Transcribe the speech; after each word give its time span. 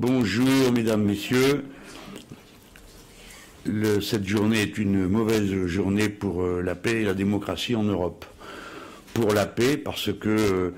bonjour, 0.00 0.72
mesdames, 0.72 1.04
messieurs. 1.04 1.62
cette 4.00 4.26
journée 4.26 4.62
est 4.62 4.78
une 4.78 5.06
mauvaise 5.06 5.66
journée 5.66 6.08
pour 6.08 6.42
euh, 6.42 6.62
la 6.62 6.74
paix 6.74 7.02
et 7.02 7.04
la 7.04 7.12
démocratie 7.12 7.76
en 7.76 7.82
Europe. 7.82 8.24
Pour 9.12 9.34
la 9.34 9.44
paix, 9.44 9.76
parce 9.76 10.10
que, 10.10 10.28
euh, 10.30 10.70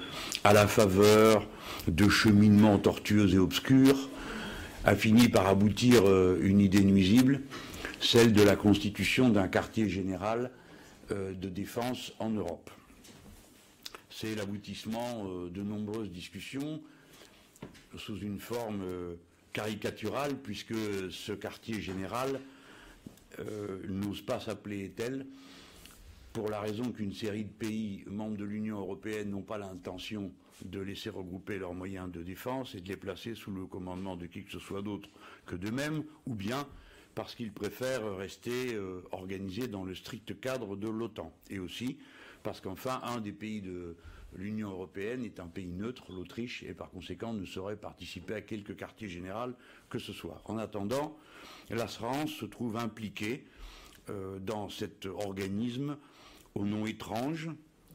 à 0.42 0.52
la 0.52 0.66
faveur 0.66 1.46
de 1.86 2.08
cheminements 2.08 2.78
tortueux 2.78 3.32
et 3.32 3.38
obscurs, 3.38 4.08
a 4.84 4.96
fini 4.96 5.28
par 5.28 5.46
aboutir 5.46 6.02
euh, 6.04 6.40
une 6.42 6.58
idée 6.58 6.82
nuisible, 6.82 7.42
celle 8.00 8.32
de 8.32 8.42
la 8.42 8.56
constitution 8.56 9.28
d'un 9.28 9.46
quartier 9.46 9.88
général 9.88 10.50
de 11.10 11.48
défense 11.48 12.12
en 12.18 12.30
Europe. 12.30 12.70
C'est 14.08 14.34
l'aboutissement 14.34 15.26
de 15.52 15.62
nombreuses 15.62 16.10
discussions 16.10 16.80
sous 17.96 18.18
une 18.18 18.38
forme 18.38 18.82
euh, 18.82 19.14
caricaturale, 19.52 20.36
puisque 20.36 20.74
ce 21.10 21.32
quartier 21.32 21.80
général 21.80 22.40
euh, 23.38 23.80
n'ose 23.88 24.22
pas 24.22 24.40
s'appeler 24.40 24.90
tel, 24.90 25.26
pour 26.32 26.48
la 26.48 26.60
raison 26.60 26.90
qu'une 26.92 27.12
série 27.12 27.44
de 27.44 27.50
pays 27.50 28.04
membres 28.06 28.36
de 28.36 28.44
l'Union 28.44 28.78
européenne 28.78 29.30
n'ont 29.30 29.42
pas 29.42 29.58
l'intention 29.58 30.32
de 30.64 30.80
laisser 30.80 31.10
regrouper 31.10 31.58
leurs 31.58 31.74
moyens 31.74 32.10
de 32.10 32.22
défense 32.22 32.74
et 32.74 32.80
de 32.80 32.88
les 32.88 32.96
placer 32.96 33.34
sous 33.34 33.50
le 33.50 33.66
commandement 33.66 34.16
de 34.16 34.26
qui 34.26 34.44
que 34.44 34.52
ce 34.52 34.58
soit 34.58 34.82
d'autre 34.82 35.08
que 35.44 35.56
d'eux-mêmes, 35.56 36.04
ou 36.26 36.34
bien 36.34 36.66
parce 37.14 37.34
qu'ils 37.34 37.52
préfèrent 37.52 38.16
rester 38.16 38.74
euh, 38.74 39.02
organisés 39.10 39.68
dans 39.68 39.84
le 39.84 39.94
strict 39.94 40.40
cadre 40.40 40.76
de 40.76 40.88
l'OTAN. 40.88 41.32
Et 41.50 41.58
aussi 41.58 41.98
parce 42.42 42.60
qu'enfin, 42.60 43.00
un 43.04 43.20
des 43.20 43.32
pays 43.32 43.60
de, 43.60 43.96
l'Union 44.36 44.70
européenne 44.70 45.24
est 45.24 45.40
un 45.40 45.46
pays 45.46 45.66
neutre, 45.66 46.12
l'Autriche, 46.12 46.62
et 46.62 46.74
par 46.74 46.90
conséquent 46.90 47.32
ne 47.32 47.44
saurait 47.44 47.76
participer 47.76 48.34
à 48.34 48.40
quelque 48.40 48.72
quartier 48.72 49.08
général 49.08 49.54
que 49.90 49.98
ce 49.98 50.12
soit. 50.12 50.40
En 50.46 50.58
attendant, 50.58 51.16
la 51.70 51.86
France 51.86 52.32
se 52.32 52.44
trouve 52.44 52.76
impliquée 52.76 53.44
euh, 54.10 54.38
dans 54.38 54.68
cet 54.68 55.06
organisme 55.06 55.96
au 56.54 56.64
nom 56.64 56.86
étrange. 56.86 57.50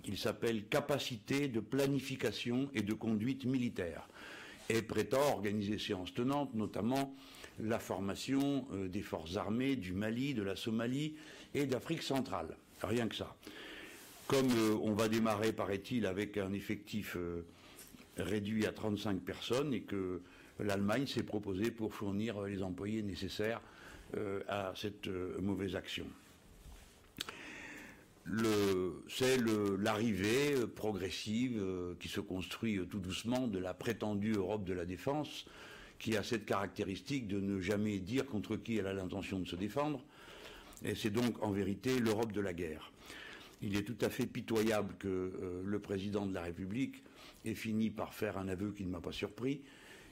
Il 0.05 0.17
s'appelle 0.17 0.65
Capacité 0.67 1.47
de 1.47 1.59
planification 1.59 2.69
et 2.73 2.81
de 2.81 2.93
conduite 2.93 3.45
militaire 3.45 4.07
et 4.69 4.81
prétend 4.81 5.31
organiser 5.33 5.77
séances 5.79 6.13
tenantes, 6.13 6.53
notamment 6.53 7.15
la 7.59 7.79
formation 7.79 8.67
euh, 8.71 8.87
des 8.87 9.01
forces 9.01 9.37
armées 9.37 9.75
du 9.75 9.93
Mali, 9.93 10.33
de 10.33 10.43
la 10.43 10.55
Somalie 10.55 11.15
et 11.53 11.65
d'Afrique 11.65 12.03
centrale. 12.03 12.57
Rien 12.81 13.07
que 13.07 13.15
ça. 13.15 13.35
Comme 14.27 14.49
euh, 14.51 14.75
on 14.81 14.93
va 14.93 15.07
démarrer, 15.07 15.53
paraît-il, 15.53 16.05
avec 16.05 16.37
un 16.37 16.51
effectif 16.51 17.15
euh, 17.15 17.45
réduit 18.17 18.65
à 18.65 18.73
35 18.73 19.21
personnes 19.21 19.73
et 19.73 19.81
que 19.81 20.21
l'Allemagne 20.59 21.07
s'est 21.07 21.23
proposée 21.23 21.71
pour 21.71 21.93
fournir 21.93 22.41
les 22.41 22.61
employés 22.61 23.03
nécessaires 23.03 23.61
euh, 24.17 24.41
à 24.49 24.73
cette 24.75 25.07
mauvaise 25.41 25.75
action. 25.75 26.05
C'est 29.07 29.37
l'arrivée 29.79 30.55
progressive 30.75 31.63
qui 31.97 32.09
se 32.09 32.19
construit 32.19 32.77
tout 32.89 32.99
doucement 32.99 33.47
de 33.47 33.57
la 33.57 33.73
prétendue 33.73 34.33
Europe 34.33 34.65
de 34.65 34.73
la 34.73 34.83
défense, 34.83 35.45
qui 35.97 36.17
a 36.17 36.23
cette 36.23 36.45
caractéristique 36.45 37.29
de 37.29 37.39
ne 37.39 37.61
jamais 37.61 37.99
dire 37.99 38.25
contre 38.25 38.57
qui 38.57 38.75
elle 38.75 38.87
a 38.87 38.93
l'intention 38.93 39.39
de 39.39 39.47
se 39.47 39.55
défendre. 39.55 40.03
Et 40.83 40.93
c'est 40.93 41.09
donc 41.09 41.41
en 41.41 41.51
vérité 41.51 41.99
l'Europe 41.99 42.33
de 42.33 42.41
la 42.41 42.51
guerre 42.51 42.91
il 43.61 43.75
est 43.75 43.83
tout 43.83 43.97
à 44.01 44.09
fait 44.09 44.25
pitoyable 44.25 44.95
que 44.99 45.07
euh, 45.07 45.61
le 45.63 45.79
président 45.79 46.25
de 46.25 46.33
la 46.33 46.41
République 46.41 47.03
ait 47.45 47.55
fini 47.55 47.89
par 47.89 48.13
faire 48.13 48.37
un 48.37 48.47
aveu 48.47 48.71
qui 48.71 48.85
ne 48.85 48.91
m'a 48.91 49.01
pas 49.01 49.11
surpris 49.11 49.61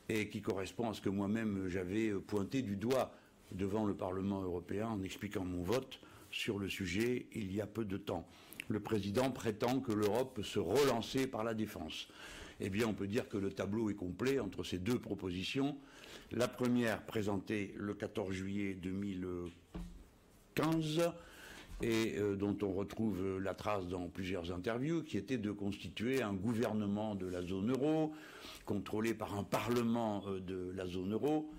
et 0.09 0.29
qui 0.29 0.41
correspond 0.41 0.89
à 0.89 0.93
ce 0.93 1.01
que 1.01 1.09
moi-même 1.09 1.67
j'avais 1.67 2.09
euh, 2.09 2.19
pointé 2.19 2.61
du 2.61 2.75
doigt 2.75 3.13
devant 3.51 3.85
le 3.85 3.95
Parlement 3.95 4.41
européen 4.41 4.87
en 4.87 5.03
expliquant 5.03 5.45
mon 5.45 5.63
vote 5.63 5.99
sur 6.31 6.59
le 6.59 6.69
sujet 6.69 7.27
il 7.33 7.53
y 7.53 7.61
a 7.61 7.67
peu 7.67 7.85
de 7.85 7.97
temps. 7.97 8.27
Le 8.67 8.79
président 8.79 9.29
prétend 9.29 9.79
que 9.79 9.91
l'Europe 9.91 10.35
peut 10.35 10.43
se 10.43 10.59
relancer 10.59 11.27
par 11.27 11.43
la 11.43 11.53
défense. 11.53 12.07
Eh 12.59 12.69
bien, 12.69 12.87
on 12.87 12.93
peut 12.93 13.07
dire 13.07 13.29
que 13.29 13.37
le 13.37 13.51
tableau 13.51 13.89
est 13.89 13.95
complet 13.95 14.39
entre 14.39 14.63
ces 14.63 14.79
deux 14.79 14.97
propositions. 14.97 15.77
La 16.31 16.47
première, 16.47 17.05
présentée 17.05 17.75
le 17.77 17.93
14 17.93 18.33
juillet 18.33 18.73
2015, 18.73 21.11
et 21.81 22.15
euh, 22.17 22.35
dont 22.35 22.57
on 22.61 22.71
retrouve 22.71 23.21
euh, 23.21 23.39
la 23.39 23.53
trace 23.53 23.87
dans 23.87 24.07
plusieurs 24.07 24.51
interviews, 24.51 25.03
qui 25.03 25.17
était 25.17 25.37
de 25.37 25.51
constituer 25.51 26.21
un 26.21 26.33
gouvernement 26.33 27.15
de 27.15 27.27
la 27.27 27.41
zone 27.41 27.71
euro, 27.71 28.13
contrôlé 28.65 29.13
par 29.13 29.37
un 29.37 29.43
parlement 29.43 30.23
euh, 30.27 30.39
de 30.39 30.71
la 30.75 30.87
zone 30.87 31.13
euro. 31.13 31.51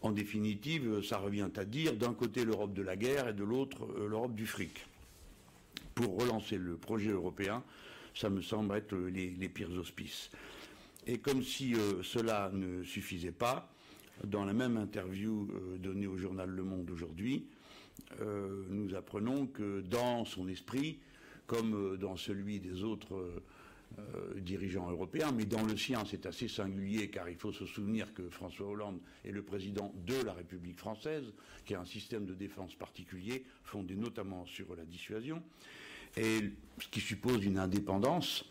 En 0.00 0.10
définitive, 0.10 1.02
ça 1.02 1.18
revient 1.18 1.50
à 1.56 1.64
dire 1.64 1.94
d'un 1.94 2.14
côté 2.14 2.44
l'Europe 2.44 2.74
de 2.74 2.82
la 2.82 2.96
guerre 2.96 3.28
et 3.28 3.32
de 3.32 3.44
l'autre 3.44 3.86
l'Europe 4.08 4.34
du 4.34 4.46
fric. 4.46 4.84
Pour 5.94 6.20
relancer 6.20 6.58
le 6.58 6.76
projet 6.76 7.10
européen, 7.10 7.62
ça 8.12 8.28
me 8.28 8.42
semble 8.42 8.74
être 8.74 8.96
les, 8.96 9.48
pires 9.48 9.70
auspices. 9.78 10.30
Et 11.06 11.18
comme 11.18 11.44
si 11.44 11.74
cela 12.02 12.50
ne 12.52 12.82
suffisait 12.82 13.30
pas, 13.30 13.70
dans 14.24 14.44
la 14.44 14.52
même 14.52 14.76
interview 14.76 15.48
donnée 15.78 16.08
au 16.08 16.16
journal 16.16 16.50
Le 16.50 16.64
Monde 16.64 16.90
aujourd'hui, 16.90 17.46
euh, 18.20 18.64
nous 18.68 18.94
apprenons 18.94 19.46
que 19.46 19.80
dans 19.80 20.24
son 20.24 20.48
esprit, 20.48 20.98
comme 21.46 21.74
euh, 21.74 21.96
dans 21.96 22.16
celui 22.16 22.60
des 22.60 22.84
autres 22.84 23.14
euh, 23.98 24.40
dirigeants 24.40 24.90
européens, 24.90 25.32
mais 25.32 25.44
dans 25.44 25.64
le 25.64 25.76
sien 25.76 26.02
c'est 26.08 26.26
assez 26.26 26.48
singulier 26.48 27.08
car 27.08 27.28
il 27.28 27.36
faut 27.36 27.52
se 27.52 27.66
souvenir 27.66 28.12
que 28.14 28.28
François 28.28 28.68
Hollande 28.68 29.00
est 29.24 29.32
le 29.32 29.42
président 29.42 29.94
de 30.06 30.20
la 30.24 30.32
République 30.34 30.78
française, 30.78 31.24
qui 31.64 31.74
a 31.74 31.80
un 31.80 31.84
système 31.84 32.26
de 32.26 32.34
défense 32.34 32.74
particulier, 32.74 33.44
fondé 33.64 33.94
notamment 33.94 34.44
sur 34.46 34.74
la 34.76 34.84
dissuasion, 34.84 35.42
et 36.16 36.50
ce 36.78 36.88
qui 36.88 37.00
suppose 37.00 37.44
une 37.44 37.58
indépendance 37.58 38.44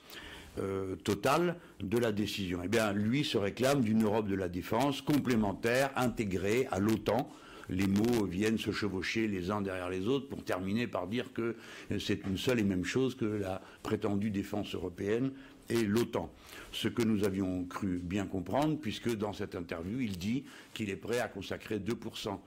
totale 1.06 1.56
de 1.80 1.98
la 1.98 2.12
décision. 2.12 2.60
Eh 2.62 2.68
bien, 2.68 2.92
lui 2.92 3.24
se 3.24 3.38
réclame 3.38 3.82
d'une 3.82 4.04
Europe 4.04 4.28
de 4.28 4.36
la 4.36 4.50
défense 4.50 5.02
complémentaire, 5.02 5.92
intégrée 5.96 6.68
à 6.72 6.80
l'OTAN, 6.80 7.32
les 7.72 7.88
mots 7.88 8.26
viennent 8.26 8.58
se 8.58 8.72
chevaucher 8.72 9.28
les 9.28 9.50
uns 9.50 9.62
derrière 9.62 9.90
les 9.90 10.08
autres 10.08 10.28
pour 10.28 10.44
terminer 10.44 10.88
par 10.88 11.08
dire 11.08 11.34
que 11.34 11.56
c'est 12.00 12.26
une 12.26 12.38
seule 12.38 12.60
et 12.60 12.64
même 12.64 12.86
chose 12.86 13.16
que 13.16 13.26
la 13.26 13.62
prétendue 13.82 14.30
défense 14.30 14.76
européenne 14.76 15.32
et 15.70 15.84
l'OTAN. 15.84 16.30
Ce 16.74 16.90
que 16.90 17.02
nous 17.02 17.24
avions 17.24 17.64
cru 17.64 18.00
bien 18.04 18.26
comprendre, 18.26 18.78
puisque 18.78 19.16
dans 19.16 19.34
cette 19.34 19.56
interview, 19.56 20.02
il 20.02 20.18
dit 20.18 20.44
qu'il 20.74 20.90
est 20.90 20.98
prêt 20.98 21.20
à 21.20 21.30
consacrer 21.30 21.80
2% 21.80 22.38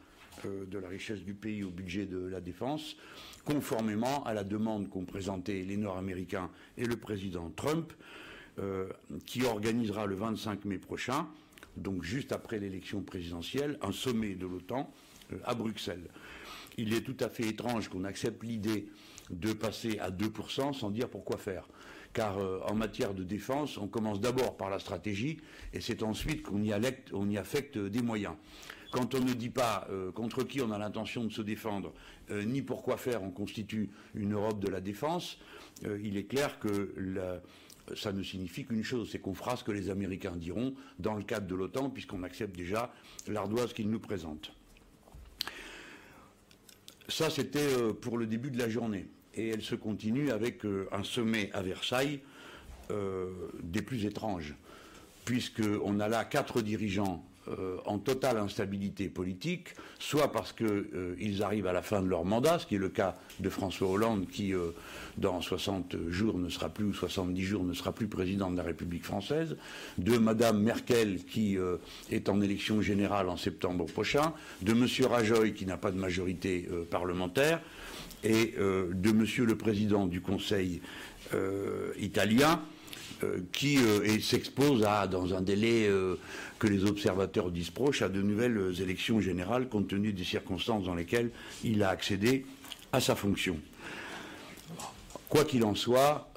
euh, 0.45 0.67
de 0.67 0.79
la 0.79 0.89
richesse 0.89 1.21
du 1.21 1.33
pays 1.33 1.65
au 1.65 1.71
budget 1.71 2.05
de 2.05 2.19
la 2.19 2.41
défense, 2.41 2.97
conformément 3.45 4.25
à 4.25 4.35
la 4.35 4.45
demande 4.45 4.91
qu'ont 4.91 5.05
présentée 5.05 5.65
les 5.65 5.79
Nord-Américains 5.79 6.51
et 6.77 6.85
le 6.85 6.97
président 6.97 7.51
Trump, 7.57 7.93
euh, 8.59 8.89
qui 9.27 9.45
organisera 9.45 10.07
le 10.07 10.17
25 10.17 10.67
mai 10.67 10.79
prochain, 10.79 11.27
donc 11.77 12.03
juste 12.03 12.31
après 12.31 12.59
l'élection 12.59 13.01
présidentielle, 13.01 13.79
un 13.83 13.91
sommet 13.91 14.35
de 14.35 14.47
l'OTAN 14.47 14.93
euh, 14.93 15.04
à 15.45 15.55
Bruxelles. 15.55 16.09
Il 16.77 16.93
est 16.93 17.03
tout 17.03 17.17
à 17.21 17.29
fait 17.29 17.47
étrange 17.47 17.89
qu'on 17.89 18.05
accepte 18.05 18.43
l'idée 18.43 18.89
de 19.31 19.53
passer 19.53 19.99
à 19.99 20.11
2% 20.11 20.73
sans 20.73 20.91
dire 20.91 21.09
pourquoi 21.09 21.37
faire. 21.39 21.69
Car 22.13 22.39
euh, 22.39 22.61
en 22.69 22.75
matière 22.75 23.15
de 23.15 23.25
défense, 23.25 23.79
on 23.79 23.89
commence 23.89 24.21
d'abord 24.21 24.57
par 24.57 24.71
la 24.71 24.79
stratégie 24.79 25.39
et 25.73 25.81
c'est 25.81 26.03
ensuite 26.03 26.43
qu'on 26.43 26.63
y, 26.63 26.73
affecte 27.37 27.79
des 27.79 28.03
moyens. 28.03 28.35
Quand 28.93 29.15
on 29.15 29.21
ne 29.21 29.33
dit 29.33 29.51
pas 29.51 29.89
euh, 29.91 30.13
contre 30.13 30.45
qui 30.45 30.61
on 30.61 30.71
a 30.71 30.79
l'intention 30.79 31.25
de 31.25 31.33
se 31.33 31.43
défendre, 31.43 31.93
ni 32.31 32.63
pourquoi 32.63 32.97
faire 32.97 33.23
on 33.23 33.31
constitue 33.31 33.91
une 34.15 34.35
Europe 34.35 34.61
de 34.61 34.69
la 34.69 34.81
défense, 34.81 35.39
il 35.83 36.17
est 36.17 36.25
clair 36.25 36.59
que 36.59 36.95
ça 37.95 38.13
ne 38.13 38.23
signifie 38.23 38.65
qu'une 38.65 38.83
chose, 38.83 39.11
c'est 39.11 39.19
qu'on 39.19 39.35
fera 39.35 39.57
ce 39.57 39.65
que 39.65 39.73
les 39.73 39.91
Américains 39.91 40.37
diront 40.37 40.75
dans 40.99 41.15
le 41.15 41.23
cadre 41.23 41.47
de 41.47 41.55
l'OTAN, 41.55 41.91
puisqu'on 41.91 42.23
accepte 42.23 42.57
déjà 42.57 42.93
l'ardoise 43.29 43.73
qu'ils 43.73 43.91
nous 43.91 44.01
présentent. 44.01 44.53
Ça, 47.09 47.29
c'était 47.31 47.59
euh, 47.59 47.93
pour 47.93 48.17
le 48.19 48.27
début 48.27 48.51
de 48.51 48.59
la 48.59 48.69
journée. 48.69 49.07
Et 49.35 49.49
elle 49.49 49.63
se 49.63 49.75
continue 49.75 50.31
avec 50.31 50.65
euh, 50.65 50.89
un 50.93 51.03
sommet 51.03 51.51
à 51.53 51.63
Versailles 51.63 52.21
euh, 52.91 53.31
des 53.63 53.83
plus 53.83 54.07
étranges, 54.07 54.55
puisqu'on 55.25 56.01
a 56.01 56.09
là 56.09 56.25
quatre 56.25 56.61
dirigeants 56.61 57.25
euh, 57.49 57.77
en 57.85 57.99
totale 57.99 58.39
instabilité 58.39 59.11
politique, 59.11 59.75
soit 59.99 60.33
parce 60.33 60.55
qu'ils 60.55 60.67
euh, 60.95 61.43
arrivent 61.43 61.67
à 61.67 61.75
la 61.75 61.83
fin 61.83 62.01
de 62.01 62.09
leur 62.09 62.25
mandat, 62.25 62.59
ce 62.59 62.67
qui 62.67 62.77
est 62.77 62.79
le 62.79 62.89
cas 62.89 63.19
de 63.39 63.51
François 63.51 63.91
Hollande, 63.91 64.27
qui 64.29 64.55
euh, 64.55 64.71
dans 65.19 65.43
60 65.43 66.09
jours 66.09 66.39
ne 66.39 66.49
sera 66.49 66.71
plus, 66.71 66.87
ou 66.87 66.95
70 66.95 67.43
jours 67.43 67.63
ne 67.63 67.75
sera 67.75 67.93
plus 67.93 68.07
président 68.07 68.51
de 68.51 68.57
la 68.57 68.63
République 68.63 69.05
française, 69.05 69.59
de 69.99 70.17
Madame 70.17 70.63
Merkel, 70.63 71.25
qui 71.27 71.59
est 72.11 72.29
en 72.31 72.41
élection 72.41 72.81
générale 72.81 73.29
en 73.29 73.37
septembre 73.37 73.85
prochain, 73.85 74.33
de 74.63 74.73
Monsieur 74.73 75.07
Rajoy, 75.07 75.53
qui 75.53 75.67
n'a 75.67 75.77
pas 75.77 75.91
de 75.91 75.99
majorité 75.99 76.67
parlementaire, 76.91 77.61
et 78.23 78.55
de 78.59 79.13
Monsieur 79.13 79.45
le 79.45 79.57
Président 79.57 80.07
du 80.07 80.21
Conseil 80.21 80.81
italien, 81.99 82.61
qui 83.53 83.79
s'expose 84.21 84.85
à, 84.85 85.07
dans 85.07 85.35
un 85.35 85.41
délai 85.41 85.89
que 86.59 86.67
les 86.67 86.85
observateurs 86.85 87.51
disent 87.51 87.71
proche, 87.71 88.03
à 88.03 88.09
de 88.09 88.21
nouvelles 88.23 88.75
élections 88.81 89.21
générales 89.21 89.69
compte 89.69 89.89
tenu 89.89 90.13
des 90.13 90.25
circonstances 90.25 90.85
dans 90.85 90.95
lesquelles 90.95 91.31
il 91.63 91.83
a 91.83 91.89
accédé 91.89 92.45
à 92.93 93.01
sa 93.01 93.15
fonction. 93.15 93.59
Quoi 95.29 95.45
qu'il 95.45 95.65
en 95.65 95.75
soit, 95.75 96.29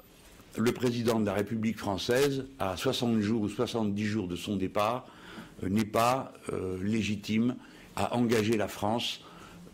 le 0.56 0.72
président 0.72 1.20
de 1.20 1.26
la 1.26 1.34
République 1.34 1.78
française, 1.78 2.46
à 2.58 2.76
60 2.76 3.20
jours 3.20 3.42
ou 3.42 3.48
70 3.48 4.04
jours 4.04 4.28
de 4.28 4.36
son 4.36 4.56
départ, 4.56 5.06
euh, 5.62 5.68
n'est 5.68 5.84
pas 5.84 6.32
euh, 6.52 6.78
légitime 6.82 7.56
à 7.96 8.16
engager 8.16 8.56
la 8.56 8.68
France 8.68 9.20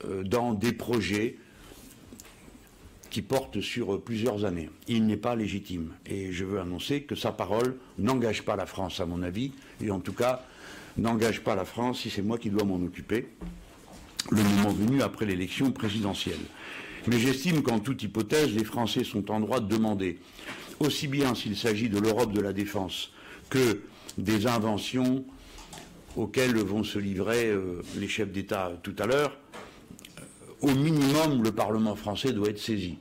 euh, 0.05 0.23
dans 0.23 0.53
des 0.55 0.73
projets 0.73 1.39
qui 3.15 3.23
portent 3.23 3.61
sur 3.61 4.03
plusieurs 4.03 4.45
années. 4.45 4.71
Il 4.89 5.07
n'est 5.07 5.17
pas 5.17 5.37
légitime. 5.37 5.93
Et 6.05 6.33
je 6.33 6.45
veux 6.45 6.59
annoncer 6.59 7.03
que 7.03 7.15
sa 7.15 7.31
parole 7.31 7.77
n'engage 7.97 8.43
pas 8.43 8.57
la 8.57 8.67
France, 8.67 8.99
à 8.99 9.07
mon 9.07 9.23
avis, 9.23 9.53
et 9.81 9.93
en 9.93 10.01
tout 10.01 10.13
cas 10.13 10.45
n'engage 10.97 11.41
pas 11.43 11.55
la 11.55 11.65
France 11.65 12.01
si 12.01 12.11
c'est 12.11 12.23
moi 12.23 12.39
qui 12.39 12.51
dois 12.51 12.65
m'en 12.65 12.85
occuper, 12.85 13.29
le 14.33 14.43
moment 14.43 14.71
venu 14.71 15.01
après 15.01 15.27
l'élection 15.27 15.71
présidentielle. 15.71 16.41
Mais 17.07 17.21
j'estime 17.21 17.63
qu'en 17.63 17.79
toute 17.79 18.03
hypothèse, 18.03 18.53
les 18.53 18.65
Français 18.65 19.05
sont 19.05 19.31
en 19.31 19.39
droit 19.39 19.61
de 19.61 19.69
demander, 19.69 20.19
aussi 20.81 21.07
bien 21.07 21.37
s'il 21.37 21.57
s'agit 21.57 21.89
de 21.89 22.01
l'Europe 22.01 22.33
de 22.33 22.41
la 22.41 22.53
défense 22.53 23.13
que 23.49 23.83
des 24.19 24.49
inventions 24.49 25.25
auxquelles 26.17 26.57
vont 26.57 26.83
se 26.83 26.99
livrer 26.99 27.47
euh, 27.47 27.81
les 27.97 28.09
chefs 28.09 28.33
d'État 28.33 28.73
tout 28.83 28.97
à 28.99 29.07
l'heure, 29.07 29.39
au 30.63 30.75
minimum, 30.75 31.45
le 31.45 31.53
Parlement 31.53 31.95
français 31.95 32.33
doit 32.33 32.49
être 32.49 32.59
saisi. 32.59 32.99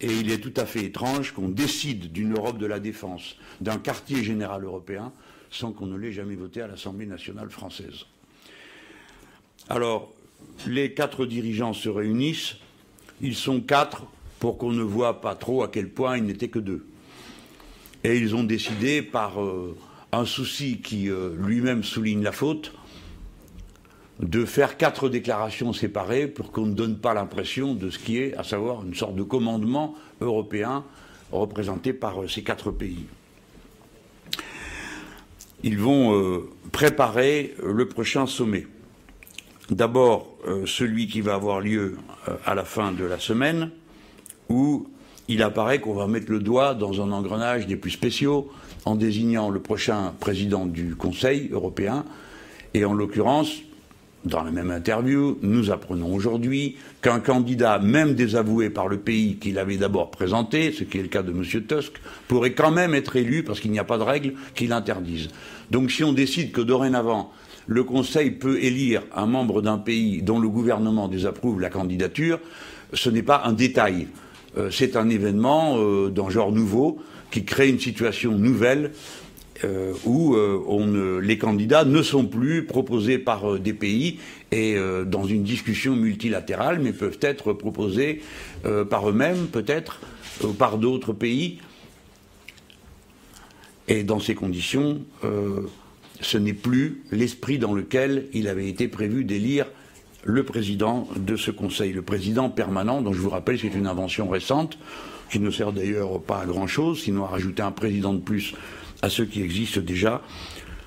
Et 0.00 0.12
il 0.12 0.30
est 0.30 0.38
tout 0.38 0.54
à 0.56 0.66
fait 0.66 0.84
étrange 0.84 1.32
qu'on 1.32 1.48
décide 1.48 2.12
d'une 2.12 2.34
Europe 2.34 2.58
de 2.58 2.66
la 2.66 2.78
défense, 2.78 3.36
d'un 3.60 3.78
quartier 3.78 4.22
général 4.22 4.64
européen, 4.64 5.12
sans 5.50 5.72
qu'on 5.72 5.86
ne 5.86 5.96
l'ait 5.96 6.12
jamais 6.12 6.36
voté 6.36 6.60
à 6.60 6.68
l'Assemblée 6.68 7.06
nationale 7.06 7.50
française. 7.50 8.06
Alors, 9.68 10.12
les 10.66 10.94
quatre 10.94 11.26
dirigeants 11.26 11.72
se 11.72 11.88
réunissent 11.88 12.56
ils 13.20 13.34
sont 13.34 13.60
quatre 13.60 14.04
pour 14.38 14.58
qu'on 14.58 14.72
ne 14.72 14.82
voit 14.82 15.20
pas 15.20 15.34
trop 15.34 15.62
à 15.62 15.68
quel 15.68 15.88
point 15.88 16.16
ils 16.16 16.24
n'étaient 16.24 16.48
que 16.48 16.58
deux. 16.58 16.86
Et 18.04 18.16
ils 18.16 18.36
ont 18.36 18.44
décidé, 18.44 19.02
par 19.02 19.42
euh, 19.42 19.76
un 20.12 20.24
souci 20.24 20.80
qui 20.80 21.10
euh, 21.10 21.34
lui-même 21.36 21.82
souligne 21.82 22.22
la 22.22 22.32
faute, 22.32 22.72
de 24.20 24.44
faire 24.44 24.76
quatre 24.76 25.08
déclarations 25.08 25.72
séparées 25.72 26.26
pour 26.26 26.50
qu'on 26.52 26.66
ne 26.66 26.74
donne 26.74 26.98
pas 26.98 27.14
l'impression 27.14 27.74
de 27.74 27.90
ce 27.90 27.98
qui 27.98 28.18
est, 28.18 28.34
à 28.36 28.42
savoir 28.42 28.84
une 28.84 28.94
sorte 28.94 29.14
de 29.14 29.22
commandement 29.22 29.94
européen 30.20 30.84
représenté 31.30 31.92
par 31.92 32.22
euh, 32.22 32.28
ces 32.28 32.42
quatre 32.42 32.70
pays. 32.70 33.06
Ils 35.64 35.78
vont 35.78 36.44
préparer 36.70 37.56
le 37.60 37.88
prochain 37.88 38.26
sommet. 38.26 38.68
D'abord, 39.70 40.38
celui 40.66 41.08
qui 41.08 41.20
va 41.20 41.34
avoir 41.34 41.60
lieu 41.60 41.96
euh, 42.28 42.36
à 42.46 42.54
la 42.54 42.64
fin 42.64 42.92
de 42.92 43.04
la 43.04 43.18
semaine, 43.18 43.70
où 44.48 44.88
il 45.28 45.42
apparaît 45.42 45.80
qu'on 45.80 45.94
va 45.94 46.06
mettre 46.06 46.32
le 46.32 46.40
doigt 46.40 46.74
dans 46.74 47.02
un 47.02 47.12
engrenage 47.12 47.66
des 47.66 47.76
plus 47.76 47.90
spéciaux 47.90 48.50
en 48.86 48.94
désignant 48.94 49.50
le 49.50 49.60
prochain 49.60 50.14
président 50.20 50.64
du 50.64 50.96
Conseil 50.96 51.50
européen. 51.52 52.06
Et 52.72 52.84
en 52.86 52.94
l'occurrence, 52.94 53.52
dans 54.24 54.42
la 54.42 54.50
même 54.50 54.70
interview, 54.70 55.38
nous 55.42 55.70
apprenons 55.70 56.12
aujourd'hui 56.12 56.76
qu'un 57.02 57.20
candidat, 57.20 57.78
même 57.78 58.14
désavoué 58.14 58.68
par 58.68 58.88
le 58.88 58.98
pays 58.98 59.36
qu'il 59.36 59.58
avait 59.58 59.76
d'abord 59.76 60.10
présenté, 60.10 60.72
ce 60.72 60.84
qui 60.84 60.98
est 60.98 61.02
le 61.02 61.08
cas 61.08 61.22
de 61.22 61.30
M. 61.30 61.42
Tusk, 61.42 61.92
pourrait 62.26 62.52
quand 62.52 62.70
même 62.70 62.94
être 62.94 63.16
élu 63.16 63.44
parce 63.44 63.60
qu'il 63.60 63.70
n'y 63.70 63.78
a 63.78 63.84
pas 63.84 63.98
de 63.98 64.02
règles 64.02 64.34
qui 64.54 64.66
l'interdisent. 64.66 65.28
Donc 65.70 65.90
si 65.90 66.02
on 66.02 66.12
décide 66.12 66.52
que 66.52 66.60
dorénavant, 66.60 67.32
le 67.66 67.84
Conseil 67.84 68.32
peut 68.32 68.58
élire 68.62 69.02
un 69.14 69.26
membre 69.26 69.62
d'un 69.62 69.78
pays 69.78 70.22
dont 70.22 70.40
le 70.40 70.48
gouvernement 70.48 71.06
désapprouve 71.06 71.60
la 71.60 71.70
candidature, 71.70 72.40
ce 72.92 73.10
n'est 73.10 73.22
pas 73.22 73.42
un 73.44 73.52
détail. 73.52 74.08
Euh, 74.56 74.70
c'est 74.70 74.96
un 74.96 75.08
événement 75.10 75.76
euh, 75.76 76.08
d'un 76.08 76.30
genre 76.30 76.50
nouveau 76.50 76.98
qui 77.30 77.44
crée 77.44 77.68
une 77.68 77.78
situation 77.78 78.32
nouvelle 78.32 78.92
euh, 79.64 79.92
où 80.04 80.36
les 81.20 81.38
candidats 81.38 81.84
ne 81.84 82.02
sont 82.02 82.26
plus 82.26 82.64
proposés 82.64 83.18
par 83.18 83.58
des 83.58 83.72
pays 83.72 84.18
et 84.52 84.76
dans 85.06 85.24
une 85.24 85.42
discussion 85.42 85.94
multilatérale, 85.94 86.80
mais 86.80 86.92
peuvent 86.92 87.18
être 87.20 87.52
proposés 87.52 88.22
par 88.88 89.10
eux-mêmes, 89.10 89.46
peut-être, 89.46 90.00
ou 90.42 90.48
par 90.48 90.78
d'autres 90.78 91.12
pays. 91.12 91.58
Et 93.88 94.04
dans 94.04 94.20
ces 94.20 94.34
conditions, 94.34 95.02
ce 96.20 96.38
n'est 96.38 96.54
plus 96.54 97.02
l'esprit 97.10 97.58
dans 97.58 97.74
lequel 97.74 98.26
il 98.32 98.48
avait 98.48 98.68
été 98.68 98.88
prévu 98.88 99.24
d'élire 99.24 99.66
le 100.24 100.42
président 100.42 101.08
de 101.16 101.36
ce 101.36 101.50
Conseil, 101.50 101.92
le 101.92 102.02
président 102.02 102.50
permanent, 102.50 103.00
dont 103.00 103.12
je 103.12 103.20
vous 103.20 103.30
rappelle 103.30 103.58
c'est 103.58 103.74
une 103.74 103.86
invention 103.86 104.28
récente, 104.28 104.78
qui 105.30 105.40
ne 105.40 105.50
sert 105.50 105.72
d'ailleurs 105.72 106.20
pas 106.20 106.40
à 106.40 106.46
grand-chose, 106.46 107.02
sinon 107.02 107.24
à 107.24 107.28
rajouter 107.28 107.62
un 107.62 107.72
président 107.72 108.14
de 108.14 108.20
plus 108.20 108.54
à 109.02 109.10
ceux 109.10 109.24
qui 109.24 109.42
existent 109.42 109.80
déjà 109.80 110.22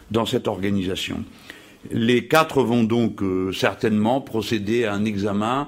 dans 0.10 0.26
cette 0.26 0.48
organisation. 0.48 1.24
Les 1.92 2.28
quatre 2.28 2.62
vont 2.64 2.84
donc 2.84 3.24
euh, 3.24 3.52
certainement 3.52 4.22
procéder 4.22 4.86
à 4.86 4.94
un 4.94 5.06
examen 5.06 5.68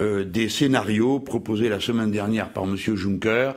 euh, 0.00 0.24
des 0.24 0.48
scénarios 0.48 1.18
proposés 1.18 1.68
la 1.68 1.80
semaine 1.80 2.10
dernière 2.10 2.50
par 2.50 2.64
M. 2.64 2.76
Juncker 2.76 3.52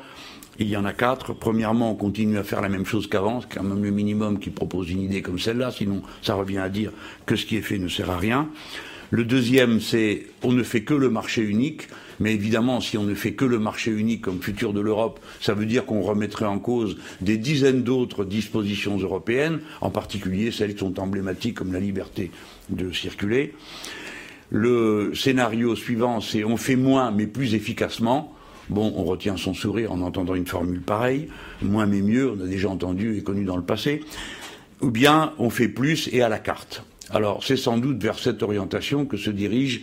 il 0.59 0.67
y 0.67 0.77
en 0.77 0.85
a 0.85 0.93
quatre. 0.93 1.33
Premièrement, 1.33 1.91
on 1.91 1.95
continue 1.95 2.37
à 2.37 2.43
faire 2.43 2.61
la 2.61 2.69
même 2.69 2.85
chose 2.85 3.07
qu'avant, 3.07 3.41
c'est 3.41 3.55
quand 3.55 3.63
même 3.63 3.83
le 3.83 3.91
minimum 3.91 4.39
qui 4.39 4.49
propose 4.49 4.89
une 4.91 5.01
idée 5.01 5.21
comme 5.21 5.39
celle-là, 5.39 5.71
sinon 5.71 6.01
ça 6.21 6.35
revient 6.35 6.59
à 6.59 6.69
dire 6.69 6.91
que 7.25 7.35
ce 7.35 7.45
qui 7.45 7.57
est 7.57 7.61
fait 7.61 7.79
ne 7.79 7.87
sert 7.87 8.09
à 8.09 8.17
rien. 8.17 8.49
Le 9.09 9.25
deuxième, 9.25 9.79
c'est 9.79 10.27
on 10.43 10.51
ne 10.51 10.63
fait 10.63 10.83
que 10.83 10.93
le 10.93 11.09
marché 11.09 11.41
unique, 11.41 11.87
mais 12.19 12.33
évidemment, 12.33 12.81
si 12.81 12.97
on 12.97 13.03
ne 13.03 13.15
fait 13.15 13.33
que 13.33 13.45
le 13.45 13.59
marché 13.59 13.91
unique 13.91 14.21
comme 14.21 14.41
futur 14.41 14.73
de 14.73 14.81
l'Europe, 14.81 15.19
ça 15.41 15.53
veut 15.53 15.65
dire 15.65 15.85
qu'on 15.85 16.01
remettrait 16.01 16.45
en 16.45 16.59
cause 16.59 16.97
des 17.21 17.37
dizaines 17.37 17.83
d'autres 17.83 18.25
dispositions 18.25 18.97
européennes, 18.97 19.59
en 19.81 19.89
particulier 19.89 20.51
celles 20.51 20.73
qui 20.73 20.79
sont 20.79 20.99
emblématiques 20.99 21.55
comme 21.55 21.73
la 21.73 21.79
liberté 21.79 22.31
de 22.69 22.91
circuler. 22.91 23.53
Le 24.49 25.13
scénario 25.15 25.75
suivant, 25.75 26.21
c'est 26.21 26.43
on 26.43 26.57
fait 26.57 26.75
moins 26.75 27.11
mais 27.11 27.27
plus 27.27 27.55
efficacement. 27.55 28.35
Bon, 28.69 28.93
on 28.95 29.03
retient 29.03 29.35
son 29.35 29.53
sourire 29.53 29.91
en 29.91 30.01
entendant 30.01 30.35
une 30.35 30.47
formule 30.47 30.81
pareille, 30.81 31.27
moins 31.61 31.85
mais 31.85 32.01
mieux, 32.01 32.31
on 32.31 32.41
a 32.41 32.47
déjà 32.47 32.69
entendu 32.69 33.17
et 33.17 33.23
connu 33.23 33.43
dans 33.43 33.57
le 33.57 33.63
passé, 33.63 34.01
ou 34.79 34.89
bien 34.89 35.33
on 35.37 35.49
fait 35.49 35.67
plus 35.67 36.09
et 36.13 36.21
à 36.21 36.29
la 36.29 36.39
carte. 36.39 36.83
Alors 37.09 37.43
c'est 37.43 37.57
sans 37.57 37.77
doute 37.77 38.01
vers 38.01 38.17
cette 38.17 38.41
orientation 38.41 39.05
que 39.05 39.17
se 39.17 39.29
dirigent 39.29 39.81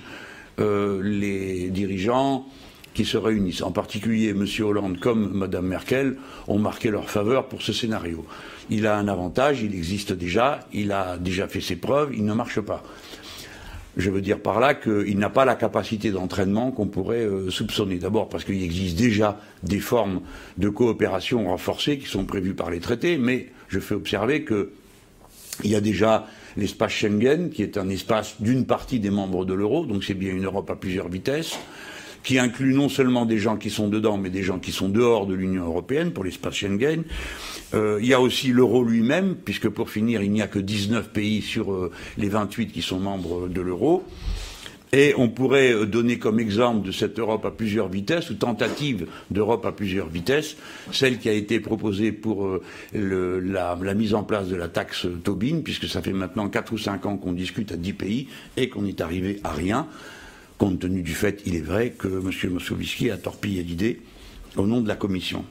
euh, 0.59 1.01
les 1.03 1.71
dirigeants 1.71 2.47
qui 2.95 3.05
se 3.05 3.17
réunissent. 3.17 3.63
En 3.63 3.73
particulier, 3.73 4.31
M. 4.31 4.45
Hollande 4.61 4.99
comme 4.99 5.31
Mme 5.33 5.67
Merkel 5.67 6.17
ont 6.49 6.59
marqué 6.59 6.91
leur 6.91 7.09
faveur 7.09 7.47
pour 7.47 7.63
ce 7.63 7.73
scénario. 7.73 8.25
Il 8.69 8.87
a 8.87 8.97
un 8.97 9.09
avantage, 9.09 9.63
il 9.63 9.75
existe 9.75 10.13
déjà, 10.13 10.61
il 10.73 10.93
a 10.93 11.17
déjà 11.19 11.47
fait 11.49 11.61
ses 11.61 11.77
preuves, 11.77 12.11
il 12.15 12.25
ne 12.25 12.35
marche 12.35 12.61
pas. 12.61 12.83
Je 13.97 14.11
veux 14.11 14.21
dire 14.21 14.41
par 14.41 14.61
là 14.61 14.75
qu'il 14.75 15.19
n'a 15.19 15.31
pas 15.31 15.45
la 15.45 15.57
capacité 15.57 16.11
d'entraînement 16.11 16.71
qu'on 16.71 16.87
pourrait 16.87 17.25
euh, 17.25 17.51
soupçonner. 17.51 17.97
D'abord 17.99 18.29
parce 18.29 18.45
qu'il 18.45 18.63
existe 18.63 18.97
déjà 18.97 19.41
des 19.63 19.81
formes 19.81 20.21
de 20.59 20.69
coopération 20.69 21.47
renforcées 21.47 21.99
qui 21.99 22.07
sont 22.07 22.25
prévues 22.25 22.55
par 22.55 22.71
les 22.71 22.81
traités, 22.81 23.19
mais 23.19 23.49
je 23.69 23.81
fais 23.81 23.95
observer 23.95 24.45
qu'il 24.45 24.69
y 25.65 25.75
a 25.75 25.81
déjà 25.81 26.27
l'espace 26.57 26.93
Schengen, 26.93 27.51
qui 27.51 27.63
est 27.63 27.79
un 27.79 27.89
espace 27.89 28.41
d'une 28.41 28.67
partie 28.67 29.01
des 29.01 29.11
membres 29.11 29.45
de 29.45 29.55
l'euro, 29.55 29.87
donc 29.87 30.05
c'est 30.05 30.15
bien 30.15 30.33
une 30.33 30.45
Europe 30.45 30.71
à 30.71 30.77
plusieurs 30.77 31.09
vitesses 31.09 31.59
qui 32.23 32.39
inclut 32.39 32.75
non 32.75 32.89
seulement 32.89 33.25
des 33.25 33.39
gens 33.39 33.57
qui 33.57 33.71
sont 33.71 33.89
dedans, 33.89 34.19
mais 34.19 34.31
des 34.31 34.43
gens 34.43 34.59
qui 34.59 34.73
sont 34.73 34.89
dehors 34.89 35.27
de 35.27 35.35
l'Union 35.35 35.65
européenne 35.65 36.13
pour 36.13 36.25
l'espace 36.25 36.55
Schengen. 36.55 37.05
Euh, 37.75 37.99
il 38.01 38.07
y 38.07 38.15
a 38.15 38.21
aussi 38.21 38.49
l'euro 38.49 38.85
lui-même, 38.85 39.37
puisque 39.37 39.69
pour 39.69 39.91
finir, 39.91 40.23
il 40.23 40.31
n'y 40.31 40.43
a 40.43 40.47
que 40.47 40.59
19 40.59 41.11
pays 41.11 41.41
sur 41.41 41.73
euh, 41.73 41.91
les 42.19 42.29
28 42.29 42.73
qui 42.73 42.83
sont 42.83 42.99
membres 42.99 43.49
de 43.49 43.61
l'euro. 43.61 44.05
Et 44.93 45.15
on 45.17 45.29
pourrait 45.29 45.73
euh, 45.73 45.87
donner 45.87 46.19
comme 46.19 46.41
exemple 46.41 46.87
de 46.87 46.93
cette 46.93 47.19
Europe 47.19 47.45
à 47.45 47.51
plusieurs 47.51 47.89
vitesses, 47.89 48.31
ou 48.31 48.35
tentative 48.35 49.07
d'Europe 49.31 49.65
à 49.67 49.73
plusieurs 49.73 50.09
vitesses, 50.09 50.57
celle 50.93 51.19
qui 51.19 51.29
a 51.29 51.33
été 51.33 51.61
proposée 51.61 52.13
pour 52.13 52.59
la, 52.93 53.79
la, 53.81 53.95
mise 53.95 54.15
en 54.15 54.25
place 54.25 54.49
de 54.49 54.57
la 54.57 54.69
taxe 54.69 55.07
Tobin, 55.23 55.61
puisque 55.63 55.89
ça 55.89 56.03
fait 56.03 56.13
maintenant 56.13 56.49
4 56.49 56.73
ou 56.73 56.79
5 56.79 57.07
ans 57.07 57.17
qu'on 57.17 57.33
discute 57.33 57.73
à 57.73 57.77
10 57.77 57.93
pays 57.93 58.29
et 58.57 58.69
qu'on 58.69 58.85
est 58.87 59.01
arrivé 59.01 59.41
à 59.45 59.53
rien 59.53 59.87
compte 60.61 60.81
tenu 60.81 61.01
du 61.01 61.15
fait, 61.15 61.41
il 61.47 61.57
est 61.57 61.63
vrai, 61.63 61.95
que 61.97 62.07
M. 62.07 62.53
Moscovici 62.53 63.11
a 63.11 63.17
torpillé 63.17 63.63
l'idée 63.63 63.99
au 64.57 64.67
nom 64.67 64.83
de 64.83 64.89
la 64.89 64.95
Commission. 64.95 65.43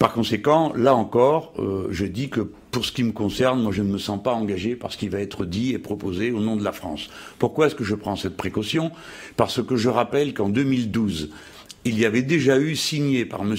Par 0.00 0.14
conséquent, 0.14 0.72
là 0.76 0.94
encore, 0.94 1.52
euh, 1.58 1.88
je 1.90 2.06
dis 2.06 2.30
que 2.30 2.40
pour 2.70 2.86
ce 2.86 2.90
qui 2.90 3.04
me 3.04 3.12
concerne, 3.12 3.60
moi 3.60 3.70
je 3.70 3.82
ne 3.82 3.92
me 3.92 3.98
sens 3.98 4.18
pas 4.22 4.32
engagé 4.32 4.74
par 4.74 4.90
ce 4.90 4.96
qui 4.96 5.08
va 5.08 5.20
être 5.20 5.44
dit 5.44 5.74
et 5.74 5.78
proposé 5.78 6.30
au 6.30 6.40
nom 6.40 6.56
de 6.56 6.64
la 6.64 6.72
France. 6.72 7.10
Pourquoi 7.38 7.66
est-ce 7.66 7.74
que 7.74 7.84
je 7.84 7.94
prends 7.94 8.16
cette 8.16 8.34
précaution? 8.34 8.92
Parce 9.36 9.62
que 9.62 9.76
je 9.76 9.90
rappelle 9.90 10.32
qu'en 10.32 10.48
2012, 10.48 11.28
il 11.84 11.98
y 11.98 12.06
avait 12.06 12.22
déjà 12.22 12.58
eu 12.58 12.76
signé 12.76 13.26
par 13.26 13.42
M. 13.42 13.54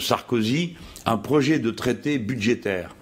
Sarkozy 0.00 0.74
un 1.04 1.18
projet 1.18 1.58
de 1.58 1.70
traité 1.70 2.18
budgétaire. 2.18 2.96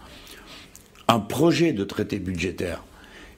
Un 1.07 1.21
projet 1.21 1.73
de 1.73 1.85
traité 1.85 2.19
budgétaire. 2.19 2.83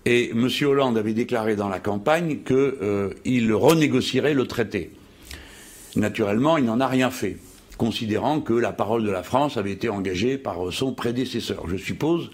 Et 0.06 0.30
M. 0.30 0.48
Hollande 0.62 0.96
avait 0.96 1.12
déclaré 1.12 1.54
dans 1.54 1.68
la 1.68 1.80
campagne 1.80 2.38
qu'il 2.38 3.52
renégocierait 3.52 4.32
le 4.32 4.46
traité. 4.46 4.90
Naturellement, 5.96 6.56
il 6.56 6.64
n'en 6.64 6.80
a 6.80 6.86
rien 6.86 7.10
fait, 7.10 7.36
considérant 7.76 8.40
que 8.40 8.52
la 8.52 8.72
parole 8.72 9.04
de 9.04 9.10
la 9.10 9.22
France 9.22 9.56
avait 9.56 9.72
été 9.72 9.88
engagée 9.88 10.38
par 10.38 10.72
son 10.72 10.92
prédécesseur. 10.92 11.68
Je 11.68 11.76
suppose 11.76 12.30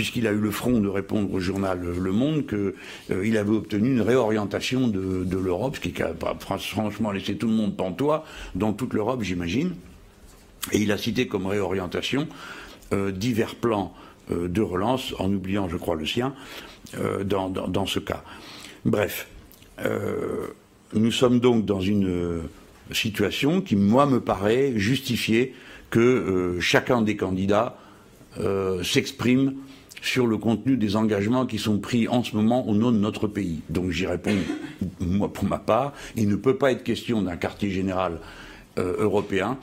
puisqu'il 0.00 0.26
a 0.26 0.32
eu 0.32 0.38
le 0.38 0.50
front 0.50 0.80
de 0.80 0.88
répondre 0.88 1.30
au 1.32 1.40
journal 1.40 1.78
Le 1.80 2.12
Monde, 2.12 2.46
qu'il 2.46 2.72
euh, 3.10 3.38
avait 3.38 3.50
obtenu 3.50 3.90
une 3.90 4.00
réorientation 4.00 4.88
de, 4.88 5.36
l'Europe, 5.36 5.76
ce 5.76 5.88
qui 5.88 6.02
a 6.02 6.14
franchement 6.38 7.10
laissé 7.10 7.36
tout 7.36 7.48
le 7.48 7.52
monde 7.52 7.76
pantois, 7.76 8.24
dans 8.54 8.72
toute 8.72 8.94
l'Europe, 8.94 9.22
j'imagine. 9.22 9.74
Et 10.72 10.78
il 10.78 10.92
a 10.92 10.96
cité 10.96 11.26
comme 11.26 11.46
réorientation 11.46 12.28
euh, 12.94 13.10
divers 13.10 13.56
plans 13.56 13.92
euh, 14.30 14.48
de 14.48 14.62
relance, 14.62 15.14
en 15.18 15.30
oubliant, 15.32 15.68
je 15.68 15.76
crois, 15.76 15.96
le 15.96 16.06
sien, 16.06 16.34
dans, 17.24 17.86
ce 17.86 18.00
cas. 18.00 18.24
Bref, 18.86 19.28
nous 20.94 21.12
sommes 21.12 21.38
donc 21.38 21.64
dans 21.64 21.80
une 21.80 22.40
situation 22.92 23.60
qui, 23.60 23.76
moi, 23.76 24.06
me 24.06 24.20
paraît 24.20 24.72
justifier 24.76 25.54
que 25.90 26.56
chacun 26.60 27.02
des 27.02 27.16
candidats 27.16 27.76
s'exprime 28.82 29.54
sur 30.02 30.26
le 30.26 30.36
contenu 30.38 30.76
des 30.76 30.96
engagements 30.96 31.46
qui 31.46 31.58
sont 31.58 31.78
pris 31.78 32.08
en 32.08 32.22
ce 32.22 32.34
moment 32.34 32.66
au 32.68 32.74
nom 32.74 32.90
de 32.90 32.98
notre 32.98 33.26
pays. 33.26 33.60
Donc 33.68 33.90
j'y 33.90 34.06
réponds, 34.06 34.36
moi 35.00 35.32
pour 35.32 35.44
ma 35.44 35.58
part, 35.58 35.92
il 36.16 36.28
ne 36.28 36.36
peut 36.36 36.56
pas 36.56 36.72
être 36.72 36.82
question 36.82 37.22
d'un 37.22 37.36
quartier 37.36 37.70
général 37.70 38.18
euh, 38.78 38.96
européen. 38.98 39.58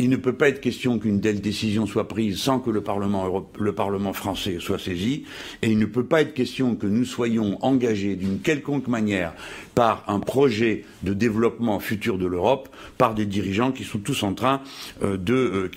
Il 0.00 0.08
ne 0.08 0.16
peut 0.16 0.32
pas 0.32 0.48
être 0.48 0.62
question 0.62 0.98
qu'une 0.98 1.20
telle 1.20 1.42
décision 1.42 1.84
soit 1.84 2.08
prise 2.08 2.38
sans 2.38 2.58
que 2.58 2.70
le 2.70 2.80
Parlement, 2.80 3.50
le 3.58 3.74
Parlement 3.74 4.14
français 4.14 4.56
soit 4.58 4.78
saisi, 4.78 5.24
et 5.60 5.70
il 5.70 5.78
ne 5.78 5.84
peut 5.84 6.06
pas 6.06 6.22
être 6.22 6.32
question 6.32 6.74
que 6.74 6.86
nous 6.86 7.04
soyons 7.04 7.58
engagés 7.62 8.16
d'une 8.16 8.40
quelconque 8.40 8.88
manière 8.88 9.34
par 9.74 10.04
un 10.08 10.18
projet 10.18 10.86
de 11.02 11.12
développement 11.12 11.80
futur 11.80 12.16
de 12.16 12.24
l'Europe 12.24 12.70
par 12.96 13.14
des 13.14 13.26
dirigeants 13.26 13.72
qui 13.72 13.84
sont 13.84 13.98
tous 13.98 14.22
en 14.22 14.32
train 14.32 14.62
euh, 15.02 15.18
de, 15.18 15.34
euh, 15.34 15.70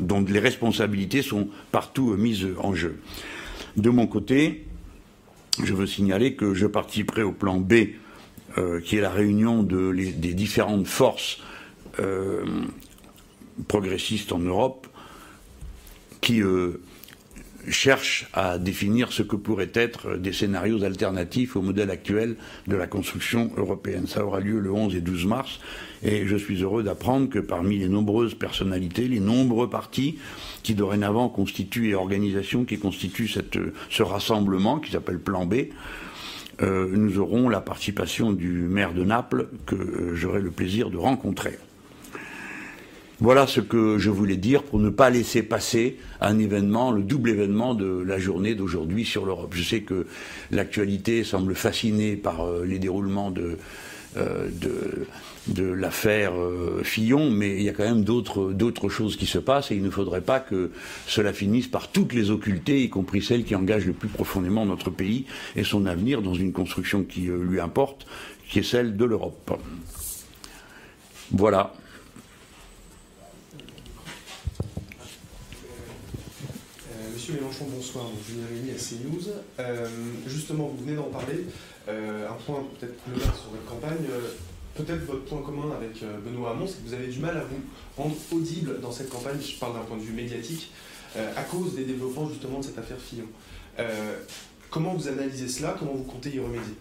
dont 0.00 0.24
les 0.26 0.40
responsabilités 0.40 1.20
sont 1.20 1.48
partout 1.70 2.16
mises 2.16 2.46
en 2.60 2.72
jeu. 2.72 2.98
De 3.76 3.90
mon 3.90 4.06
côté, 4.06 4.64
je 5.62 5.74
veux 5.74 5.86
signaler 5.86 6.36
que 6.36 6.54
je 6.54 6.66
participerai 6.66 7.22
au 7.22 7.32
plan 7.32 7.58
B, 7.58 7.74
euh, 8.56 8.80
qui 8.80 8.96
est 8.96 9.02
la 9.02 9.10
réunion 9.10 9.62
des 9.62 10.32
différentes 10.32 10.86
forces 10.86 11.42
euh, 12.00 12.44
progressistes 13.66 14.32
en 14.32 14.38
Europe, 14.38 14.86
qui 16.20 16.42
euh, 16.42 16.80
cherchent 17.70 18.28
à 18.32 18.58
définir 18.58 19.12
ce 19.12 19.22
que 19.22 19.36
pourraient 19.36 19.72
être 19.74 20.16
des 20.16 20.32
scénarios 20.32 20.84
alternatifs 20.84 21.56
au 21.56 21.62
modèle 21.62 21.90
actuel 21.90 22.36
de 22.66 22.76
la 22.76 22.86
construction 22.86 23.50
européenne. 23.56 24.06
Ça 24.06 24.24
aura 24.24 24.40
lieu 24.40 24.58
le 24.58 24.72
11 24.72 24.94
et 24.94 25.00
12 25.00 25.26
mars, 25.26 25.60
et 26.02 26.26
je 26.26 26.36
suis 26.36 26.62
heureux 26.62 26.82
d'apprendre 26.82 27.28
que 27.28 27.38
parmi 27.38 27.78
les 27.78 27.88
nombreuses 27.88 28.34
personnalités, 28.34 29.08
les 29.08 29.20
nombreux 29.20 29.68
partis 29.68 30.18
qui 30.62 30.74
dorénavant 30.74 31.28
constituent 31.28 31.90
et 31.90 31.94
organisations 31.94 32.64
qui 32.64 32.78
constituent 32.78 33.28
ce 33.90 34.02
rassemblement 34.02 34.78
qui 34.78 34.92
s'appelle 34.92 35.18
Plan 35.18 35.46
B, 35.46 35.54
euh, 36.60 36.88
nous 36.92 37.18
aurons 37.18 37.48
la 37.48 37.60
participation 37.60 38.32
du 38.32 38.48
maire 38.48 38.92
de 38.92 39.04
Naples 39.04 39.48
que 39.66 39.76
euh, 39.76 40.14
j'aurai 40.16 40.40
le 40.40 40.50
plaisir 40.50 40.90
de 40.90 40.96
rencontrer. 40.96 41.56
Voilà 43.20 43.48
ce 43.48 43.60
que 43.60 43.98
je 43.98 44.10
voulais 44.10 44.36
dire 44.36 44.62
pour 44.62 44.78
ne 44.78 44.90
pas 44.90 45.10
laisser 45.10 45.42
passer 45.42 45.98
un 46.20 46.38
événement, 46.38 46.92
le 46.92 47.02
double 47.02 47.30
événement 47.30 47.74
de 47.74 48.02
la 48.06 48.18
journée 48.18 48.54
d'aujourd'hui 48.54 49.04
sur 49.04 49.26
l'Europe. 49.26 49.54
Je 49.54 49.62
sais 49.62 49.80
que 49.80 50.06
l'actualité 50.52 51.24
semble 51.24 51.54
fascinée 51.56 52.16
par 52.16 52.46
euh, 52.46 52.64
les 52.64 52.78
déroulements 52.78 53.32
de, 53.32 53.58
de 55.48 55.62
l'affaire 55.64 56.32
euh, 56.34 56.82
Fillon, 56.84 57.30
mais 57.30 57.56
il 57.56 57.62
y 57.62 57.68
a 57.68 57.72
quand 57.72 57.84
même 57.84 58.04
d'autres 58.04 58.88
choses 58.88 59.16
qui 59.16 59.26
se 59.26 59.38
passent 59.38 59.70
et 59.70 59.76
il 59.76 59.82
ne 59.82 59.90
faudrait 59.90 60.20
pas 60.20 60.40
que 60.40 60.70
cela 61.06 61.32
finisse 61.32 61.66
par 61.66 61.90
toutes 61.90 62.12
les 62.12 62.30
occulter, 62.30 62.82
y 62.82 62.88
compris 62.88 63.22
celles 63.22 63.44
qui 63.44 63.54
engagent 63.54 63.86
le 63.86 63.92
plus 63.92 64.08
profondément 64.08 64.66
notre 64.66 64.90
pays 64.90 65.24
et 65.56 65.64
son 65.64 65.86
avenir 65.86 66.22
dans 66.22 66.34
une 66.34 66.52
construction 66.52 67.02
qui 67.02 67.28
euh, 67.28 67.42
lui 67.42 67.60
importe, 67.60 68.06
qui 68.48 68.58
est 68.58 68.62
celle 68.62 68.96
de 68.96 69.04
l'Europe. 69.04 69.58
Voilà. 71.30 71.74
Euh, 76.90 77.17
Mélenchon, 77.32 77.66
bonsoir. 77.74 78.06
Julien 78.26 78.46
Rémy 78.48 78.70
à 78.70 78.74
CNews. 78.74 79.32
justement, 80.26 80.68
vous 80.68 80.84
venez 80.84 80.96
d'en 80.96 81.10
parler. 81.10 81.44
un 81.88 82.36
point 82.46 82.64
peut-être 82.78 82.96
plus 83.02 83.20
sur 83.20 83.50
votre 83.50 83.64
campagne 83.66 84.06
peut-être 84.78 85.04
votre 85.06 85.24
point 85.24 85.42
commun 85.42 85.74
avec 85.76 86.02
euh, 86.02 86.18
Benoît 86.24 86.52
Hamon, 86.52 86.66
c'est 86.66 86.82
que 86.82 86.88
vous 86.88 86.94
avez 86.94 87.08
du 87.08 87.18
mal 87.18 87.36
à 87.36 87.40
vous 87.40 87.60
rendre 87.96 88.14
audible 88.32 88.80
dans 88.80 88.92
cette 88.92 89.10
campagne, 89.10 89.36
je 89.40 89.58
parle 89.58 89.74
d'un 89.74 89.80
point 89.80 89.96
de 89.96 90.02
vue 90.02 90.12
médiatique, 90.12 90.70
euh, 91.16 91.32
à 91.36 91.42
cause 91.42 91.74
des 91.74 91.84
développements 91.84 92.28
justement 92.28 92.60
de 92.60 92.64
cette 92.64 92.78
affaire 92.78 92.98
Fillon. 92.98 93.26
Euh, 93.78 94.16
comment 94.70 94.94
vous 94.94 95.08
analysez 95.08 95.48
cela? 95.48 95.76
Comment 95.78 95.94
vous 95.94 96.04
comptez 96.04 96.30
y 96.30 96.38
remédier? 96.38 96.74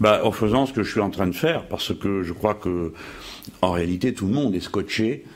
Bah, 0.00 0.22
en 0.24 0.32
faisant 0.32 0.64
ce 0.64 0.72
que 0.72 0.82
je 0.82 0.90
suis 0.90 1.00
en 1.00 1.10
train 1.10 1.26
de 1.26 1.34
faire, 1.34 1.68
parce 1.68 1.94
que 1.94 2.22
je 2.22 2.32
crois 2.32 2.54
que 2.54 2.94
en 3.60 3.72
réalité 3.72 4.14
tout 4.14 4.26
le 4.26 4.32
monde 4.32 4.54
est 4.54 4.60
scotché, 4.60 5.26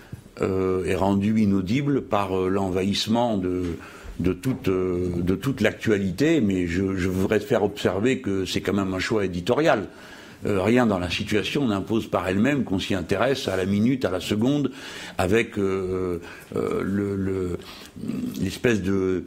est 0.41 0.95
rendu 0.95 1.41
inaudible 1.41 2.03
par 2.03 2.35
l'envahissement 2.35 3.37
de, 3.39 3.77
de 4.21 4.33
toute, 4.33 5.61
l'actualité, 5.61 6.41
mais 6.41 6.67
je, 6.67 6.83
voudrais 6.83 7.41
faire 7.41 7.63
observer 7.63 8.21
que 8.21 8.45
c'est 8.45 8.61
quand 8.61 8.73
même 8.73 8.95
un 8.95 8.99
choix 8.99 9.25
éditorial. 9.25 9.89
Euh, 10.47 10.63
rien 10.63 10.85
dans 10.85 10.99
la 10.99 11.09
situation 11.09 11.67
n'impose 11.67 12.07
par 12.07 12.29
elle-même 12.29 12.65
qu'on 12.65 12.79
s'y 12.79 12.95
intéresse 12.95 13.49
à 13.49 13.57
la 13.57 13.65
minute, 13.65 14.05
à 14.05 14.11
la 14.11 14.21
seconde, 14.21 14.73
avec 15.17 15.59
euh, 15.59 16.21
euh, 16.55 17.57
l'espèce 18.41 18.83
de, 18.83 19.25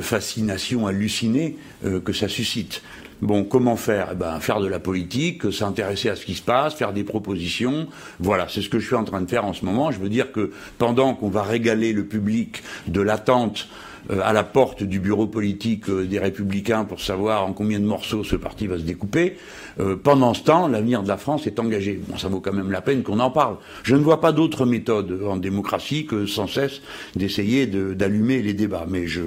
fascination 0.00 0.86
hallucinée 0.86 1.56
que 2.04 2.12
ça 2.12 2.26
suscite. 2.26 2.82
Bon, 3.22 3.44
comment 3.44 3.76
faire? 3.76 4.08
Eh 4.12 4.14
ben, 4.14 4.40
Faire 4.40 4.60
de 4.60 4.66
la 4.66 4.78
politique, 4.78 5.52
s'intéresser 5.52 6.08
à 6.08 6.16
ce 6.16 6.24
qui 6.24 6.34
se 6.34 6.42
passe, 6.42 6.74
faire 6.74 6.92
des 6.92 7.04
propositions. 7.04 7.86
Voilà, 8.18 8.46
c'est 8.48 8.62
ce 8.62 8.68
que 8.68 8.78
je 8.78 8.86
suis 8.86 8.96
en 8.96 9.04
train 9.04 9.20
de 9.20 9.28
faire 9.28 9.44
en 9.44 9.52
ce 9.52 9.64
moment. 9.64 9.90
Je 9.90 9.98
veux 9.98 10.08
dire 10.08 10.32
que 10.32 10.52
pendant 10.78 11.14
qu'on 11.14 11.28
va 11.28 11.42
régaler 11.42 11.92
le 11.92 12.04
public 12.04 12.62
de 12.86 13.00
l'attente 13.00 13.68
à 14.08 14.32
la 14.32 14.44
porte 14.44 14.82
du 14.82 14.98
bureau 14.98 15.26
politique 15.26 15.90
des 15.90 16.18
Républicains 16.18 16.84
pour 16.84 17.00
savoir 17.00 17.46
en 17.46 17.52
combien 17.52 17.78
de 17.78 17.84
morceaux 17.84 18.24
ce 18.24 18.36
parti 18.36 18.66
va 18.66 18.78
se 18.78 18.82
découper, 18.82 19.36
euh, 19.78 19.96
pendant 19.96 20.34
ce 20.34 20.42
temps, 20.42 20.68
l'avenir 20.68 21.02
de 21.02 21.08
la 21.08 21.16
France 21.16 21.46
est 21.46 21.58
engagé. 21.58 22.00
Bon, 22.06 22.16
ça 22.18 22.28
vaut 22.28 22.40
quand 22.40 22.52
même 22.52 22.70
la 22.70 22.80
peine 22.80 23.02
qu'on 23.02 23.20
en 23.20 23.30
parle. 23.30 23.56
Je 23.82 23.96
ne 23.96 24.02
vois 24.02 24.20
pas 24.20 24.32
d'autre 24.32 24.66
méthode 24.66 25.20
en 25.26 25.36
démocratie 25.36 26.06
que 26.06 26.26
sans 26.26 26.46
cesse 26.46 26.80
d'essayer 27.16 27.66
d'allumer 27.66 28.42
les 28.42 28.54
débats. 28.54 28.86
Mais 28.88 29.06
je 29.06 29.22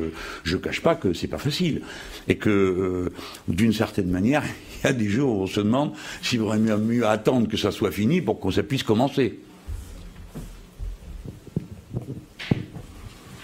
ne 0.50 0.58
cache 0.58 0.82
pas 0.82 0.96
que 0.96 1.14
c'est 1.14 1.28
pas 1.28 1.38
facile. 1.38 1.82
Et 2.28 2.36
que, 2.36 2.50
euh, 2.50 3.10
d'une 3.48 3.74
certaine 3.74 4.10
manière, 4.10 4.44
il 4.84 4.88
y 4.88 4.90
a 4.90 4.94
des 4.94 5.10
jours 5.10 5.38
où 5.38 5.42
on 5.44 5.48
se 5.48 5.62
demande 5.62 5.94
s'il 6.22 6.40
vaudrait 6.40 6.60
mieux, 6.60 6.78
mieux 6.78 7.08
attendre 7.08 7.48
que 7.48 7.58
ça 7.58 7.72
soit 7.72 7.92
fini 7.92 8.22
pour 8.22 8.40
qu'on 8.40 8.52
ça 8.52 8.64
puisse 8.64 8.84
commencer. 8.84 9.40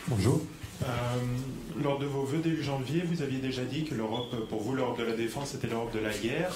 Bonjour. 0.07 0.41
Euh, 0.89 1.83
lors 1.83 1.99
de 1.99 2.05
vos 2.05 2.23
vœux 2.23 2.39
début 2.39 2.63
janvier, 2.63 3.03
vous 3.05 3.21
aviez 3.21 3.39
déjà 3.39 3.63
dit 3.63 3.85
que 3.85 3.95
l'Europe, 3.95 4.35
pour 4.49 4.61
vous, 4.61 4.75
l'Europe 4.75 4.99
de 4.99 5.03
la 5.03 5.13
défense, 5.13 5.55
était 5.55 5.67
l'Europe 5.67 5.93
de 5.93 5.99
la 5.99 6.11
guerre. 6.11 6.51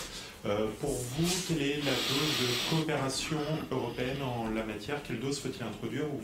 Euh, 0.46 0.66
pour 0.82 0.92
vous, 0.92 1.28
quelle 1.48 1.62
est 1.62 1.78
la 1.78 1.92
dose 1.92 2.42
de 2.42 2.70
coopération 2.70 3.38
européenne 3.72 4.18
en 4.22 4.50
la 4.54 4.66
matière? 4.66 5.02
Quelle 5.08 5.20
dose 5.20 5.40
faut-il 5.40 5.64
introduire 5.64 6.06
ou 6.06 6.20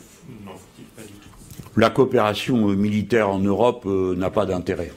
non, 0.46 0.52
faut-il 0.52 0.86
pas 0.86 1.04
du 1.04 1.14
tout? 1.14 1.30
La 1.78 1.90
coopération 1.90 2.58
militaire 2.70 3.30
en 3.30 3.40
Europe 3.40 3.84
euh, 3.86 4.16
n'a 4.16 4.30
pas 4.30 4.46
d'intérêt. 4.46 4.92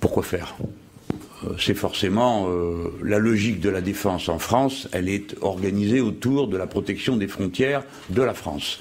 Pourquoi 0.00 0.22
faire? 0.22 0.56
C'est 1.58 1.74
forcément 1.74 2.48
la 3.02 3.18
logique 3.18 3.60
de 3.60 3.68
la 3.68 3.80
défense 3.80 4.28
en 4.28 4.40
France, 4.40 4.88
elle 4.92 5.08
est 5.08 5.36
organisée 5.40 6.00
autour 6.00 6.48
de 6.48 6.56
la 6.56 6.66
protection 6.66 7.16
des 7.16 7.28
frontières 7.28 7.84
de 8.10 8.22
la 8.22 8.34
France 8.34 8.80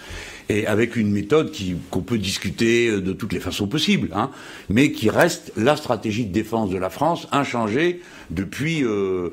et 0.49 0.65
avec 0.65 0.95
une 0.95 1.11
méthode 1.11 1.51
qu'on 1.91 2.01
peut 2.01 2.17
discuter 2.17 3.01
de 3.01 3.13
toutes 3.13 3.33
les 3.33 3.39
façons 3.39 3.67
possibles, 3.67 4.09
hein, 4.13 4.31
mais 4.69 4.91
qui 4.91 5.09
reste 5.09 5.51
la 5.57 5.75
stratégie 5.75 6.25
de 6.25 6.31
défense 6.31 6.69
de 6.69 6.77
la 6.77 6.89
France 6.89 7.27
inchangée 7.31 8.01
depuis, 8.29 8.83
euh, 8.83 9.29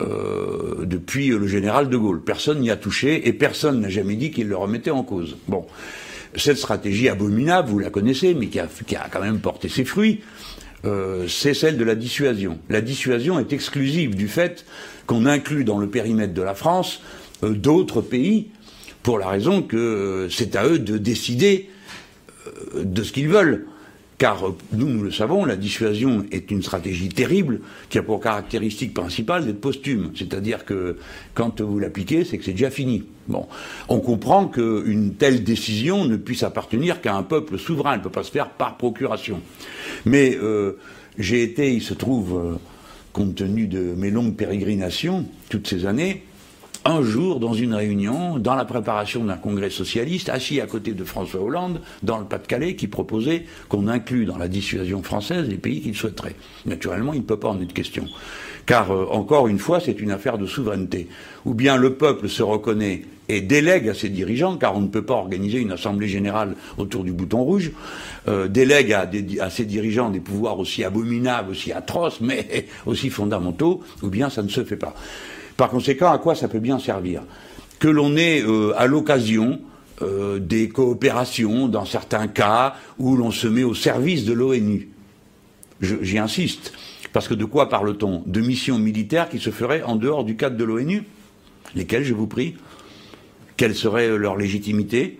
euh, 0.00 0.84
depuis 0.84 1.28
le 1.28 1.46
général 1.46 1.88
de 1.88 1.96
Gaulle. 1.96 2.22
Personne 2.22 2.60
n'y 2.60 2.70
a 2.70 2.76
touché 2.76 3.26
et 3.26 3.32
personne 3.32 3.80
n'a 3.80 3.88
jamais 3.88 4.16
dit 4.16 4.30
qu'il 4.30 4.48
le 4.48 4.56
remettait 4.56 4.90
en 4.90 5.02
cause. 5.02 5.36
Bon, 5.48 5.64
cette 6.36 6.58
stratégie 6.58 7.08
abominable, 7.08 7.70
vous 7.70 7.78
la 7.78 7.90
connaissez, 7.90 8.34
mais 8.34 8.48
qui 8.48 8.58
a, 8.60 8.68
quand 9.10 9.22
même 9.22 9.40
porté 9.40 9.68
ses 9.68 9.84
fruits. 9.84 10.20
Euh, 10.84 11.26
c'est 11.28 11.54
celle 11.54 11.76
de 11.76 11.84
la 11.84 11.94
dissuasion. 11.94 12.58
La 12.68 12.80
dissuasion 12.80 13.38
est 13.38 13.52
exclusive 13.52 14.14
du 14.14 14.28
fait 14.28 14.64
qu'on 15.06 15.26
inclut 15.26 15.64
dans 15.64 15.78
le 15.78 15.88
périmètre 15.88 16.34
de 16.34 16.42
la 16.42 16.54
France 16.54 17.02
d'autres 17.42 18.02
pays 18.02 18.48
pour 19.02 19.18
la 19.18 19.28
raison 19.28 19.62
que 19.62 20.28
c'est 20.30 20.56
à 20.56 20.66
eux 20.66 20.78
de 20.78 20.98
décider 20.98 21.70
de 22.76 23.02
ce 23.02 23.12
qu'ils 23.12 23.28
veulent. 23.28 23.66
Car 24.20 24.52
nous, 24.74 24.86
nous 24.86 25.02
le 25.02 25.10
savons, 25.10 25.46
la 25.46 25.56
dissuasion 25.56 26.26
est 26.30 26.50
une 26.50 26.62
stratégie 26.62 27.08
terrible 27.08 27.60
qui 27.88 27.96
a 27.96 28.02
pour 28.02 28.20
caractéristique 28.20 28.92
principale 28.92 29.46
d'être 29.46 29.62
posthume. 29.62 30.10
C'est-à-dire 30.14 30.66
que 30.66 30.98
quand 31.32 31.62
vous 31.62 31.78
l'appliquez, 31.78 32.26
c'est 32.26 32.36
que 32.36 32.44
c'est 32.44 32.52
déjà 32.52 32.68
fini. 32.68 33.04
Bon. 33.28 33.46
On 33.88 34.00
comprend 34.00 34.46
qu'une 34.46 35.14
telle 35.14 35.42
décision 35.42 36.04
ne 36.04 36.18
puisse 36.18 36.42
appartenir 36.42 37.00
qu'à 37.00 37.14
un 37.14 37.22
peuple 37.22 37.58
souverain. 37.58 37.92
Elle 37.92 38.00
ne 38.00 38.04
peut 38.04 38.10
pas 38.10 38.22
se 38.22 38.30
faire 38.30 38.50
par 38.50 38.76
procuration. 38.76 39.40
Mais 40.04 40.36
euh, 40.36 40.72
j'ai 41.18 41.42
été, 41.42 41.72
il 41.72 41.82
se 41.82 41.94
trouve, 41.94 42.38
euh, 42.38 42.56
compte 43.14 43.36
tenu 43.36 43.68
de 43.68 43.94
mes 43.96 44.10
longues 44.10 44.36
pérégrinations, 44.36 45.24
toutes 45.48 45.66
ces 45.66 45.86
années, 45.86 46.24
un 46.84 47.02
jour 47.02 47.40
dans 47.40 47.52
une 47.52 47.74
réunion, 47.74 48.38
dans 48.38 48.54
la 48.54 48.64
préparation 48.64 49.24
d'un 49.24 49.36
congrès 49.36 49.70
socialiste, 49.70 50.28
assis 50.28 50.60
à 50.60 50.66
côté 50.66 50.92
de 50.92 51.04
François 51.04 51.42
Hollande, 51.42 51.80
dans 52.02 52.18
le 52.18 52.24
Pas-de-Calais, 52.24 52.74
qui 52.74 52.88
proposait 52.88 53.44
qu'on 53.68 53.86
inclue 53.86 54.24
dans 54.24 54.38
la 54.38 54.48
dissuasion 54.48 55.02
française 55.02 55.48
les 55.48 55.56
pays 55.56 55.80
qu'il 55.80 55.94
souhaiterait. 55.94 56.36
Naturellement, 56.66 57.12
il 57.12 57.20
ne 57.20 57.24
peut 57.24 57.38
pas 57.38 57.48
en 57.48 57.60
être 57.60 57.74
question. 57.74 58.06
Car, 58.66 58.90
euh, 58.90 59.06
encore 59.10 59.48
une 59.48 59.58
fois, 59.58 59.80
c'est 59.80 60.00
une 60.00 60.10
affaire 60.10 60.38
de 60.38 60.46
souveraineté. 60.46 61.08
Ou 61.44 61.54
bien 61.54 61.76
le 61.76 61.94
peuple 61.94 62.28
se 62.28 62.42
reconnaît 62.42 63.02
et 63.28 63.40
délègue 63.40 63.88
à 63.88 63.94
ses 63.94 64.08
dirigeants, 64.08 64.56
car 64.56 64.76
on 64.76 64.80
ne 64.80 64.88
peut 64.88 65.04
pas 65.04 65.14
organiser 65.14 65.58
une 65.58 65.72
assemblée 65.72 66.08
générale 66.08 66.56
autour 66.78 67.04
du 67.04 67.12
bouton 67.12 67.42
rouge, 67.44 67.72
euh, 68.26 68.48
délègue 68.48 68.92
à, 68.92 69.08
à, 69.40 69.50
ses 69.50 69.64
dirigeants 69.64 70.10
des 70.10 70.20
pouvoirs 70.20 70.58
aussi 70.58 70.82
abominables, 70.82 71.50
aussi 71.50 71.72
atroces, 71.72 72.20
mais 72.20 72.66
aussi 72.86 73.10
fondamentaux, 73.10 73.82
ou 74.02 74.08
bien 74.08 74.30
ça 74.30 74.42
ne 74.42 74.48
se 74.48 74.64
fait 74.64 74.76
pas. 74.76 74.94
Par 75.60 75.68
conséquent, 75.68 76.10
à 76.10 76.16
quoi 76.16 76.34
ça 76.34 76.48
peut 76.48 76.58
bien 76.58 76.78
servir 76.78 77.20
Que 77.80 77.88
l'on 77.88 78.16
ait 78.16 78.40
euh, 78.40 78.72
à 78.78 78.86
l'occasion 78.86 79.60
euh, 80.00 80.38
des 80.38 80.70
coopérations, 80.70 81.68
dans 81.68 81.84
certains 81.84 82.28
cas, 82.28 82.76
où 82.98 83.14
l'on 83.14 83.30
se 83.30 83.46
met 83.46 83.62
au 83.62 83.74
service 83.74 84.24
de 84.24 84.32
l'ONU. 84.32 84.88
J'y 85.82 86.16
insiste. 86.16 86.72
Parce 87.12 87.28
que 87.28 87.34
de 87.34 87.44
quoi 87.44 87.68
parle-t-on? 87.68 88.22
De 88.24 88.40
missions 88.40 88.78
militaires 88.78 89.28
qui 89.28 89.38
se 89.38 89.50
feraient 89.50 89.82
en 89.82 89.96
dehors 89.96 90.24
du 90.24 90.34
cadre 90.34 90.56
de 90.56 90.64
l'ONU? 90.64 91.02
Lesquelles, 91.74 92.04
je 92.04 92.14
vous 92.14 92.26
prie? 92.26 92.56
Quelle 93.58 93.74
serait 93.74 94.16
leur 94.16 94.38
légitimité? 94.38 95.18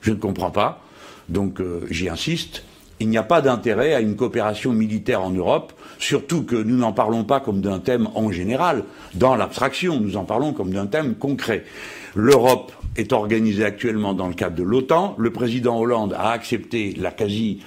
Je 0.00 0.10
ne 0.10 0.16
comprends 0.16 0.50
pas. 0.50 0.82
Donc 1.28 1.60
euh, 1.60 1.86
j'y 1.88 2.08
insiste. 2.08 2.64
Il 3.00 3.08
n'y 3.08 3.18
a 3.18 3.22
pas 3.22 3.42
d'intérêt 3.42 3.94
à 3.94 4.00
une 4.00 4.16
coopération 4.16 4.72
militaire 4.72 5.22
en 5.22 5.30
Europe 5.30 5.72
Surtout 5.98 6.42
que 6.44 6.56
nous 6.56 6.76
n'en 6.76 6.92
parlons 6.92 7.24
pas 7.24 7.40
comme 7.40 7.60
d'un 7.60 7.78
thème 7.78 8.08
en 8.14 8.30
général, 8.30 8.84
dans 9.14 9.34
l'abstraction, 9.34 10.00
nous 10.00 10.16
en 10.16 10.24
parlons 10.24 10.52
comme 10.52 10.70
d'un 10.70 10.86
thème 10.86 11.14
concret. 11.14 11.64
L'Europe 12.14 12.72
est 12.96 13.12
organisée 13.12 13.64
actuellement 13.64 14.14
dans 14.14 14.28
le 14.28 14.34
cadre 14.34 14.56
de 14.56 14.62
l'OTAN. 14.62 15.14
Le 15.18 15.30
président 15.30 15.78
Hollande 15.78 16.14
a 16.14 16.30
accepté 16.30 16.94
la 16.98 17.10
quasi 17.10 17.60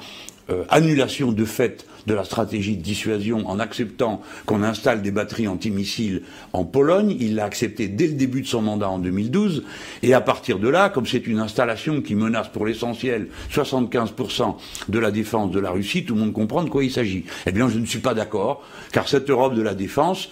euh, 0.50 0.64
annulation 0.70 1.32
de 1.32 1.46
fait 1.46 1.86
de 2.08 2.14
la 2.14 2.24
stratégie 2.24 2.78
de 2.78 2.82
dissuasion 2.82 3.48
en 3.48 3.60
acceptant 3.60 4.22
qu'on 4.46 4.64
installe 4.64 5.02
des 5.02 5.12
batteries 5.12 5.48
antimissiles 5.48 6.24
en 6.54 6.64
Pologne. 6.64 7.16
Il 7.20 7.36
l'a 7.36 7.46
accepté 7.46 7.88
dès 7.88 8.08
le 8.08 8.14
début 8.14 8.42
de 8.42 8.48
son 8.48 8.62
mandat 8.62 8.90
en 8.90 9.00
2012. 9.00 9.64
Et 10.04 10.14
à 10.14 10.22
partir 10.22 10.60
de 10.60 10.68
là, 10.68 10.90
comme 10.90 11.06
c'est 11.06 11.28
une 11.28 11.40
installation 11.40 12.02
qui 12.02 12.16
menace 12.16 12.50
pour 12.50 12.66
l'essentiel 12.66 13.28
75% 13.54 14.56
de 14.88 15.00
la 15.00 15.12
défense 15.12 15.52
de 15.52 15.60
la 15.60 15.72
Russie, 15.72 16.06
tout 16.06 16.16
le 16.16 16.22
monde 16.22 16.34
comprend 16.34 16.64
de 16.64 16.70
quoi 16.70 16.84
il 16.84 16.92
s'agit. 16.92 17.26
Eh 17.46 17.52
bien, 17.52 17.70
je 17.70 17.80
ne 17.80 17.86
suis 17.86 18.00
pas 18.00 18.14
d'accord, 18.14 18.64
car 18.92 19.08
cette 19.08 19.30
Europe 19.30 19.56
de 19.56 19.62
la 19.62 19.76
défense, 19.76 20.30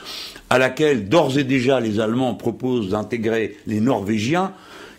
à 0.50 0.58
laquelle 0.58 1.10
d'ores 1.10 1.38
et 1.38 1.44
déjà 1.44 1.80
les 1.80 2.00
Allemands 2.00 2.36
proposent 2.36 2.90
d'intégrer 2.90 3.58
les 3.68 3.80
Norvégiens, 3.80 4.54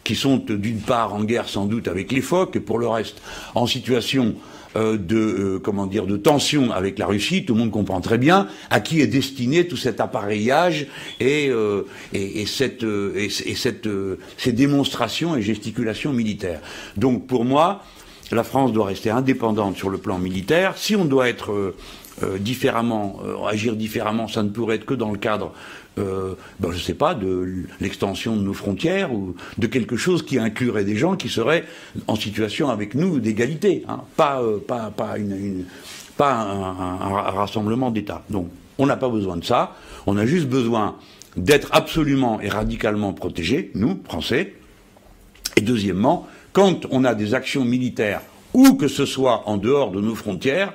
qui 0.04 0.14
sont 0.14 0.38
d'une 0.38 0.80
part 0.80 1.14
en 1.14 1.24
guerre 1.24 1.48
sans 1.48 1.66
doute 1.66 1.88
avec 1.88 2.12
les 2.12 2.22
phoques, 2.22 2.56
et 2.56 2.60
pour 2.60 2.78
le 2.78 2.88
reste 2.88 3.20
en 3.54 3.66
situation 3.66 4.34
de 4.74 5.16
euh, 5.16 5.58
comment 5.58 5.86
dire 5.86 6.06
de 6.06 6.16
tension 6.16 6.72
avec 6.72 6.98
la 6.98 7.06
Russie, 7.06 7.44
tout 7.44 7.54
le 7.54 7.60
monde 7.60 7.70
comprend 7.70 8.00
très 8.00 8.18
bien 8.18 8.48
à 8.70 8.80
qui 8.80 9.00
est 9.00 9.06
destiné 9.06 9.66
tout 9.66 9.76
cet 9.76 10.00
appareillage 10.00 10.86
et, 11.20 11.48
euh, 11.48 11.82
et, 12.12 12.46
cette, 12.46 12.84
et, 12.84 13.28
cette 13.30 13.88
ces 14.36 14.52
démonstrations 14.52 15.36
et 15.36 15.42
gesticulations 15.42 16.12
militaires. 16.12 16.60
Donc 16.96 17.26
pour 17.26 17.44
moi, 17.44 17.82
la 18.30 18.44
France 18.44 18.72
doit 18.72 18.86
rester 18.86 19.10
indépendante 19.10 19.76
sur 19.76 19.88
le 19.88 19.98
plan 19.98 20.18
militaire. 20.18 20.76
Si 20.76 20.94
on 20.96 21.04
doit 21.04 21.28
être 21.28 21.74
différemment, 22.40 23.20
agir 23.48 23.74
différemment, 23.74 24.28
ça 24.28 24.42
ne 24.42 24.50
pourrait 24.50 24.76
être 24.76 24.84
que 24.84 24.94
dans 24.94 25.10
le 25.10 25.18
cadre 25.18 25.52
euh, 25.98 26.34
ben, 26.60 26.70
je 26.70 26.76
ne 26.76 26.82
sais 26.82 26.94
pas, 26.94 27.14
de 27.14 27.64
l'extension 27.80 28.36
de 28.36 28.42
nos 28.42 28.54
frontières 28.54 29.12
ou 29.12 29.34
de 29.58 29.66
quelque 29.66 29.96
chose 29.96 30.24
qui 30.24 30.38
inclurait 30.38 30.84
des 30.84 30.96
gens 30.96 31.16
qui 31.16 31.28
seraient 31.28 31.64
en 32.06 32.16
situation 32.16 32.68
avec 32.70 32.94
nous 32.94 33.20
d'égalité, 33.20 33.84
hein. 33.88 34.02
pas, 34.16 34.42
euh, 34.42 34.58
pas, 34.58 34.90
pas, 34.90 35.18
une, 35.18 35.64
pas 36.16 36.32
un, 36.32 37.30
rassemblement 37.30 37.90
d'États. 37.90 38.22
Donc 38.30 38.48
on 38.78 38.86
n'a 38.86 38.96
pas 38.96 39.08
besoin 39.08 39.36
de 39.36 39.44
ça, 39.44 39.74
on 40.06 40.16
a 40.16 40.26
juste 40.26 40.48
besoin 40.48 40.96
d'être 41.36 41.68
absolument 41.72 42.40
et 42.40 42.48
radicalement 42.48 43.12
protégés, 43.12 43.70
nous, 43.74 44.00
Français. 44.04 44.54
Et 45.56 45.60
deuxièmement, 45.60 46.26
quand 46.52 46.86
on 46.90 47.04
a 47.04 47.14
des 47.14 47.34
actions 47.34 47.64
militaires, 47.64 48.22
où 48.54 48.74
que 48.74 48.88
ce 48.88 49.04
soit 49.04 49.48
en 49.48 49.56
dehors 49.56 49.90
de 49.90 50.00
nos 50.00 50.14
frontières, 50.14 50.72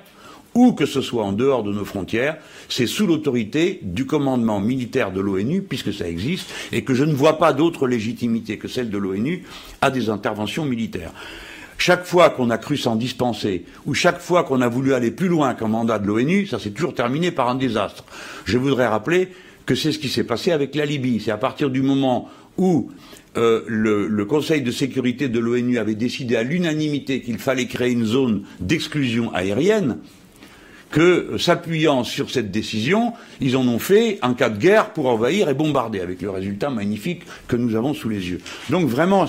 où 0.56 0.74
que 0.74 0.86
ce 0.86 1.02
soit 1.02 1.24
en 1.24 1.32
dehors 1.32 1.64
de 1.64 1.72
nos 1.72 1.86
frontières, 1.86 2.38
c'est 2.70 2.88
sous 2.88 3.08
l'autorité 3.08 3.80
du 3.82 4.06
commandement 4.06 4.60
militaire 4.60 5.12
de 5.12 5.22
l'ONU, 5.22 5.62
puisque 5.62 5.94
ça 5.94 6.08
existe, 6.08 6.50
et 6.72 6.84
que 6.84 6.94
je 6.94 7.04
ne 7.04 7.14
vois 7.14 7.38
pas 7.38 7.54
d'autre 7.54 7.88
légitimité 7.88 8.58
que 8.58 8.68
celle 8.68 8.90
de 8.90 8.98
l'ONU 8.98 9.44
à 9.82 9.92
des 9.92 10.10
interventions 10.10 10.66
militaires. 10.66 11.12
Chaque 11.78 12.06
fois 12.06 12.30
qu'on 12.30 12.50
a 12.50 12.58
cru 12.58 12.78
s'en 12.78 12.96
dispenser, 12.96 13.66
ou 13.86 13.94
chaque 13.94 14.20
fois 14.20 14.44
qu'on 14.44 14.62
a 14.62 14.70
voulu 14.70 14.94
aller 14.94 15.12
plus 15.12 15.28
loin 15.28 15.54
qu'un 15.54 15.68
mandat 15.68 16.00
de 16.00 16.08
l'ONU, 16.08 16.46
ça 16.46 16.60
s'est 16.60 16.72
toujours 16.72 16.94
terminé 16.94 17.32
par 17.32 17.50
un 17.50 17.56
désastre. 17.56 18.06
Je 18.46 18.58
voudrais 18.58 18.88
rappeler 18.88 19.30
que 19.66 19.76
c'est 19.76 19.92
ce 19.92 20.00
qui 20.00 20.10
s'est 20.10 20.24
passé 20.24 20.52
avec 20.52 20.76
la 20.76 20.86
Libye. 20.86 21.20
C'est 21.20 21.32
à 21.32 21.38
partir 21.38 21.70
du 21.70 21.82
moment 21.82 22.30
où 22.58 22.92
euh, 23.38 23.64
le, 23.68 24.08
le, 24.08 24.26
Conseil 24.26 24.62
de 24.62 24.72
sécurité 24.72 25.28
de 25.28 25.40
l'ONU 25.40 25.80
avait 25.80 25.96
décidé 25.96 26.36
à 26.36 26.44
l'unanimité 26.44 27.22
qu'il 27.22 27.40
fallait 27.40 27.66
créer 27.66 27.92
une 27.92 28.06
zone 28.06 28.44
d'exclusion 28.60 29.34
aérienne, 29.34 29.98
que, 30.94 31.40
s'appuyant 31.40 32.04
sur 32.04 32.30
cette 32.30 32.52
décision, 32.52 33.14
ils 33.42 33.58
en 33.58 33.68
ont 33.68 33.80
fait 33.80 34.20
un 34.22 34.36
cas 34.36 34.50
de 34.50 34.60
guerre 34.60 34.92
pour 34.92 35.08
envahir 35.08 35.50
et 35.50 35.56
bombarder, 35.56 36.00
avec 36.00 36.22
le 36.22 36.30
résultat 36.30 36.70
magnifique 36.70 37.24
que 37.48 37.56
nous 37.56 37.76
avons 37.76 37.96
sous 37.96 38.10
les 38.10 38.30
yeux. 38.30 38.40
Donc 38.70 38.88
vraiment, 38.88 39.26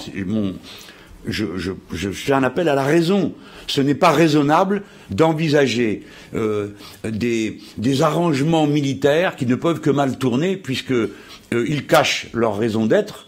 je, 1.27 1.73
fais 2.13 2.35
un 2.35 2.43
appel 2.43 2.69
à 2.69 2.75
la 2.75 2.83
raison. 2.85 3.33
Ce 3.67 3.81
n'est 3.81 3.95
pas 3.95 4.11
raisonnable 4.11 4.83
d'envisager 5.09 6.03
euh, 6.35 6.69
des, 7.03 8.03
arrangements 8.03 8.67
militaires 8.67 9.35
qui 9.35 9.47
ne 9.47 9.55
peuvent 9.55 9.81
que 9.81 9.91
mal 9.91 10.19
tourner, 10.19 10.59
puisqu'ils 10.59 11.09
euh, 11.55 11.81
cachent 11.89 12.27
leur 12.35 12.59
raison 12.59 12.85
d'être 12.85 13.27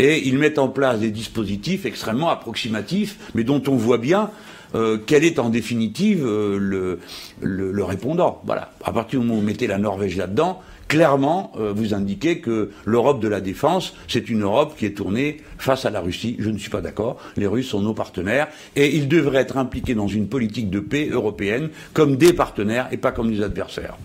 et 0.00 0.26
ils 0.26 0.38
mettent 0.38 0.58
en 0.58 0.68
place 0.68 0.98
des 0.98 1.10
dispositifs 1.12 1.86
extrêmement 1.86 2.30
approximatifs, 2.30 3.18
mais 3.34 3.44
dont 3.44 3.62
on 3.68 3.76
voit 3.76 3.98
bien 3.98 4.30
euh, 4.74 4.98
quel 5.04 5.24
est 5.24 5.38
en 5.38 5.48
définitive 5.48 6.24
euh, 6.24 6.98
le, 7.40 7.84
répondant? 7.84 8.42
Voilà. 8.44 8.72
À 8.84 8.92
partir 8.92 9.20
du 9.20 9.26
moment 9.26 9.38
où 9.38 9.40
vous 9.40 9.46
mettez 9.46 9.66
la 9.66 9.78
Norvège 9.78 10.16
là-dedans, 10.16 10.60
clairement, 10.88 11.52
euh, 11.58 11.72
vous 11.74 11.94
indiquez 11.94 12.40
que 12.40 12.70
l'Europe 12.84 13.20
de 13.20 13.28
la 13.28 13.40
défense, 13.40 13.94
c'est 14.08 14.28
une 14.28 14.42
Europe 14.42 14.74
qui 14.76 14.86
est 14.86 14.96
tournée 14.96 15.38
face 15.58 15.84
à 15.84 15.90
la 15.90 16.00
Russie. 16.00 16.36
Je 16.38 16.50
ne 16.50 16.58
suis 16.58 16.70
pas 16.70 16.80
d'accord. 16.80 17.18
Les 17.36 17.46
Russes 17.46 17.68
sont 17.68 17.80
nos 17.80 17.94
partenaires 17.94 18.48
et 18.76 18.94
ils 18.94 19.08
devraient 19.08 19.40
être 19.40 19.56
impliqués 19.56 19.94
dans 19.94 20.08
une 20.08 20.28
politique 20.28 20.70
de 20.70 20.80
paix 20.80 21.08
européenne 21.10 21.70
comme 21.92 22.16
des 22.16 22.32
partenaires 22.32 22.88
et 22.90 22.96
pas 22.96 23.12
comme 23.12 23.30
des 23.30 23.42
adversaires. 23.42 23.96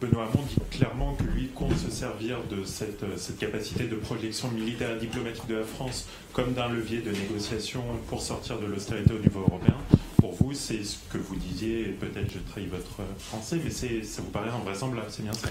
Benoît 0.00 0.24
Hamon 0.32 0.44
dit 0.48 0.56
clairement 0.70 1.14
que 1.14 1.24
lui 1.24 1.48
compte 1.48 1.76
se 1.76 1.90
servir 1.90 2.38
de 2.50 2.64
cette, 2.64 3.04
cette, 3.18 3.38
capacité 3.38 3.84
de 3.84 3.96
projection 3.96 4.50
militaire 4.50 4.96
et 4.96 5.00
diplomatique 5.00 5.46
de 5.48 5.56
la 5.56 5.64
France 5.64 6.06
comme 6.32 6.54
d'un 6.54 6.68
levier 6.68 7.00
de 7.00 7.10
négociation 7.10 7.82
pour 8.08 8.22
sortir 8.22 8.58
de 8.58 8.66
l'austérité 8.66 9.12
au 9.12 9.18
niveau 9.18 9.40
européen. 9.40 9.76
Pour 10.16 10.32
vous, 10.32 10.54
c'est 10.54 10.82
ce 10.82 10.96
que 11.12 11.18
vous 11.18 11.36
disiez, 11.36 11.94
peut-être 12.00 12.32
je 12.32 12.38
trahis 12.50 12.66
votre 12.66 13.02
français, 13.18 13.58
mais 13.62 13.70
ça 13.70 14.22
vous 14.22 14.30
paraît 14.30 14.48
invraisemblable, 14.48 15.08
c'est 15.10 15.22
bien 15.22 15.34
ça? 15.34 15.48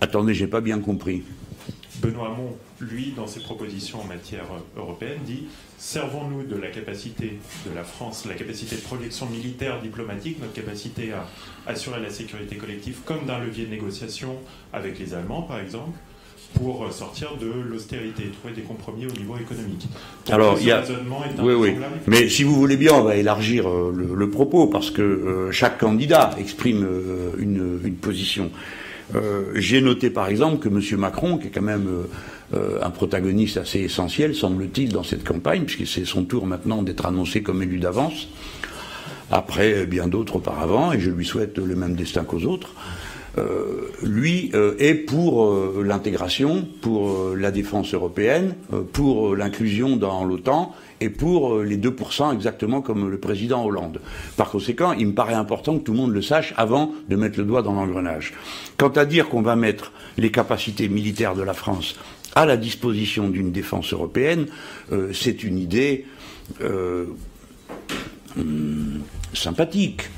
Attendez, 0.00 0.32
j'ai 0.32 0.46
pas 0.46 0.62
bien 0.62 0.80
compris. 0.80 1.22
Benoît 2.00 2.28
Hamon, 2.28 2.56
lui, 2.82 3.12
dans 3.16 3.26
ses 3.26 3.40
propositions 3.40 4.00
en 4.00 4.04
matière 4.04 4.44
européenne, 4.76 5.18
dit 5.24 5.44
servons-nous 5.78 6.44
de 6.44 6.56
la 6.56 6.68
capacité 6.68 7.38
de 7.66 7.74
la 7.74 7.84
France, 7.84 8.26
la 8.26 8.34
capacité 8.34 8.76
de 8.76 8.80
projection 8.80 9.26
militaire, 9.26 9.80
diplomatique, 9.80 10.40
notre 10.40 10.52
capacité 10.52 11.12
à 11.12 11.26
assurer 11.66 12.00
la 12.00 12.10
sécurité 12.10 12.56
collective 12.56 12.98
comme 13.04 13.26
d'un 13.26 13.38
levier 13.38 13.66
de 13.66 13.70
négociation 13.70 14.36
avec 14.72 14.98
les 14.98 15.14
Allemands, 15.14 15.42
par 15.42 15.60
exemple, 15.60 15.98
pour 16.54 16.92
sortir 16.92 17.36
de 17.40 17.46
l'austérité, 17.46 18.24
trouver 18.38 18.54
des 18.54 18.62
compromis 18.62 19.06
au 19.06 19.12
niveau 19.12 19.36
économique. 19.36 19.86
Alors, 20.30 20.56
il 20.60 20.66
y 20.66 20.70
a. 20.70 20.82
Oui, 21.40 21.54
oui. 21.54 21.74
Mais 22.06 22.28
si 22.28 22.44
vous 22.44 22.54
voulez 22.54 22.76
bien, 22.76 22.92
on 22.94 23.02
va 23.02 23.16
élargir 23.16 23.68
euh, 23.68 23.92
le, 24.14 24.30
propos 24.30 24.66
parce 24.66 24.90
que 24.90 25.02
euh, 25.02 25.52
chaque 25.52 25.78
candidat 25.78 26.30
exprime 26.38 26.84
euh, 26.84 27.30
une, 27.38 27.94
position. 27.94 28.50
J'ai 29.54 29.80
noté 29.80 30.10
par 30.10 30.28
exemple 30.28 30.58
que 30.58 30.68
M. 30.68 30.80
Macron, 30.98 31.38
qui 31.38 31.48
est 31.48 31.50
quand 31.50 31.62
même 31.62 31.88
un 32.52 32.90
protagoniste 32.90 33.56
assez 33.56 33.80
essentiel, 33.80 34.34
semble-t-il, 34.34 34.92
dans 34.92 35.02
cette 35.02 35.24
campagne, 35.24 35.64
puisque 35.64 35.86
c'est 35.86 36.04
son 36.04 36.24
tour 36.24 36.46
maintenant 36.46 36.82
d'être 36.82 37.06
annoncé 37.06 37.42
comme 37.42 37.62
élu 37.62 37.78
d'avance, 37.78 38.28
après 39.30 39.86
bien 39.86 40.08
d'autres 40.08 40.36
auparavant, 40.36 40.92
et 40.92 41.00
je 41.00 41.10
lui 41.10 41.24
souhaite 41.24 41.58
le 41.58 41.74
même 41.74 41.94
destin 41.94 42.24
qu'aux 42.24 42.42
autres. 42.42 42.74
Euh, 43.38 43.88
lui 44.02 44.50
euh, 44.52 44.74
est 44.78 44.94
pour 44.94 45.46
euh, 45.46 45.82
l'intégration, 45.86 46.68
pour 46.82 47.34
la 47.34 47.50
défense 47.50 47.94
européenne, 47.94 48.54
pour 48.92 49.34
l'inclusion 49.34 49.96
dans 49.96 50.24
l'OTAN 50.24 50.74
et 51.00 51.08
pour 51.08 51.60
les 51.60 51.78
2% 51.78 52.34
exactement 52.34 52.82
comme 52.82 53.10
le 53.10 53.18
président 53.18 53.64
Hollande. 53.64 54.00
Par 54.36 54.50
conséquent, 54.50 54.92
il 54.92 55.06
me 55.08 55.14
paraît 55.14 55.32
important 55.34 55.78
que 55.78 55.82
tout 55.82 55.92
le 55.92 55.98
monde 55.98 56.12
le 56.12 56.20
sache 56.22 56.52
avant 56.56 56.92
de 57.08 57.16
mettre 57.16 57.38
le 57.38 57.44
doigt 57.44 57.62
dans 57.62 57.72
l'engrenage. 57.72 58.34
Quant 58.76 58.90
à 58.90 59.06
dire 59.06 59.28
qu'on 59.28 59.42
va 59.42 59.56
mettre 59.56 59.92
les 60.18 60.30
capacités 60.30 60.88
militaires 60.88 61.34
de 61.34 61.42
la 61.42 61.54
France 61.54 61.96
à 62.34 62.44
la 62.46 62.56
disposition 62.56 63.28
d'une 63.28 63.50
défense 63.50 63.92
européenne, 63.92 64.46
c'est 65.12 65.42
une 65.42 65.58
idée 65.58 66.06
hmm, 66.60 67.10
sympathique. 69.34 70.08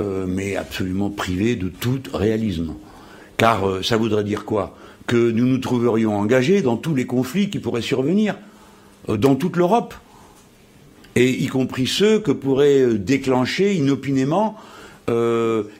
Euh, 0.00 0.26
mais 0.28 0.54
absolument 0.54 1.10
privé 1.10 1.56
de 1.56 1.68
tout 1.68 2.00
réalisme. 2.14 2.74
Car 3.36 3.68
euh, 3.68 3.82
ça 3.82 3.96
voudrait 3.96 4.22
dire 4.22 4.44
quoi? 4.44 4.76
Que 5.08 5.30
nous 5.30 5.44
nous 5.44 5.58
trouverions 5.58 6.16
engagés 6.16 6.62
dans 6.62 6.76
tous 6.76 6.94
les 6.94 7.04
conflits 7.04 7.50
qui 7.50 7.58
pourraient 7.58 7.82
survenir, 7.82 8.36
euh, 9.08 9.16
dans 9.16 9.34
toute 9.34 9.56
l'Europe, 9.56 9.94
et 11.16 11.28
y 11.30 11.46
compris 11.48 11.88
ceux 11.88 12.20
que 12.20 12.30
pourraient 12.30 12.94
déclencher 12.94 13.74
inopinément 13.74 14.56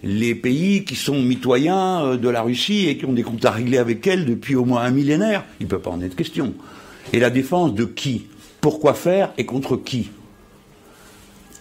les 0.03 0.35
pays 0.35 0.85
qui 0.85 0.97
sont 0.97 1.21
mitoyens 1.21 2.17
de 2.17 2.29
la 2.31 2.41
Russie 2.41 2.89
et 2.89 2.97
qui 2.97 3.05
ont 3.05 3.13
des 3.13 3.23
comptes 3.23 3.45
à 3.45 3.51
régler 3.51 3.77
avec 3.77 4.07
elle 4.07 4.25
depuis 4.25 4.57
au 4.57 4.65
moins 4.65 4.81
un 4.81 4.91
millénaire. 4.91 5.45
Il 5.61 5.67
ne 5.67 5.69
peut 5.69 5.79
pas 5.79 5.91
en 5.91 6.01
être 6.01 6.17
question. 6.17 6.55
Et 7.13 7.21
la 7.21 7.29
défense 7.29 7.75
de 7.75 7.85
qui? 7.85 8.25
Pourquoi 8.63 8.95
faire 8.95 9.35
et 9.37 9.45
contre 9.45 9.77
qui? 9.77 10.09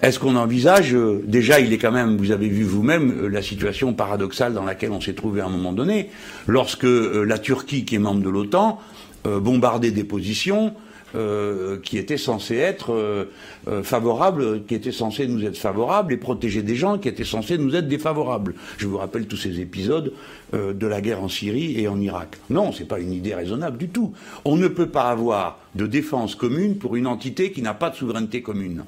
Est-ce 0.03 0.19
qu'on 0.19 0.36
envisage, 0.36 0.93
euh, 0.93 1.23
déjà 1.25 1.60
il 1.60 1.73
est 1.73 1.79
quand 1.79 1.91
même, 1.91 2.17
vous 2.17 2.31
avez 2.31 2.47
vu 2.47 2.63
vous-même, 2.63 3.23
euh, 3.23 3.27
la 3.29 3.41
situation 3.41 3.93
paradoxale 3.93 4.53
dans 4.53 4.63
laquelle 4.63 4.91
on 4.91 5.01
s'est 5.01 5.15
trouvé 5.15 5.41
à 5.41 5.47
un 5.47 5.49
moment 5.49 5.73
donné, 5.73 6.12
lorsque 6.45 6.86
euh, 6.86 7.23
la 7.23 7.39
Turquie, 7.39 7.83
qui 7.83 7.95
est 7.95 7.99
membre 7.99 8.21
de 8.21 8.29
l'OTAN, 8.29 8.79
bombardait 9.25 9.91
des 9.91 10.05
positions 10.05 10.73
qui 11.83 11.97
étaient 11.97 12.17
censées 12.17 12.55
être 12.55 13.27
favorables, 13.83 14.63
qui 14.65 14.73
étaient 14.73 14.93
censées 14.93 15.27
nous 15.27 15.43
être 15.43 15.57
favorables, 15.57 16.13
et 16.13 16.17
protéger 16.17 16.62
des 16.62 16.75
gens 16.75 16.97
qui 16.97 17.10
étaient 17.10 17.25
censés 17.25 17.57
nous 17.57 17.75
être 17.75 17.89
défavorables. 17.89 18.53
Je 18.77 18.88
vous 18.88 18.97
rappelle 18.97 19.27
tous 19.27 19.36
ces 19.36 19.60
épisodes 19.60 20.13
de 20.53 20.88
la 20.88 21.01
guerre 21.01 21.21
en 21.21 21.27
Syrie 21.27 21.77
et 21.77 21.89
en 21.89 21.99
Irak. 21.99 22.38
Non, 22.49 22.71
ce 22.71 22.81
n'est 22.81 22.88
pas 22.88 22.99
une 22.99 23.12
idée 23.12 23.36
raisonnable 23.36 23.77
du 23.77 23.89
tout. 23.89 24.13
On 24.45 24.55
ne 24.55 24.69
peut 24.69 24.88
pas 24.88 25.10
avoir 25.10 25.60
de 25.75 25.88
défense 25.88 26.36
commune 26.36 26.77
pour 26.77 26.95
une 26.95 27.07
entité 27.07 27.51
qui 27.51 27.62
n'a 27.62 27.73
pas 27.73 27.89
de 27.89 27.95
souveraineté 27.95 28.41
commune. 28.41 28.86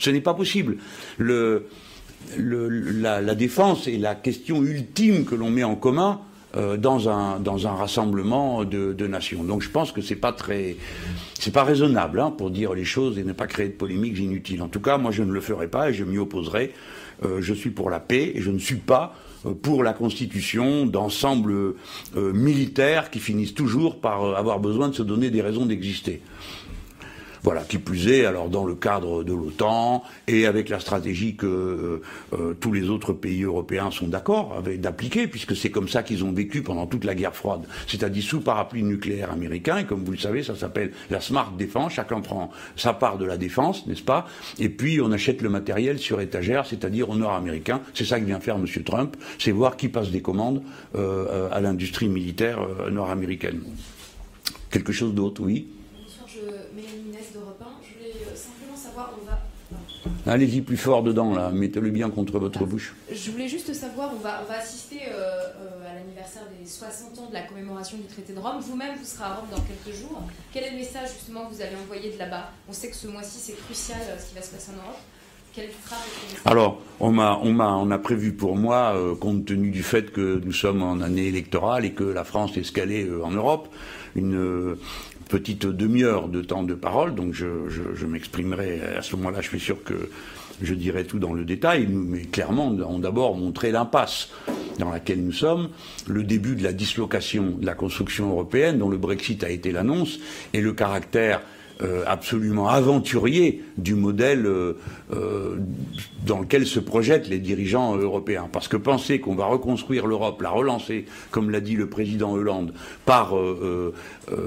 Ce 0.00 0.10
n'est 0.10 0.20
pas 0.22 0.34
possible. 0.34 0.78
la, 1.18 1.60
défense 3.34 3.86
est 3.86 3.98
la 3.98 4.14
question 4.16 4.64
ultime 4.64 5.24
que 5.26 5.34
l'on 5.36 5.50
met 5.50 5.62
en 5.62 5.76
commun 5.76 6.20
euh, 6.56 6.76
dans, 6.78 7.08
un, 7.08 7.74
rassemblement 7.76 8.64
de, 8.64 9.06
nations. 9.06 9.44
Donc 9.44 9.62
je 9.62 9.70
pense 9.70 9.92
que 9.92 10.00
c'est 10.00 10.16
pas 10.16 10.32
pas 10.32 11.64
raisonnable 11.64 12.18
hein, 12.18 12.34
pour 12.36 12.50
dire 12.50 12.72
les 12.72 12.84
choses 12.84 13.18
et 13.18 13.24
ne 13.24 13.32
pas 13.32 13.46
créer 13.46 13.68
de 13.68 13.74
polémiques 13.74 14.18
inutiles. 14.18 14.62
En 14.62 14.68
tout 14.68 14.80
cas, 14.80 14.96
moi 14.96 15.10
je 15.12 15.22
ne 15.22 15.32
le 15.32 15.40
ferai 15.40 15.68
pas 15.68 15.90
et 15.90 15.94
je 15.94 16.02
m'y 16.02 16.16
opposerai. 16.16 16.72
Euh, 17.22 17.42
je 17.42 17.52
suis 17.52 17.70
pour 17.70 17.90
la 17.90 18.00
paix 18.00 18.32
et 18.34 18.40
je 18.40 18.50
ne 18.50 18.58
suis 18.58 18.76
pas 18.76 19.14
euh, 19.44 19.52
pour 19.52 19.84
la 19.84 19.92
constitution 19.92 20.86
d'ensembles 20.86 21.74
militaires 22.16 23.10
qui 23.10 23.18
finissent 23.18 23.54
toujours 23.54 24.00
par 24.00 24.34
avoir 24.34 24.60
besoin 24.60 24.88
de 24.88 24.94
se 24.94 25.02
donner 25.02 25.28
des 25.28 25.42
raisons 25.42 25.66
d'exister. 25.66 26.22
Voilà, 27.42 27.62
qui 27.62 27.78
plus 27.78 28.08
est, 28.08 28.26
alors 28.26 28.50
dans 28.50 28.64
le 28.64 28.74
cadre 28.74 29.24
de 29.24 29.32
l'OTAN 29.32 30.04
et 30.28 30.46
avec 30.46 30.68
la 30.68 30.78
stratégie 30.78 31.36
que 31.36 31.46
euh, 31.46 32.02
euh, 32.34 32.54
tous 32.60 32.72
les 32.72 32.90
autres 32.90 33.14
pays 33.14 33.44
européens 33.44 33.90
sont 33.90 34.08
d'accord 34.08 34.62
d'appliquer, 34.78 35.26
puisque 35.26 35.56
c'est 35.56 35.70
comme 35.70 35.88
ça 35.88 36.02
qu'ils 36.02 36.22
ont 36.22 36.32
vécu 36.32 36.62
pendant 36.62 36.86
toute 36.86 37.04
la 37.04 37.14
guerre 37.14 37.34
froide, 37.34 37.62
c'est-à-dire 37.86 38.22
sous 38.22 38.40
parapluie 38.40 38.82
nucléaire 38.82 39.30
américain, 39.32 39.78
et 39.78 39.84
comme 39.84 40.04
vous 40.04 40.12
le 40.12 40.18
savez, 40.18 40.42
ça 40.42 40.54
s'appelle 40.54 40.92
la 41.08 41.20
smart 41.20 41.52
défense, 41.56 41.94
chacun 41.94 42.20
prend 42.20 42.50
sa 42.76 42.92
part 42.92 43.16
de 43.16 43.24
la 43.24 43.38
défense, 43.38 43.86
n'est-ce 43.86 44.02
pas? 44.02 44.26
Et 44.58 44.68
puis 44.68 45.00
on 45.00 45.10
achète 45.10 45.40
le 45.40 45.48
matériel 45.48 45.98
sur 45.98 46.20
étagère, 46.20 46.66
c'est-à-dire 46.66 47.08
au 47.08 47.16
nord-américain, 47.16 47.80
c'est 47.94 48.04
ça 48.04 48.20
que 48.20 48.26
vient 48.26 48.40
faire 48.40 48.56
M. 48.56 48.66
Trump, 48.84 49.16
c'est 49.38 49.50
voir 49.50 49.78
qui 49.78 49.88
passe 49.88 50.10
des 50.10 50.20
commandes 50.20 50.62
euh, 50.94 51.48
à 51.50 51.60
l'industrie 51.60 52.08
militaire 52.08 52.58
nord-américaine. 52.90 53.62
Quelque 54.70 54.92
chose 54.92 55.14
d'autre, 55.14 55.42
oui? 55.42 55.66
Allez-y 60.26 60.60
plus 60.60 60.76
fort 60.76 61.02
dedans, 61.02 61.34
là. 61.34 61.50
Mettez-le 61.50 61.90
bien 61.90 62.10
contre 62.10 62.38
votre 62.38 62.64
bouche. 62.64 62.94
Je 63.12 63.30
voulais 63.30 63.48
juste 63.48 63.72
savoir, 63.74 64.12
on 64.14 64.20
va, 64.20 64.42
assister 64.58 65.00
euh, 65.08 65.12
euh, 65.12 65.90
à 65.90 65.94
l'anniversaire 65.94 66.42
des 66.58 66.66
60 66.66 67.18
ans 67.18 67.28
de 67.28 67.34
la 67.34 67.42
commémoration 67.42 67.96
du 67.96 68.04
traité 68.04 68.32
de 68.32 68.38
Rome. 68.38 68.60
Vous-même, 68.60 68.96
vous 68.98 69.04
serez 69.04 69.24
à 69.24 69.34
Rome 69.34 69.48
dans 69.50 69.60
quelques 69.60 69.96
jours. 69.96 70.22
Quel 70.52 70.64
est 70.64 70.70
le 70.70 70.76
message, 70.76 71.10
justement, 71.14 71.46
que 71.46 71.54
vous 71.54 71.62
allez 71.62 71.76
envoyer 71.76 72.12
de 72.12 72.18
là-bas? 72.18 72.50
On 72.68 72.72
sait 72.72 72.88
que 72.88 72.96
ce 72.96 73.08
mois-ci, 73.08 73.38
c'est 73.38 73.56
crucial 73.64 74.00
euh, 74.02 74.18
ce 74.18 74.28
qui 74.28 74.34
va 74.34 74.42
se 74.42 74.50
passer 74.50 74.70
en 74.72 74.82
Europe. 74.82 74.98
Alors, 76.44 76.80
on 77.00 77.18
a, 77.18 77.40
on, 77.42 77.58
on 77.58 77.90
a 77.90 77.98
prévu 77.98 78.32
pour 78.32 78.54
moi, 78.54 78.94
compte 79.20 79.44
tenu 79.46 79.70
du 79.70 79.82
fait 79.82 80.12
que 80.12 80.40
nous 80.44 80.52
sommes 80.52 80.80
en 80.80 81.00
année 81.00 81.26
électorale 81.26 81.84
et 81.84 81.90
que 81.90 82.04
la 82.04 82.22
France 82.22 82.56
est 82.56 82.62
scalée 82.62 83.10
en 83.20 83.32
Europe, 83.32 83.68
une, 84.14 84.76
petite 85.30 85.64
demi-heure 85.64 86.28
de 86.28 86.42
temps 86.42 86.64
de 86.64 86.74
parole, 86.74 87.14
donc 87.14 87.32
je, 87.32 88.06
m'exprimerai 88.06 88.80
à 88.98 89.02
ce 89.02 89.16
moment-là, 89.16 89.40
je 89.40 89.48
suis 89.48 89.60
sûr 89.60 89.82
que 89.82 90.10
je 90.60 90.74
dirai 90.74 91.04
tout 91.04 91.18
dans 91.18 91.32
le 91.32 91.44
détail, 91.44 91.86
mais 91.88 92.22
clairement, 92.22 92.68
avons 92.68 92.98
d'abord 92.98 93.36
montré 93.36 93.70
l'impasse 93.70 94.28
dans 94.78 94.90
laquelle 94.90 95.24
nous 95.24 95.32
sommes, 95.32 95.70
le 96.06 96.24
début 96.24 96.56
de 96.56 96.64
la 96.64 96.72
dislocation 96.72 97.52
de 97.58 97.64
la 97.64 97.74
construction 97.74 98.30
européenne, 98.30 98.78
dont 98.78 98.88
le 98.88 98.98
Brexit 98.98 99.44
a 99.44 99.50
été 99.50 99.72
l'annonce, 99.72 100.18
et 100.52 100.60
le 100.60 100.72
caractère 100.72 101.42
euh, 101.82 102.02
absolument 102.06 102.68
aventurier 102.68 103.62
du 103.78 103.94
modèle 103.94 104.44
euh, 104.44 104.74
euh, 105.14 105.56
dans 106.26 106.40
lequel 106.40 106.66
se 106.66 106.78
projettent 106.78 107.28
les 107.28 107.38
dirigeants 107.38 107.96
européens. 107.96 108.50
Parce 108.52 108.68
que 108.68 108.76
penser 108.76 109.18
qu'on 109.18 109.34
va 109.34 109.46
reconstruire 109.46 110.06
l'Europe, 110.06 110.42
la 110.42 110.50
relancer, 110.50 111.06
comme 111.30 111.48
l'a 111.48 111.60
dit 111.60 111.76
le 111.76 111.88
président 111.88 112.32
Hollande, 112.32 112.74
par 113.06 113.34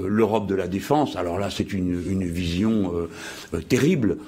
l'Europe 0.06 0.46
de 0.46 0.54
la 0.54 0.68
défense, 0.68 1.16
alors 1.16 1.38
là 1.38 1.50
c'est 1.50 1.72
une, 1.72 2.00
une, 2.08 2.24
vision 2.24 2.92
terrible. 3.68 4.18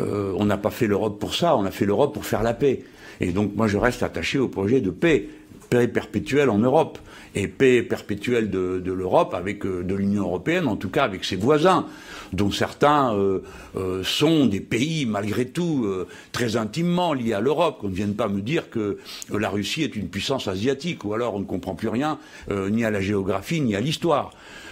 on 0.00 0.44
n'a 0.44 0.56
pas 0.56 0.70
fait 0.70 0.86
l'Europe 0.86 1.18
pour 1.18 1.34
ça, 1.34 1.56
on 1.56 1.64
a 1.64 1.70
fait 1.70 1.84
l'Europe 1.84 2.14
pour 2.14 2.24
faire 2.24 2.42
la 2.42 2.54
paix. 2.54 2.84
Et 3.20 3.32
donc 3.32 3.56
moi 3.56 3.66
je 3.66 3.76
reste 3.76 4.02
attaché 4.02 4.38
au 4.38 4.48
projet 4.48 4.80
de 4.80 4.90
paix, 4.90 5.28
paix 5.72 5.88
perpétuelle 5.88 6.50
en 6.50 6.58
Europe 6.58 6.98
et 7.34 7.48
paix 7.48 7.82
perpétuelle 7.82 8.50
de, 8.50 8.92
l'Europe, 8.92 9.32
avec 9.32 9.64
euh, 9.64 9.82
de 9.82 9.94
l'Union 9.94 10.24
européenne, 10.24 10.68
en 10.68 10.76
tout 10.76 10.90
cas 10.90 11.04
avec 11.04 11.24
ses 11.24 11.36
voisins, 11.36 11.86
dont 12.34 12.50
certains 12.50 13.14
euh, 13.14 13.38
euh, 13.76 14.04
sont 14.04 14.44
des 14.44 14.60
pays 14.60 15.06
malgré 15.06 15.46
tout 15.46 15.86
très 16.32 16.56
intimement 16.56 17.14
liés 17.14 17.32
à 17.32 17.40
l'Europe. 17.40 17.78
Qu'on 17.80 17.88
ne 17.88 17.94
vienne 17.94 18.14
pas 18.14 18.28
me 18.28 18.42
dire 18.42 18.68
que 18.68 18.98
la 19.32 19.48
Russie 19.48 19.82
est 19.82 19.96
une 19.96 20.08
puissance 20.08 20.46
asiatique, 20.46 21.06
ou 21.06 21.14
alors 21.14 21.34
on 21.34 21.40
ne 21.40 21.44
comprend 21.44 21.74
plus 21.74 21.88
rien 21.88 22.18
ni 22.50 22.84
à 22.84 22.90
la 22.90 23.00
géographie 23.00 23.62
ni 23.62 23.74
à 23.74 23.80
l'histoire. 23.80 24.30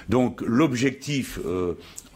Donc 0.08 0.42
l'objectif, 0.44 1.38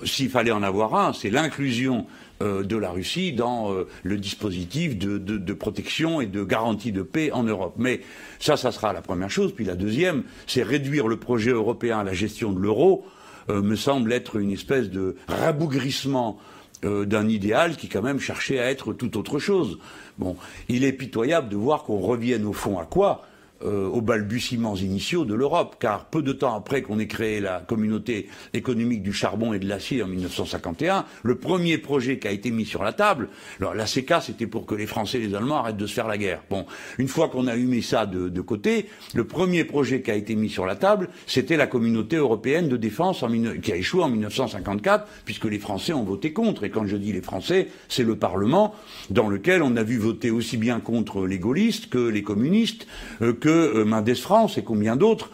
s'il 0.05 0.29
fallait 0.29 0.51
en 0.51 0.63
avoir 0.63 0.95
un, 0.95 1.13
c'est 1.13 1.31
l'inclusion 1.31 2.07
de 2.45 2.77
la 2.77 2.91
Russie 2.91 3.33
dans 3.33 3.75
le 4.03 4.19
dispositif 4.19 4.99
de, 4.99 5.19
de, 5.19 5.53
protection 5.55 6.21
et 6.21 6.27
de 6.27 6.45
garantie 6.45 6.93
de 6.93 7.03
paix 7.03 7.33
en 7.33 7.43
Europe. 7.43 7.75
Mais 7.79 8.01
ça, 8.39 8.57
ça 8.57 8.71
sera 8.71 8.93
la 8.93 9.03
première 9.03 9.31
chose. 9.31 9.55
Puis 9.55 9.65
la 9.65 9.77
deuxième, 9.77 10.25
c'est 10.47 10.63
réduire 10.63 11.09
le 11.09 11.17
projet 11.17 11.51
européen 11.51 12.01
à 12.01 12.05
la 12.05 12.13
gestion 12.13 12.53
de 12.53 12.61
l'euro, 12.61 13.07
euh, 13.51 13.63
me 13.63 13.77
semble 13.77 14.13
être 14.13 14.37
une 14.37 14.51
espèce 14.51 14.91
de 14.91 15.17
rabougrissement 15.29 16.39
euh, 16.85 17.05
d'un 17.05 17.29
idéal 17.29 17.77
qui 17.77 17.89
quand 17.89 18.03
même 18.03 18.21
cherchait 18.21 18.59
à 18.59 18.71
être 18.71 18.93
tout 18.93 19.17
autre 19.19 19.39
chose. 19.39 19.79
Bon, 20.19 20.37
il 20.69 20.85
est 20.85 20.93
pitoyable 20.93 21.49
de 21.49 21.57
voir 21.57 21.85
qu'on 21.85 21.99
revienne 21.99 22.45
au 22.45 22.53
fond 22.53 22.79
à 22.79 22.85
quoi? 22.85 23.27
Euh, 23.65 23.87
aux 23.87 24.01
balbutiements 24.01 24.77
initiaux 24.77 25.25
de 25.25 25.35
l'Europe, 25.35 25.77
car 25.79 26.07
peu 26.07 26.23
de 26.23 26.33
temps 26.33 26.55
après 26.55 26.83
qu'on 26.83 26.99
ait 26.99 27.07
créé 27.07 27.41
la 27.41 27.61
communauté 27.61 28.29
économique 28.53 29.03
du 29.03 29.13
charbon 29.13 29.53
et 29.53 29.59
de 29.59 29.69
l'acier 29.69 30.03
en 30.03 30.07
1951, 30.07 31.05
le 31.23 31.35
premier 31.37 31.79
projet 31.79 32.19
qui 32.19 32.29
a 32.29 32.31
été 32.31 32.51
mis 32.51 32.65
sur 32.65 32.83
la 32.83 32.93
table, 32.93 33.29
alors 33.61 33.75
la 33.75 33.85
CK 33.85 34.15
c'était 34.23 34.47
pour 34.47 34.67
que 34.67 34.75
les 34.75 34.87
Français 34.87 35.19
et 35.19 35.27
les 35.27 35.35
Allemands 35.35 35.59
arrêtent 35.59 35.77
de 35.77 35.87
se 35.87 35.95
faire 35.95 36.09
la 36.09 36.19
guerre. 36.19 36.43
Bon, 36.51 36.67
une 36.99 37.09
fois 37.09 37.29
qu'on 37.29 37.47
a 37.47 37.57
eu 37.57 37.65
mis 37.65 37.83
ça 37.83 38.07
de, 38.07 38.41
côté, 38.41 38.87
le 39.15 39.25
premier 39.25 39.65
projet 39.65 40.03
qui 40.03 40.11
a 40.11 40.15
été 40.15 40.35
mis 40.35 40.51
sur 40.51 40.67
la 40.67 40.77
table, 40.77 41.09
c'était 41.27 41.57
la 41.57 41.67
communauté 41.67 42.17
européenne 42.17 42.69
de 42.69 42.77
défense 42.77 43.23
en, 43.23 43.31
qui 43.63 43.73
a 43.73 43.77
échoué 43.77 44.03
en 44.03 44.09
1954, 44.09 45.07
puisque 45.25 45.47
les 45.47 45.59
Français 45.59 45.93
ont 45.93 46.05
voté 46.05 46.33
contre. 46.33 46.65
Et 46.65 46.71
quand 46.71 46.87
je 46.87 46.97
dis 46.97 47.13
les 47.13 47.23
Français, 47.23 47.69
c'est 47.89 48.05
le 48.05 48.17
Parlement 48.17 48.75
dans 49.11 49.29
lequel 49.29 49.63
on 49.63 49.77
a 49.77 49.83
vu 49.83 49.99
voter 49.99 50.31
aussi 50.31 50.57
bien 50.57 50.81
contre 50.81 51.27
les 51.27 51.39
gaullistes 51.39 51.89
que 51.89 52.09
les 52.09 52.23
communistes, 52.23 52.87
euh, 53.23 53.33
que 53.33 53.54
Mendes 53.85 54.15
France 54.15 54.59
et 54.59 54.63
combien 54.63 54.97
d'autres 54.97 55.31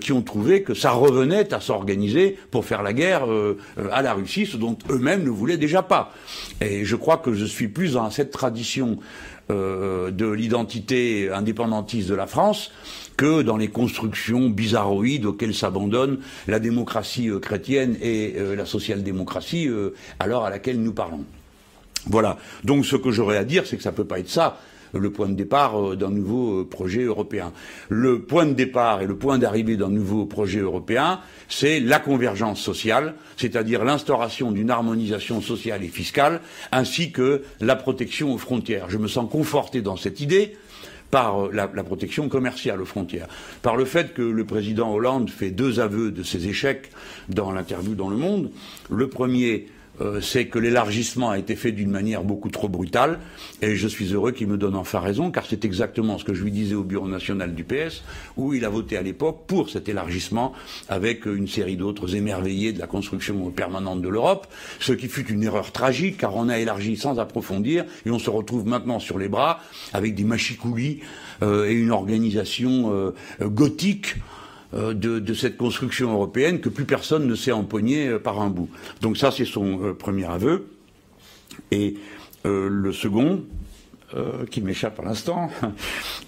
qui 0.00 0.12
ont 0.12 0.22
trouvé 0.22 0.62
que 0.62 0.72
ça 0.72 0.92
revenait 0.92 1.52
à 1.52 1.60
s'organiser 1.60 2.38
pour 2.50 2.64
faire 2.64 2.82
la 2.82 2.92
guerre 2.92 3.26
à 3.92 4.02
la 4.02 4.14
Russie, 4.14 4.46
ce 4.46 4.56
dont 4.56 4.78
eux-mêmes 4.90 5.24
ne 5.24 5.30
voulaient 5.30 5.58
déjà 5.58 5.82
pas. 5.82 6.12
Et 6.60 6.84
je 6.84 6.96
crois 6.96 7.18
que 7.18 7.34
je 7.34 7.44
suis 7.44 7.68
plus 7.68 7.92
dans 7.94 8.10
cette 8.10 8.30
tradition 8.30 8.98
de 9.50 10.30
l'identité 10.30 11.30
indépendantiste 11.30 12.08
de 12.08 12.14
la 12.14 12.26
France 12.26 12.70
que 13.16 13.42
dans 13.42 13.56
les 13.56 13.68
constructions 13.68 14.48
bizarroïdes 14.50 15.26
auxquelles 15.26 15.54
s'abandonnent 15.54 16.18
la 16.48 16.58
démocratie 16.58 17.28
euh, 17.30 17.38
chrétienne 17.38 17.96
et 18.02 18.34
euh, 18.36 18.56
la 18.56 18.66
social-démocratie 18.66 19.68
euh, 19.68 19.94
à 20.18 20.26
l'heure 20.26 20.44
à 20.44 20.50
laquelle 20.50 20.80
nous 20.80 20.92
parlons. 20.92 21.24
Voilà. 22.06 22.38
Donc 22.64 22.84
ce 22.84 22.96
que 22.96 23.10
j'aurais 23.10 23.38
à 23.38 23.44
dire, 23.44 23.66
c'est 23.66 23.76
que 23.76 23.82
ça 23.82 23.92
ne 23.92 23.96
peut 23.96 24.04
pas 24.04 24.18
être 24.18 24.28
ça 24.28 24.58
le 24.94 25.10
point 25.10 25.28
de 25.28 25.34
départ 25.34 25.96
d'un 25.96 26.10
nouveau 26.10 26.64
projet 26.64 27.02
européen. 27.02 27.52
Le 27.88 28.22
point 28.22 28.46
de 28.46 28.52
départ 28.52 29.02
et 29.02 29.06
le 29.06 29.16
point 29.16 29.38
d'arrivée 29.38 29.76
d'un 29.76 29.88
nouveau 29.88 30.26
projet 30.26 30.60
européen, 30.60 31.20
c'est 31.48 31.80
la 31.80 31.98
convergence 31.98 32.60
sociale, 32.60 33.14
c'est-à-dire 33.36 33.84
l'instauration 33.84 34.52
d'une 34.52 34.70
harmonisation 34.70 35.40
sociale 35.40 35.84
et 35.84 35.88
fiscale, 35.88 36.40
ainsi 36.72 37.12
que 37.12 37.42
la 37.60 37.76
protection 37.76 38.32
aux 38.32 38.38
frontières. 38.38 38.88
Je 38.88 38.98
me 38.98 39.08
sens 39.08 39.30
conforté 39.30 39.82
dans 39.82 39.96
cette 39.96 40.20
idée 40.20 40.56
par 41.14 41.44
euh, 41.44 41.50
la, 41.52 41.68
protection 41.84 42.28
commerciale 42.28 42.82
aux 42.82 42.86
frontières, 42.86 43.28
par 43.62 43.76
le 43.76 43.84
fait 43.84 44.14
que 44.14 44.22
le 44.22 44.44
président 44.44 44.92
Hollande 44.92 45.30
fait 45.30 45.52
deux 45.52 45.78
aveux 45.78 46.10
de 46.10 46.24
ses 46.24 46.48
échecs 46.48 46.90
dans 47.28 47.52
l'interview 47.52 47.94
dans 47.94 48.08
Le 48.08 48.16
Monde. 48.16 48.50
Le 48.90 49.08
premier, 49.08 49.66
euh, 50.00 50.20
c'est 50.20 50.46
que 50.46 50.58
l'élargissement 50.58 51.30
a 51.30 51.38
été 51.38 51.56
fait 51.56 51.72
d'une 51.72 51.90
manière 51.90 52.24
beaucoup 52.24 52.50
trop 52.50 52.68
brutale, 52.68 53.20
et 53.62 53.76
je 53.76 53.88
suis 53.88 54.12
heureux 54.12 54.32
qu'il 54.32 54.48
me 54.48 54.56
donne 54.56 54.76
enfin 54.76 55.00
raison, 55.00 55.30
car 55.30 55.46
c'est 55.46 55.64
exactement 55.64 56.18
ce 56.18 56.24
que 56.24 56.34
je 56.34 56.42
lui 56.42 56.50
disais 56.50 56.74
au 56.74 56.82
Bureau 56.82 57.08
national 57.08 57.54
du 57.54 57.64
PS, 57.64 58.02
où 58.36 58.54
il 58.54 58.64
a 58.64 58.68
voté 58.68 58.96
à 58.96 59.02
l'époque 59.02 59.42
pour 59.46 59.70
cet 59.70 59.88
élargissement, 59.88 60.52
avec 60.88 61.26
une 61.26 61.48
série 61.48 61.76
d'autres 61.76 62.16
émerveillés 62.16 62.72
de 62.72 62.78
la 62.78 62.86
construction 62.86 63.50
permanente 63.50 64.02
de 64.02 64.08
l'Europe, 64.08 64.46
ce 64.80 64.92
qui 64.92 65.08
fut 65.08 65.30
une 65.30 65.42
erreur 65.42 65.72
tragique, 65.72 66.18
car 66.18 66.34
on 66.36 66.48
a 66.48 66.58
élargi 66.58 66.96
sans 66.96 67.18
approfondir, 67.18 67.84
et 68.06 68.10
on 68.10 68.18
se 68.18 68.30
retrouve 68.30 68.66
maintenant 68.66 68.98
sur 68.98 69.18
les 69.18 69.28
bras 69.28 69.60
avec 69.92 70.14
des 70.14 70.24
machicoulis 70.24 71.00
euh, 71.42 71.68
et 71.68 71.72
une 71.72 71.90
organisation 71.90 72.92
euh, 72.92 73.12
gothique 73.42 74.16
euh, 74.74 74.92
de, 74.92 75.34
cette 75.34 75.56
construction 75.56 76.12
européenne 76.12 76.60
que 76.60 76.68
plus 76.68 76.84
personne 76.84 77.28
ne 77.28 77.34
sait 77.36 77.52
empoigner 77.52 78.08
euh, 78.08 78.18
par 78.18 78.40
un 78.40 78.50
bout. 78.50 78.68
Donc 79.00 79.16
ça, 79.16 79.30
c'est 79.30 79.44
son 79.44 79.80
euh, 79.82 79.94
premier 79.94 80.24
aveu. 80.24 80.66
Et 81.70 81.94
le 82.44 82.92
second, 82.92 83.44
qui 84.50 84.60
m'échappe 84.60 85.00
à 85.00 85.02
l'instant, 85.02 85.50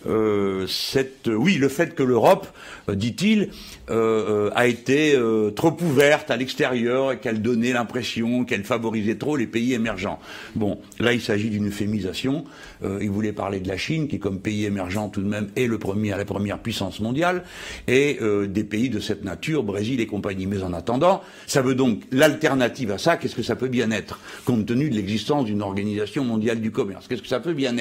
oui, 0.07 1.55
le 1.59 1.69
fait 1.69 1.95
que 1.95 2.03
l'Europe, 2.03 2.47
dit-il, 2.89 3.51
a 3.89 4.67
été 4.67 5.19
trop 5.55 5.77
ouverte 5.83 6.31
à 6.31 6.37
l'extérieur 6.37 7.13
et 7.13 7.19
qu'elle 7.19 7.43
donnait 7.43 7.73
l'impression 7.73 8.45
qu'elle 8.45 8.65
favorisait 8.65 9.17
trop 9.17 9.37
les 9.37 9.47
pays 9.47 9.73
émergents. 9.75 10.19
Bon, 10.55 10.79
là, 10.99 11.13
il 11.13 11.21
s'agit 11.21 11.51
d'une 11.51 11.69
euphémisation. 11.69 12.45
Euh, 12.83 12.99
il 13.01 13.11
voulait 13.11 13.33
parler 13.33 13.61
de 13.61 13.69
la 13.69 13.77
Chine, 13.77 14.09
qui 14.09 14.19
comme 14.19 14.41
pays 14.41 14.65
émergent 14.65 15.11
tout 15.13 15.21
de 15.21 15.29
même 15.29 15.49
est 15.57 15.67
le 15.67 15.79
premier, 15.79 16.11
la 16.11 16.25
première 16.25 16.59
puissance 16.59 17.01
mondiale, 17.01 17.45
et 17.87 18.19
euh, 18.23 18.47
des 18.47 18.65
pays 18.65 18.89
de 18.89 19.01
cette 19.01 19.25
nature, 19.25 19.63
Brésil 19.63 20.01
et 20.01 20.07
compagnie. 20.07 20.47
Mais 20.47 20.63
en 20.63 20.73
attendant, 20.73 21.23
ça 21.47 21.63
veut 21.63 21.75
donc 21.75 22.03
l'alternative 22.11 22.91
à 22.93 22.99
ça, 22.99 23.17
qu'est-ce 23.17 23.37
que 23.37 23.43
ça 23.43 23.57
peut 23.57 23.69
bien 23.69 23.91
être, 23.91 24.21
compte 24.45 24.67
tenu 24.67 24.89
de 24.89 24.95
l'existence 24.95 25.45
d'une 25.45 25.63
organisation 25.63 26.25
mondiale 26.25 26.61
du 26.61 26.71
commerce? 26.71 27.07
Qu'est-ce 27.09 27.23
que 27.23 27.29
ça 27.29 27.41
peut 27.41 27.53
bien 27.53 27.76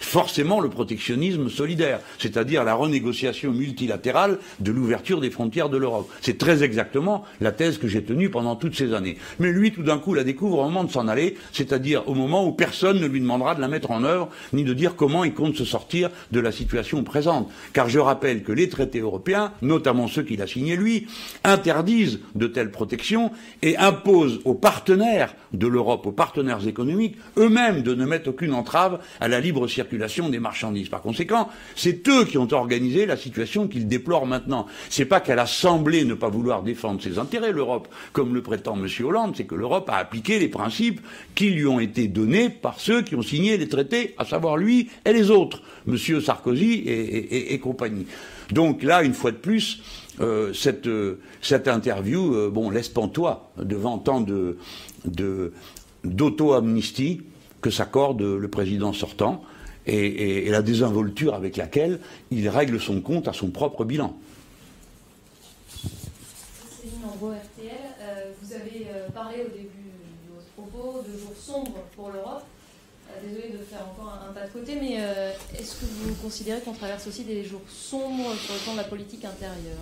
Forcément 0.00 0.60
le 0.60 0.68
protectionnisme 0.68 1.48
solidaire, 1.48 2.00
c'est-à-dire 2.18 2.64
la 2.64 2.74
renégociation 2.74 3.52
multilatérale 3.52 4.38
de 4.60 4.72
l'ouverture 4.72 5.20
des 5.20 5.30
frontières 5.30 5.68
de 5.68 5.76
l'Europe. 5.76 6.10
C'est 6.20 6.38
très 6.38 6.62
exactement 6.62 7.24
la 7.40 7.52
thèse 7.52 7.78
que 7.78 7.88
j'ai 7.88 8.02
tenue 8.02 8.30
pendant 8.30 8.56
toutes 8.56 8.76
ces 8.76 8.94
années. 8.94 9.16
Mais 9.38 9.52
lui, 9.52 9.72
tout 9.72 9.82
d'un 9.82 9.98
coup, 9.98 10.14
la 10.14 10.24
découvre 10.24 10.58
au 10.58 10.64
moment 10.64 10.84
de 10.84 10.90
s'en 10.90 11.08
aller, 11.08 11.36
c'est-à-dire 11.52 12.08
au 12.08 12.14
moment 12.14 12.46
où 12.46 12.52
personne 12.52 13.00
ne 13.00 13.06
lui 13.06 13.20
demandera 13.20 13.54
de 13.54 13.60
la 13.60 13.68
mettre 13.68 13.90
en 13.90 14.04
œuvre 14.04 14.28
ni 14.52 14.64
de 14.64 14.74
dire 14.74 14.96
comment 14.96 15.24
il 15.24 15.34
compte 15.34 15.56
se 15.56 15.64
sortir 15.64 16.10
de 16.32 16.40
la 16.40 16.52
situation 16.52 17.02
présente. 17.02 17.50
Car 17.72 17.88
je 17.88 17.98
rappelle 17.98 18.42
que 18.42 18.52
les 18.52 18.68
traités 18.68 19.00
européens, 19.00 19.52
notamment 19.62 20.08
ceux 20.08 20.22
qu'il 20.22 20.42
a 20.42 20.46
signés 20.46 20.76
lui, 20.76 21.06
interdisent 21.44 22.20
de 22.34 22.46
telles 22.46 22.70
protections 22.70 23.30
et 23.62 23.76
imposent 23.76 24.40
aux 24.44 24.54
partenaires 24.54 25.34
de 25.52 25.66
l'Europe, 25.66 26.06
aux 26.06 26.12
partenaires 26.12 26.66
économiques, 26.66 27.16
eux-mêmes 27.36 27.82
de 27.82 27.94
ne 27.94 28.04
mettre 28.04 28.30
aucune 28.30 28.54
entrave 28.54 29.00
à 29.20 29.28
la 29.30 29.40
libre 29.40 29.66
circulation 29.68 30.28
des 30.28 30.38
marchandises. 30.38 30.88
Par 30.88 31.00
conséquent, 31.00 31.48
c'est 31.76 32.06
eux 32.08 32.24
qui 32.24 32.38
ont 32.38 32.52
organisé 32.52 33.06
la 33.06 33.16
situation 33.16 33.68
qu'ils 33.68 33.88
déplorent 33.88 34.26
maintenant. 34.26 34.66
C'est 34.88 35.04
pas 35.04 35.20
qu'elle 35.20 35.38
a 35.38 35.46
semblé 35.46 36.04
ne 36.04 36.14
pas 36.14 36.28
vouloir 36.28 36.62
défendre 36.62 37.02
ses 37.02 37.18
intérêts, 37.18 37.52
l'Europe, 37.52 37.88
comme 38.12 38.34
le 38.34 38.42
prétend 38.42 38.76
M. 38.76 38.86
Hollande, 39.04 39.34
c'est 39.36 39.44
que 39.44 39.54
l'Europe 39.54 39.88
a 39.88 39.96
appliqué 39.96 40.38
les 40.38 40.48
principes 40.48 41.00
qui 41.34 41.50
lui 41.50 41.66
ont 41.66 41.80
été 41.80 42.08
donnés 42.08 42.50
par 42.50 42.80
ceux 42.80 43.02
qui 43.02 43.14
ont 43.14 43.22
signé 43.22 43.56
les 43.56 43.68
traités, 43.68 44.14
à 44.18 44.24
savoir 44.24 44.56
lui 44.56 44.90
et 45.04 45.12
les 45.12 45.30
autres, 45.30 45.62
M. 45.86 45.96
Sarkozy 46.20 46.82
et, 46.86 47.58
compagnie. 47.58 48.06
Donc 48.50 48.82
là, 48.82 49.02
une 49.02 49.14
fois 49.14 49.30
de 49.30 49.36
plus, 49.36 49.82
euh, 50.20 50.52
cette, 50.52 50.88
cette, 51.40 51.68
interview, 51.68 52.34
euh, 52.34 52.50
bon, 52.50 52.70
laisse 52.70 52.88
pantois 52.88 53.52
devant 53.56 53.98
tant 53.98 54.24
d'auto-amnistie 56.04 57.22
que 57.60 57.70
s'accorde 57.70 58.22
le 58.22 58.48
président 58.48 58.92
sortant 58.92 59.42
et, 59.86 60.48
la 60.50 60.62
désinvolture 60.62 61.34
avec 61.34 61.56
laquelle 61.56 62.00
il 62.30 62.48
règle 62.48 62.80
son 62.80 63.00
compte 63.00 63.28
à 63.28 63.32
son 63.32 63.50
propre 63.50 63.84
bilan. 63.84 64.16
Céline 66.80 67.02
RTL, 67.04 67.70
euh, 68.00 68.32
vous 68.42 68.52
avez 68.52 68.86
parlé 69.14 69.36
au 69.46 69.50
début 69.50 69.90
de 70.28 70.34
votre 70.34 70.48
propos 70.56 71.02
de 71.02 71.18
jours 71.18 71.36
sombres 71.36 71.84
pour 71.96 72.10
l'Europe. 72.10 72.44
Euh, 73.10 73.26
désolé 73.26 73.48
de 73.52 73.64
faire 73.64 73.80
encore 73.80 74.18
un, 74.28 74.32
pas 74.32 74.46
de 74.46 74.52
côté, 74.52 74.76
mais 74.80 74.96
euh, 74.98 75.32
est-ce 75.58 75.76
que 75.76 75.84
vous 75.84 76.14
considérez 76.22 76.60
qu'on 76.60 76.72
traverse 76.72 77.06
aussi 77.06 77.24
des 77.24 77.44
jours 77.44 77.62
sombres 77.68 78.34
sur 78.34 78.54
le 78.54 78.60
plan 78.60 78.72
de 78.72 78.78
la 78.78 78.84
politique 78.84 79.24
intérieure? 79.24 79.78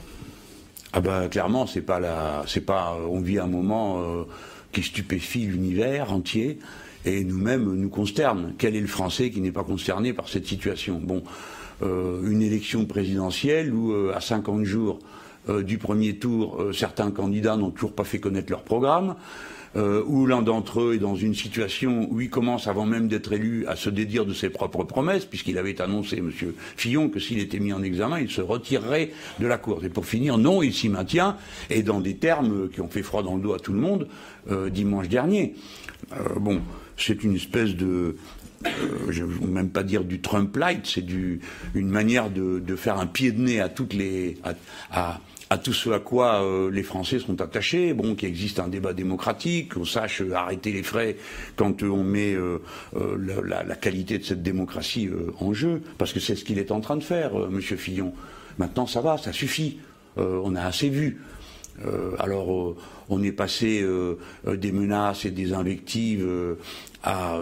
Ah 0.92 1.00
ben 1.00 1.28
clairement, 1.28 1.66
c'est 1.66 1.82
pas 1.82 2.00
la, 2.00 2.44
c'est 2.46 2.62
pas, 2.62 2.96
on 3.08 3.20
vit 3.20 3.38
un 3.38 3.46
moment 3.46 4.00
euh, 4.00 4.24
qui 4.72 4.82
stupéfie 4.82 5.46
l'univers 5.46 6.12
entier 6.12 6.58
et 7.04 7.24
nous-mêmes 7.24 7.74
nous 7.74 7.88
consterne. 7.88 8.54
Quel 8.58 8.76
est 8.76 8.80
le 8.80 8.86
Français 8.86 9.30
qui 9.30 9.40
n'est 9.40 9.52
pas 9.52 9.64
concerné 9.64 10.12
par 10.12 10.28
cette 10.28 10.46
situation? 10.46 11.00
Bon, 11.02 11.22
une 11.80 12.42
élection 12.42 12.86
présidentielle 12.86 13.72
où 13.72 13.94
à 14.12 14.20
50 14.20 14.64
jours 14.64 14.98
du 15.48 15.78
premier 15.78 16.16
tour, 16.16 16.60
certains 16.74 17.12
candidats 17.12 17.56
n'ont 17.56 17.70
toujours 17.70 17.92
pas 17.92 18.02
fait 18.02 18.18
connaître 18.18 18.50
leur 18.50 18.62
programme. 18.62 19.14
Euh, 19.76 20.02
où 20.06 20.26
l'un 20.26 20.40
d'entre 20.40 20.80
eux 20.80 20.94
est 20.94 20.98
dans 20.98 21.14
une 21.14 21.34
situation 21.34 22.08
où 22.10 22.22
il 22.22 22.30
commence, 22.30 22.66
avant 22.66 22.86
même 22.86 23.06
d'être 23.06 23.32
élu, 23.32 23.66
à 23.66 23.76
se 23.76 23.90
dédire 23.90 24.24
de 24.24 24.32
ses 24.32 24.48
propres 24.48 24.84
promesses, 24.84 25.26
puisqu'il 25.26 25.58
avait 25.58 25.80
annoncé, 25.82 26.18
M. 26.18 26.32
Fillon, 26.76 27.10
que 27.10 27.20
s'il 27.20 27.38
était 27.38 27.58
mis 27.58 27.74
en 27.74 27.82
examen, 27.82 28.18
il 28.18 28.30
se 28.30 28.40
retirerait 28.40 29.10
de 29.38 29.46
la 29.46 29.58
Cour. 29.58 29.84
Et 29.84 29.90
pour 29.90 30.06
finir, 30.06 30.38
non, 30.38 30.62
il 30.62 30.72
s'y 30.72 30.88
maintient, 30.88 31.36
et 31.68 31.82
dans 31.82 32.00
des 32.00 32.16
termes 32.16 32.70
qui 32.70 32.80
ont 32.80 32.88
fait 32.88 33.02
froid 33.02 33.22
dans 33.22 33.36
le 33.36 33.42
dos 33.42 33.52
à 33.52 33.58
tout 33.58 33.72
le 33.72 33.78
monde 33.78 34.08
euh, 34.50 34.70
dimanche 34.70 35.08
dernier. 35.08 35.54
Euh, 36.12 36.38
bon, 36.40 36.62
c'est 36.98 37.24
une 37.24 37.36
espèce 37.36 37.74
de, 37.74 38.16
je 39.08 39.22
ne 39.22 39.28
veux 39.28 39.46
même 39.46 39.70
pas 39.70 39.82
dire 39.82 40.04
du 40.04 40.20
Trump 40.20 40.54
light, 40.56 40.86
c'est 40.86 41.06
une 41.74 41.88
manière 41.88 42.30
de, 42.30 42.76
faire 42.76 42.98
un 42.98 43.06
pied 43.06 43.32
de 43.32 43.40
nez 43.40 43.60
à 43.60 43.68
toutes 43.68 43.94
les, 43.94 44.38
à, 44.90 45.18
tout 45.62 45.72
ce 45.72 45.90
à 45.90 46.00
quoi 46.00 46.42
euh, 46.42 46.70
les 46.70 46.82
Français 46.82 47.18
sont 47.18 47.40
attachés, 47.40 47.94
bon, 47.94 48.14
qu'il 48.14 48.28
existe 48.28 48.60
un 48.60 48.68
débat 48.68 48.92
démocratique, 48.92 49.74
qu'on 49.74 49.84
sache 49.84 50.20
euh, 50.20 50.34
arrêter 50.34 50.72
les 50.72 50.82
frais 50.82 51.16
quand 51.56 51.82
euh, 51.82 51.88
on 51.88 52.04
met 52.04 52.36
la, 52.94 53.62
la, 53.62 53.76
qualité 53.76 54.18
de 54.18 54.24
cette 54.24 54.42
démocratie 54.42 55.08
en 55.40 55.54
jeu, 55.54 55.82
parce 55.96 56.12
que 56.12 56.20
c'est 56.20 56.36
ce 56.36 56.44
qu'il 56.44 56.58
est 56.58 56.70
en 56.70 56.80
train 56.80 56.96
de 56.96 57.02
faire, 57.02 57.34
Monsieur 57.48 57.76
Fillon. 57.76 58.12
Maintenant, 58.58 58.86
ça 58.86 59.00
va, 59.00 59.18
ça 59.18 59.32
suffit. 59.32 59.78
on 60.16 60.56
a 60.56 60.62
assez 60.62 60.88
vu. 60.88 61.18
Alors, 62.18 62.74
on 63.08 63.22
est 63.22 63.32
passé 63.32 63.86
des 64.46 64.72
menaces 64.72 65.24
et 65.24 65.30
des 65.30 65.52
invectives 65.52 66.26
à 67.04 67.38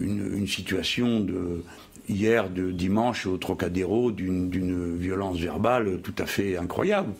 une, 0.00 0.46
situation 0.46 1.20
de, 1.20 1.62
hier 2.08 2.48
de 2.50 2.70
dimanche 2.70 3.26
au 3.26 3.36
Trocadéro 3.36 4.10
d'une 4.10 4.96
violence 4.96 5.38
verbale 5.38 6.00
tout 6.02 6.14
à 6.18 6.26
fait 6.26 6.56
incroyable. 6.56 7.12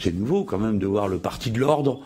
C'est 0.00 0.14
nouveau 0.14 0.44
quand 0.44 0.58
même 0.58 0.78
de 0.78 0.86
voir 0.86 1.08
le 1.08 1.18
parti 1.18 1.50
de 1.50 1.60
l'ordre 1.60 2.00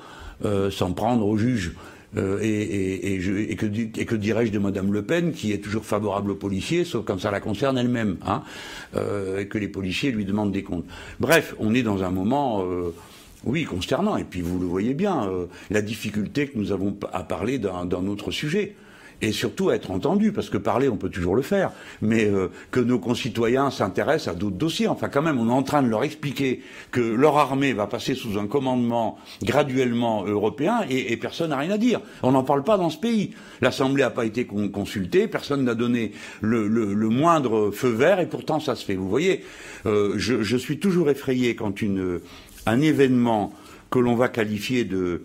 euh, 0.45 0.71
s'en 0.71 0.93
prendre 0.93 1.27
au 1.27 1.37
juge. 1.37 1.73
Euh, 2.17 2.39
et, 2.43 3.57
que, 3.57 4.15
dirais-je 4.15 4.53
de 4.53 4.59
Madame 4.59 4.93
Le 4.93 5.03
Pen, 5.03 5.33
qui 5.33 5.53
est 5.53 5.59
toujours 5.59 5.85
favorable 5.85 6.33
aux 6.33 6.37
policiers, 6.37 6.85
sauf 6.85 7.05
quand 7.05 7.21
ça 7.21 7.31
la 7.31 7.41
concerne 7.41 7.79
elle-même, 7.79 8.19
hein, 8.27 8.43
euh, 8.95 9.41
et 9.41 9.49
que 9.49 9.59
les 9.59 9.69
policiers 9.69 10.11
lui 10.11 10.25
demandent 10.25 10.53
des 10.53 10.63
comptes. 10.63 10.85
Bref, 11.19 11.55
on 11.59 11.75
est 11.75 11.83
dans 11.83 12.03
un 12.05 12.11
moment, 12.11 12.65
oui, 13.45 13.65
consternant. 13.65 14.17
Et 14.17 14.25
puis 14.25 14.41
vous 14.41 14.59
le 14.59 14.67
voyez 14.67 14.95
bien, 14.95 15.29
la 15.71 15.83
difficulté 15.83 16.49
que 16.49 16.59
nous 16.59 16.73
avons 16.73 16.97
à 17.13 17.23
parler 17.23 17.59
d'un 17.59 18.07
autre 18.07 18.31
sujet 18.31 18.75
et 19.23 19.33
surtout 19.33 19.71
être 19.71 19.91
entendu, 19.91 20.33
parce 20.33 20.51
que 20.51 20.59
parler, 20.59 20.89
on 20.89 20.97
peut 20.97 21.09
toujours 21.09 21.37
le 21.37 21.43
faire, 21.43 21.71
mais 22.03 22.25
euh, 22.25 22.49
que 22.71 22.81
nos 22.81 22.99
concitoyens 22.99 23.71
s'intéressent 23.71 24.35
à 24.35 24.39
d'autres 24.39 24.57
dossiers. 24.57 24.89
Enfin, 24.89 25.09
quand 25.09 25.23
même, 25.23 25.39
on 25.39 25.49
est 25.49 25.53
en 25.53 25.63
train 25.63 25.83
de 25.83 25.89
leur 25.89 26.05
expliquer 26.05 26.63
que 26.91 27.01
leur 27.01 27.39
armée 27.39 27.73
va 27.73 27.87
passer 27.87 28.15
sous 28.15 28.39
un 28.39 28.47
commandement 28.47 29.19
graduellement 29.43 30.25
européen, 30.27 30.81
et, 30.91 31.17
personne 31.17 31.51
n'a 31.51 31.59
rien 31.59 31.71
à 31.71 31.79
dire. 31.79 32.01
On 32.23 32.33
n'en 32.33 32.43
parle 32.43 32.65
pas 32.65 32.77
dans 32.77 32.91
ce 32.91 32.99
pays. 32.99 33.31
L'Assemblée 33.63 34.03
n'a 34.03 34.11
pas 34.11 34.27
été 34.27 34.45
consultée, 34.45 35.27
personne 35.29 35.65
n'a 35.65 35.75
donné 35.75 36.13
le, 36.41 36.69
moindre 37.09 37.71
feu 37.71 37.91
vert, 37.91 38.21
et 38.21 38.27
pourtant 38.27 38.61
ça 38.61 38.75
se 38.75 38.85
fait. 38.85 38.95
Vous 38.95 39.09
voyez, 39.09 39.43
euh, 39.87 40.15
je, 40.17 40.57
suis 40.57 40.79
toujours 40.79 41.09
effrayé 41.09 41.55
quand 41.55 41.81
un 42.67 42.81
événement 42.81 43.53
que 43.91 43.99
l'on 43.99 44.15
va 44.15 44.29
qualifier 44.29 44.85
de 44.85 45.23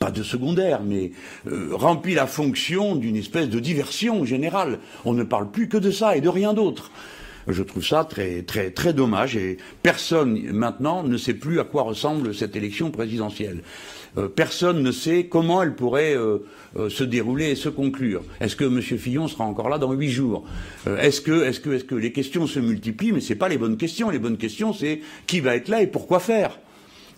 pas 0.00 0.10
de 0.10 0.22
secondaire, 0.22 0.82
mais 0.82 1.12
euh, 1.46 1.68
remplit 1.72 2.14
la 2.14 2.26
fonction 2.26 2.96
d'une 2.96 3.16
espèce 3.16 3.48
de 3.48 3.60
diversion 3.60 4.24
générale. 4.24 4.80
On 5.04 5.12
ne 5.12 5.22
parle 5.22 5.50
plus 5.50 5.68
que 5.68 5.76
de 5.76 5.90
ça 5.90 6.16
et 6.16 6.20
de 6.20 6.28
rien 6.28 6.54
d'autre. 6.54 6.90
Je 7.48 7.62
trouve 7.62 7.84
ça 7.84 8.04
très, 8.04 8.42
très, 8.42 8.70
très 8.70 8.92
dommage 8.92 9.36
et 9.36 9.58
personne 9.82 10.40
maintenant 10.52 11.04
ne 11.04 11.16
sait 11.16 11.34
plus 11.34 11.60
à 11.60 11.64
quoi 11.64 11.82
ressemble 11.82 12.34
cette 12.34 12.56
élection 12.56 12.90
présidentielle. 12.90 13.62
Euh, 14.18 14.28
personne 14.28 14.82
ne 14.82 14.92
sait 14.92 15.26
comment 15.26 15.62
elle 15.62 15.74
pourrait 15.74 16.16
euh, 16.16 16.38
se 16.88 17.04
dérouler 17.04 17.50
et 17.50 17.54
se 17.54 17.68
conclure. 17.68 18.22
Est-ce 18.40 18.56
que 18.56 18.64
M. 18.64 18.80
Fillon 18.80 19.28
sera 19.28 19.44
encore 19.44 19.68
là 19.68 19.78
dans 19.78 19.92
huit 19.92 20.10
jours? 20.10 20.44
Est-ce 20.86 21.20
que, 21.20 21.94
les 21.94 22.12
questions 22.12 22.46
se 22.46 22.60
multiplient 22.60 23.12
Mais 23.12 23.20
ce 23.20 23.34
pas 23.34 23.48
les 23.48 23.58
bonnes 23.58 23.76
questions. 23.76 24.10
Les 24.10 24.18
bonnes 24.18 24.38
questions, 24.38 24.72
c'est 24.72 25.00
qui 25.26 25.40
va 25.40 25.56
être 25.56 25.68
là 25.68 25.82
et 25.82 25.86
pourquoi 25.86 26.20
faire? 26.20 26.58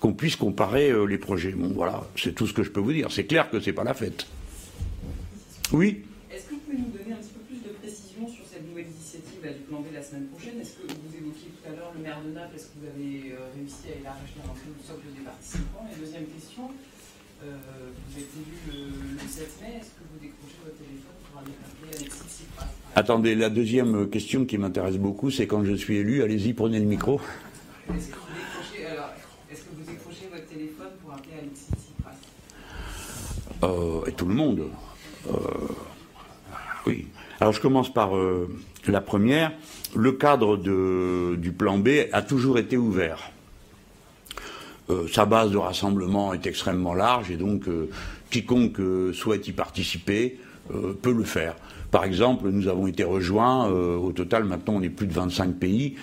Qu'on 0.01 0.13
puisse 0.13 0.37
comparer 0.37 0.91
euh, 0.91 1.05
les 1.05 1.19
projets. 1.19 1.55
Voilà, 1.57 2.05
c'est 2.17 2.35
tout 2.35 2.47
ce 2.47 2.53
que 2.53 2.63
je 2.63 2.71
peux 2.71 2.81
vous 2.81 2.93
dire. 2.93 3.11
C'est 3.11 3.25
clair 3.25 3.51
que 3.51 3.61
c'est 3.61 3.73
pas 3.73 3.85
la 3.85 3.95
fête. 3.95 4.27
Oui? 5.73 6.03
Est-ce 6.31 6.45
que 6.45 6.55
vous 6.55 6.61
pouvez 6.61 6.79
nous 6.79 6.93
donner 6.93 7.15
un 7.15 7.23
petit 7.23 7.35
peu 7.35 7.41
plus 7.49 7.59
de 7.67 7.75
précision 7.83 8.29
sur 8.29 8.47
cette 8.47 8.63
nouvelle 8.69 8.87
initiative 8.87 9.43
du 9.43 9.65
plan 9.67 9.83
la 9.93 10.03
semaine 10.03 10.27
prochaine? 10.31 10.61
Est-ce 10.61 10.79
que 10.79 10.87
vous 10.87 11.11
évoquiez 11.11 11.51
tout 11.51 11.67
à 11.67 11.75
l'heure 11.75 11.91
le 11.97 12.03
maire 12.03 12.23
de 12.23 12.31
Naples? 12.31 12.55
Est-ce 12.55 12.71
que 12.71 12.79
vous 12.79 12.87
avez 12.87 13.35
euh, 13.35 13.51
réussi 13.59 13.91
à 13.91 13.99
élargir 13.99 14.39
un 14.47 14.55
peu 14.55 14.71
le 14.71 14.83
socle 14.87 15.11
des 15.11 15.25
participants? 15.27 15.87
Et 15.91 15.99
deuxième 15.99 16.31
question, 16.31 16.71
euh, 16.71 16.88
vous 17.41 18.19
êtes 18.19 18.29
élu 18.35 18.57
le, 18.67 19.29
7 19.29 19.49
mai, 19.63 19.69
est-ce 19.81 19.91
que 19.91 20.05
vous 20.13 20.19
décrochez 20.21 20.59
votre 20.65 20.77
téléphone 20.77 21.15
pour 21.31 21.41
aller 21.41 21.53
appeler 21.65 21.97
Alexis 21.97 22.29
Tsipras? 22.29 22.67
Attendez, 22.97 23.35
la 23.35 23.51
deuxième 23.51 24.09
question 24.11 24.45
qui 24.45 24.59
m'intéresse 24.59 24.97
beaucoup, 24.97 25.31
c'est 25.31 25.47
quand 25.47 25.65
je 25.65 25.75
suis 25.75 25.97
élu, 25.99 26.23
allez-y, 26.23 26.53
prenez 26.53 26.79
le 26.79 26.87
micro. 26.87 27.21
Euh, 33.63 34.05
et 34.07 34.13
tout 34.13 34.27
le 34.27 34.35
monde. 34.35 34.63
Euh, 35.29 35.33
oui. 36.87 37.09
Alors 37.41 37.53
je 37.53 37.61
commence 37.61 37.93
par 37.93 38.17
euh, 38.17 38.49
la 38.87 39.01
première. 39.01 39.53
Le 39.97 40.13
cadre 40.13 40.57
du 40.57 41.53
plan 41.53 41.79
B 41.79 41.89
a 42.13 42.23
toujours 42.23 42.59
été 42.59 42.77
ouvert. 42.77 43.31
Sa 45.13 45.27
base 45.27 45.51
de 45.51 45.57
rassemblement 45.57 46.33
est 46.33 46.47
extrêmement 46.47 46.95
large 46.95 47.31
et 47.31 47.37
donc 47.37 47.65
quiconque 48.31 48.81
souhaite 49.13 49.47
y 49.49 49.53
participer 49.53 50.39
peut 51.03 51.13
le 51.13 51.25
faire. 51.25 51.57
Par 51.91 52.05
exemple, 52.05 52.49
nous 52.49 52.69
avons 52.69 52.87
été 52.87 53.05
rejoints, 53.05 53.69
au 53.69 54.13
total 54.13 54.45
maintenant 54.45 54.75
on 54.77 54.83
est 54.83 54.89
plus 54.89 55.07
de 55.07 55.13
25 55.13 55.57
pays, 55.57 55.97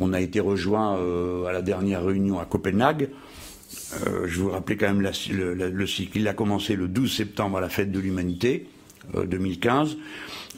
on 0.00 0.12
a 0.12 0.20
été 0.20 0.40
rejoints 0.40 0.98
à 1.46 1.52
la 1.52 1.62
dernière 1.62 2.04
réunion 2.04 2.38
à 2.38 2.44
Copenhague, 2.44 3.10
euh, 4.06 4.26
je 4.26 4.40
vous 4.40 4.50
rappelais 4.50 4.76
quand 4.76 4.86
même 4.86 5.02
le, 5.02 5.86
cycle. 5.86 6.18
Il 6.18 6.28
a 6.28 6.34
commencé 6.34 6.76
le 6.76 6.88
12 6.88 7.12
septembre 7.12 7.58
à 7.58 7.60
la 7.60 7.68
fête 7.68 7.90
de 7.90 7.98
l'humanité, 7.98 8.66
2015. 9.26 9.92
Euh, 9.92 9.96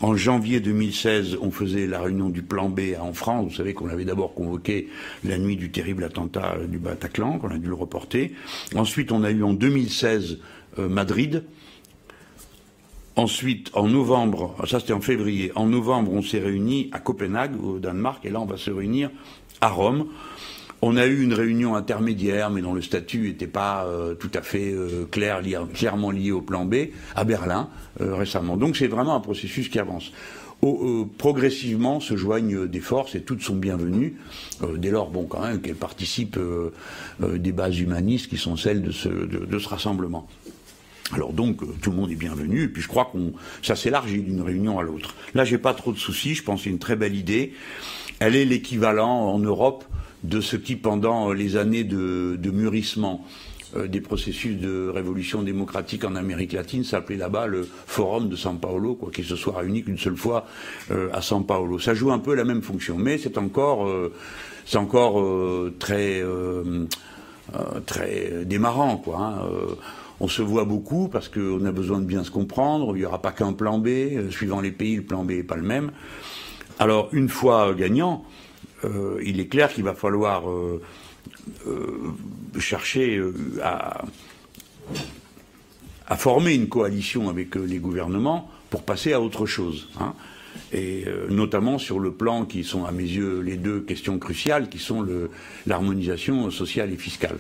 en 0.01 0.17
janvier 0.17 0.59
2016, 0.59 1.39
on 1.41 1.51
faisait 1.51 1.87
la 1.87 2.01
réunion 2.01 2.29
du 2.29 2.43
plan 2.43 2.69
B 2.69 2.81
en 3.01 3.13
France. 3.13 3.51
Vous 3.51 3.57
savez 3.57 3.73
qu'on 3.73 3.89
avait 3.89 4.05
d'abord 4.05 4.35
convoqué 4.35 4.89
la 5.23 5.39
nuit 5.39 5.57
du 5.57 5.71
terrible 5.71 6.03
attentat 6.03 6.57
du 6.69 6.79
Bataclan, 6.79 7.39
qu'on 7.39 7.51
a 7.51 7.59
dû 7.59 7.69
le 7.69 7.75
reporter. 7.75 8.35
Ensuite, 8.75 9.13
on 9.13 9.23
a 9.23 9.31
eu 9.31 9.45
en 9.45 9.53
2016 9.53 10.39
euh, 10.79 10.89
Madrid. 10.89 11.45
Ensuite, 13.15 13.71
en 13.75 13.89
novembre, 13.89 14.57
ça 14.67 14.81
c'était 14.81 14.95
en 14.95 15.03
février, 15.03 15.53
en 15.55 15.67
novembre, 15.67 16.11
on 16.13 16.23
s'est 16.23 16.41
réunis 16.41 16.89
à 16.93 16.99
Copenhague, 16.99 17.63
au 17.63 17.79
Danemark, 17.79 18.25
et 18.25 18.31
là, 18.31 18.41
on 18.41 18.47
va 18.47 18.57
se 18.57 18.71
réunir 18.71 19.11
à 19.61 19.69
Rome. 19.69 20.07
On 20.85 20.97
a 20.97 21.07
eu 21.07 21.23
une 21.23 21.33
réunion 21.33 21.77
intermédiaire, 21.77 22.51
mais 22.51 22.61
dont 22.61 22.75
le 22.75 22.83
statut 22.83 23.21
n'était 23.29 23.47
pas 23.47 23.85
euh, 23.85 24.17
tout 24.17 24.33
à 24.35 24.43
fait 24.43 24.73
euh, 24.73 25.07
clair, 25.09 25.41
clairement 25.73 26.11
lié 26.11 26.33
au 26.33 26.43
plan 26.43 26.65
B, 26.65 26.75
à 27.15 27.23
Berlin 27.23 27.69
euh, 28.01 28.17
récemment. 28.17 28.57
Donc 28.57 28.77
c'est 28.77 28.89
vraiment 28.89 29.15
un 29.15 29.21
processus 29.21 29.69
qui 29.69 29.79
avance. 29.79 30.11
progressivement 31.19 32.01
se 32.01 32.17
joignent 32.17 32.67
des 32.67 32.81
forces 32.81 33.15
et 33.15 33.23
toutes 33.23 33.43
sont 33.43 33.55
bienvenues, 33.55 34.17
dès 34.77 34.91
lors, 34.91 35.11
bon, 35.11 35.25
quand 35.25 35.43
même, 35.43 35.61
qu'elles 35.61 35.77
participent 35.77 36.39
des 37.21 37.53
bases 37.53 37.79
humanistes 37.79 38.29
qui 38.29 38.37
sont 38.37 38.57
celles 38.57 38.83
de 38.83 38.91
ce, 38.91 39.09
de 39.09 39.59
ce 39.59 39.69
rassemblement. 39.69 40.29
Alors 41.13 41.33
donc 41.33 41.59
tout 41.81 41.91
le 41.91 41.97
monde 41.97 42.11
est 42.11 42.17
bienvenu 42.17 42.63
et 42.63 42.69
puis 42.69 42.81
je 42.81 42.89
crois 42.89 43.05
qu'on 43.05 43.33
ça 43.61 43.77
s'élargit 43.77 44.23
d'une 44.23 44.41
réunion 44.41 44.79
à 44.79 44.83
l'autre. 44.83 45.15
Là 45.35 45.45
j'ai 45.45 45.59
pas 45.59 45.75
trop 45.75 45.93
de 45.93 45.99
soucis, 45.99 46.35
je 46.35 46.43
pense 46.43 46.61
que 46.61 46.65
c'est 46.65 46.71
une 46.71 46.79
très 46.79 46.97
belle 46.97 47.17
idée. 47.17 47.53
Elle 48.19 48.35
est 48.35 48.47
l'équivalent 48.47 49.29
en 49.35 49.39
Europe 49.39 49.85
de 50.25 50.41
ce 50.41 50.57
qui, 50.57 50.77
pendant 50.77 51.33
les 51.33 51.57
années 51.57 51.85
de, 51.85 52.51
mûrissement 52.51 53.25
euh, 53.77 53.89
des 53.89 54.01
processus 54.01 54.57
de 54.57 54.89
révolution 54.89 55.43
démocratique 55.43 56.05
en 56.05 56.15
Amérique 56.15 56.53
latine, 56.53 56.85
s'appelait 56.85 57.17
là-bas 57.17 57.47
le 57.47 57.67
Forum 57.87 58.29
de 58.29 58.37
São 58.37 58.59
Paulo, 58.59 58.95
quoi, 58.95 59.11
qui 59.11 59.25
se 59.25 59.37
soit 59.37 59.59
réuni 59.59 59.83
qu'une 59.83 59.99
seule 59.99 60.17
fois 60.17 60.47
euh, 60.91 61.09
à 61.13 61.21
São 61.21 61.45
Paulo. 61.45 61.79
Ça 61.79 61.95
joue 61.95 62.13
un 62.13 62.19
peu 62.19 62.35
la 62.35 62.45
même 62.45 62.63
fonction, 62.63 62.97
mais 62.99 63.19
c'est 63.19 63.39
encore, 63.39 63.89
euh, 63.89 64.13
c'est 64.65 64.79
encore 64.79 65.25
très, 65.81 66.23
très 67.85 68.45
démarrant, 68.45 68.97
quoi. 68.97 69.19
Hein. 69.19 69.49
On 70.21 70.29
se 70.29 70.41
voit 70.41 70.65
beaucoup 70.65 71.09
parce 71.09 71.29
qu'on 71.29 71.65
a 71.65 71.73
besoin 71.73 71.99
de 71.99 72.05
bien 72.05 72.23
se 72.23 72.31
comprendre. 72.31 72.95
Il 72.95 73.01
n'y 73.01 73.05
aura 73.05 73.21
pas 73.21 73.33
qu'un 73.33 73.53
plan 73.53 73.81
B. 73.81 74.31
Suivant 74.31 74.61
les 74.61 74.71
pays, 74.71 74.95
le 74.95 75.03
plan 75.03 75.25
B 75.25 75.33
n'est 75.33 75.43
pas 75.43 75.57
le 75.57 75.63
même. 75.63 75.91
Alors, 76.79 77.09
une 77.11 77.29
fois 77.29 77.75
gagnant, 77.75 78.25
euh, 78.25 78.52
il 79.25 79.41
est 79.41 79.47
clair 79.47 79.73
qu'il 79.73 79.85
va 79.85 79.95
falloir 79.95 80.49
euh, 80.49 80.81
euh, 81.67 82.13
chercher 82.59 83.21
à, 83.63 84.05
former 86.17 86.55
une 86.55 86.69
coalition 86.69 87.29
avec 87.31 87.55
les 87.55 87.79
gouvernements 87.79 88.51
pour 88.71 88.83
passer 88.83 89.13
à 89.13 89.21
autre 89.21 89.47
chose. 89.47 89.89
Hein. 90.01 90.15
et 90.73 91.07
notamment 91.31 91.79
sur 91.79 91.99
le 91.99 92.13
plan 92.13 92.45
qui 92.45 92.65
sont 92.65 92.85
à 92.85 92.93
mes 92.93 93.05
yeux 93.05 93.41
les 93.41 93.57
deux 93.57 93.81
questions 93.81 94.19
cruciales, 94.19 94.69
qui 94.69 94.79
sont 94.79 95.07
l'harmonisation 95.67 96.51
sociale 96.51 96.93
et 96.93 96.97
fiscale. 96.97 97.39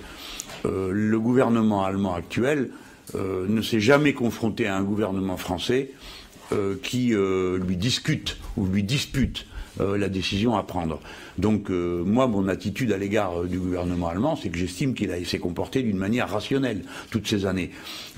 le 0.64 1.16
gouvernement 1.18 1.84
allemand 1.84 2.14
actuel 2.14 2.70
ne 3.14 3.60
s'est 3.60 3.80
jamais 3.80 4.14
confronté 4.14 4.66
à 4.66 4.76
un 4.76 4.82
gouvernement 4.82 5.36
français 5.36 5.90
qui 6.82 7.14
lui 7.14 7.76
discute 7.76 8.38
ou 8.56 8.66
lui 8.66 8.82
dispute 8.82 9.46
la 9.78 10.08
décision 10.08 10.56
à 10.56 10.62
prendre. 10.62 10.98
Donc 11.38 11.70
euh, 11.70 12.02
moi, 12.04 12.26
mon 12.26 12.48
attitude 12.48 12.92
à 12.92 12.98
l'égard 12.98 13.42
euh, 13.42 13.46
du 13.46 13.58
gouvernement 13.58 14.08
allemand, 14.08 14.36
c'est 14.36 14.50
que 14.50 14.58
j'estime 14.58 14.94
qu'il 14.94 15.10
s'est 15.26 15.38
comporté 15.38 15.82
d'une 15.82 15.96
manière 15.96 16.28
rationnelle 16.28 16.82
toutes 17.10 17.26
ces 17.26 17.46
années. 17.46 17.70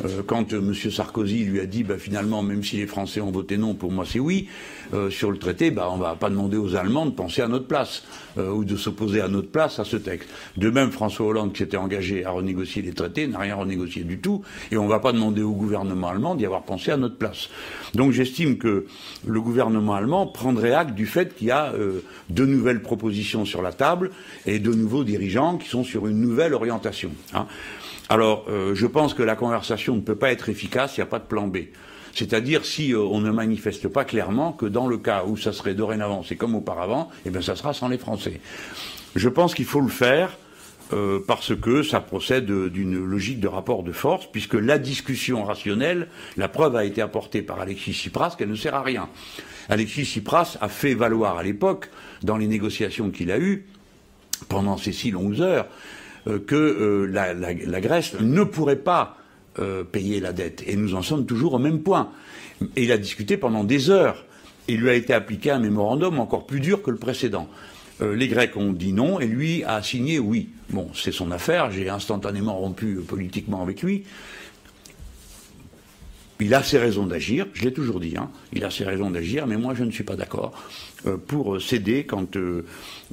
Euh, 0.05 0.23
quand 0.27 0.53
M. 0.53 0.75
Sarkozy 0.75 1.45
lui 1.45 1.61
a 1.61 1.67
dit, 1.67 1.85
bah, 1.85 1.99
finalement, 1.99 2.43
même 2.43 2.65
si 2.65 2.77
les 2.77 2.87
Français 2.87 3.21
ont 3.21 3.31
voté 3.31 3.57
non, 3.57 3.75
pour 3.75 3.93
moi 3.93 4.05
c'est 4.07 4.19
oui, 4.19 4.49
sur 5.11 5.33
le 5.33 5.39
traité, 5.39 5.71
bah, 5.71 5.89
on 5.91 5.97
ne 5.97 6.03
va 6.03 6.15
pas 6.15 6.31
demander 6.31 6.57
aux 6.57 6.77
Allemands 6.77 7.07
de 7.07 7.11
penser 7.11 7.43
à 7.43 7.49
notre 7.49 7.67
place 7.67 8.05
ou 8.37 8.65
de 8.65 8.77
s'opposer 8.77 9.21
à 9.21 9.29
notre 9.29 9.49
place 9.49 9.79
à 9.79 9.85
ce 9.85 9.97
texte. 9.97 10.29
De 10.57 10.71
même, 10.71 10.91
François 10.91 11.27
Hollande, 11.27 11.53
qui 11.53 11.59
s'était 11.59 11.77
engagé 11.77 12.25
à 12.25 12.31
renégocier 12.31 12.83
les 12.83 12.93
traités, 12.93 13.27
n'a 13.27 13.39
rien 13.39 13.57
renégocié 13.57 14.05
du 14.05 14.21
tout, 14.21 14.43
et 14.71 14.77
on 14.77 14.85
ne 14.85 14.89
va 14.89 15.01
pas 15.01 15.13
demander 15.13 15.43
au 15.43 15.53
gouvernement 15.53 16.09
allemand 16.09 16.35
d'y 16.35 16.47
avoir 16.47 16.63
pensé 16.63 16.93
à 16.93 16.97
notre 16.97 17.17
place. 17.17 17.49
Donc 17.95 18.13
j'estime 18.13 18.57
que 18.59 18.87
le 19.27 19.41
gouvernement 19.41 19.95
allemand 19.95 20.27
prendrait 20.27 20.73
acte 20.73 20.95
du 20.95 21.07
fait 21.07 21.35
qu'il 21.35 21.49
y 21.49 21.53
a 21.53 21.73
de 22.31 22.47
nouvelles 22.47 22.83
propositions 22.83 23.04
sur 23.13 23.63
la 23.63 23.73
table 23.73 24.11
et 24.47 24.59
de 24.59 24.73
nouveaux 24.73 25.05
dirigeants 25.05 25.59
qui 25.59 25.69
sont 25.69 25.85
sur 25.85 26.07
une 26.07 26.21
nouvelle 26.21 26.55
orientation. 26.55 27.11
Hein. 27.35 27.47
Alors, 28.09 28.47
euh, 28.49 28.75
je 28.75 28.87
pense 28.87 29.15
que 29.15 29.23
la 29.23 29.35
conversation 29.37 29.97
ne 29.97 30.01
peut 30.01 30.15
pas 30.15 30.31
être 30.31 30.49
efficace, 30.49 30.97
il 30.97 31.01
n'y 31.01 31.05
a 31.05 31.07
pas 31.07 31.19
de 31.19 31.25
plan 31.25 31.47
B. 31.47 31.59
C'est-à-dire 32.15 32.65
si 32.65 32.93
euh, 32.93 33.01
on 33.01 33.21
ne 33.21 33.31
manifeste 33.31 33.89
pas 33.89 34.05
clairement 34.05 34.53
que 34.53 34.67
dans 34.67 34.87
le 34.87 34.99
cas 34.99 35.25
où 35.27 35.37
ça 35.37 35.53
serait 35.53 35.75
dorénavant, 35.75 36.23
c'est 36.23 36.37
comme 36.37 36.55
auparavant, 36.55 37.11
eh 37.27 37.31
bien 37.31 37.41
ça 37.41 37.57
sera 37.57 37.73
sans 37.73 37.89
les 37.89 37.99
Français. 37.99 38.41
Je 39.17 39.29
pense 39.29 39.55
qu'il 39.55 39.65
faut 39.65 39.81
le 39.81 39.89
faire 39.89 40.37
euh, 40.93 41.21
parce 41.27 41.57
que 41.57 41.83
ça 41.83 42.01
procède 42.01 42.47
d'une 42.47 43.03
logique 43.05 43.41
de 43.41 43.49
rapport 43.49 43.83
de 43.83 43.93
force, 43.93 44.27
puisque 44.31 44.55
la 44.55 44.79
discussion 44.79 45.43
rationnelle, 45.45 46.09
la 46.37 46.49
preuve 46.49 46.77
a 46.77 46.85
été 46.85 47.01
apportée 47.01 47.43
par 47.43 47.59
Alexis 47.61 47.95
Tsipras 47.95 48.37
qu'elle 48.37 48.51
ne 48.51 48.55
sert 48.55 48.75
à 48.75 48.83
rien. 48.83 49.09
Alexis 49.71 50.05
Tsipras 50.05 50.59
a 50.61 50.69
fait 50.69 50.95
valoir 50.95 51.39
à 51.39 51.43
l'époque, 51.43 51.91
dans 52.25 52.37
les 52.37 52.47
négociations 52.47 53.11
qu'il 53.11 53.31
a 53.31 53.39
eues, 53.39 53.67
pendant 54.49 54.77
ces 54.77 54.93
six 54.93 55.11
longues 55.11 55.41
heures, 55.41 55.67
euh, 56.27 56.39
que 56.39 56.55
euh, 56.55 57.07
la, 57.07 57.81
Grèce 57.81 58.15
ne 58.21 58.45
pourrait 58.45 58.77
pas 58.77 59.19
payer 59.93 60.19
la 60.19 60.33
dette. 60.33 60.65
Et 60.67 60.75
nous 60.75 60.97
en 60.97 61.03
sommes 61.03 61.27
toujours 61.27 61.55
au 61.55 61.59
même 61.61 61.83
point. 61.83 62.11
Et 62.75 62.83
il 62.83 62.91
a 62.91 62.99
discuté 62.99 63.37
pendant 63.37 63.63
des 63.63 63.89
heures. 63.89 64.25
Il 64.67 64.81
lui 64.81 64.91
a 64.91 64.95
été 64.95 65.15
appliqué 65.15 65.53
un 65.53 65.61
mémorandum 65.61 66.19
encore 66.19 66.45
plus 66.45 66.59
dur 66.59 66.83
que 66.83 66.91
le 66.91 66.97
précédent. 66.97 67.49
les 68.01 68.27
Grecs 68.27 68.57
ont 68.57 68.73
dit 68.73 68.93
non 68.93 69.21
et 69.21 69.29
lui 69.29 69.63
a 69.63 69.81
signé 69.81 70.19
oui. 70.19 70.49
Bon, 70.71 70.91
c'est 70.93 71.13
son 71.13 71.31
affaire, 71.31 71.71
j'ai 71.71 71.89
instantanément 71.89 72.59
rompu 72.59 72.97
politiquement 72.97 73.63
avec 73.63 73.85
lui. 73.85 74.03
Il 76.41 76.53
a 76.53 76.63
ses 76.63 76.79
raisons 76.79 77.07
d'agir, 77.07 77.47
je 77.55 77.63
l'ai 77.63 77.73
toujours 77.73 78.01
dit, 78.01 78.17
hein. 78.19 78.29
il 78.53 78.65
a 78.65 78.71
ses 78.71 78.85
raisons 78.85 79.11
d'agir, 79.11 79.47
mais 79.47 79.57
moi 79.57 79.73
je 79.75 79.83
ne 79.83 79.91
suis 79.91 80.05
pas 80.05 80.15
d'accord 80.15 80.53
euh, 80.53 80.94
pour 81.27 81.61
céder 81.61 82.05
quand 82.05 82.37
euh, 82.37 82.65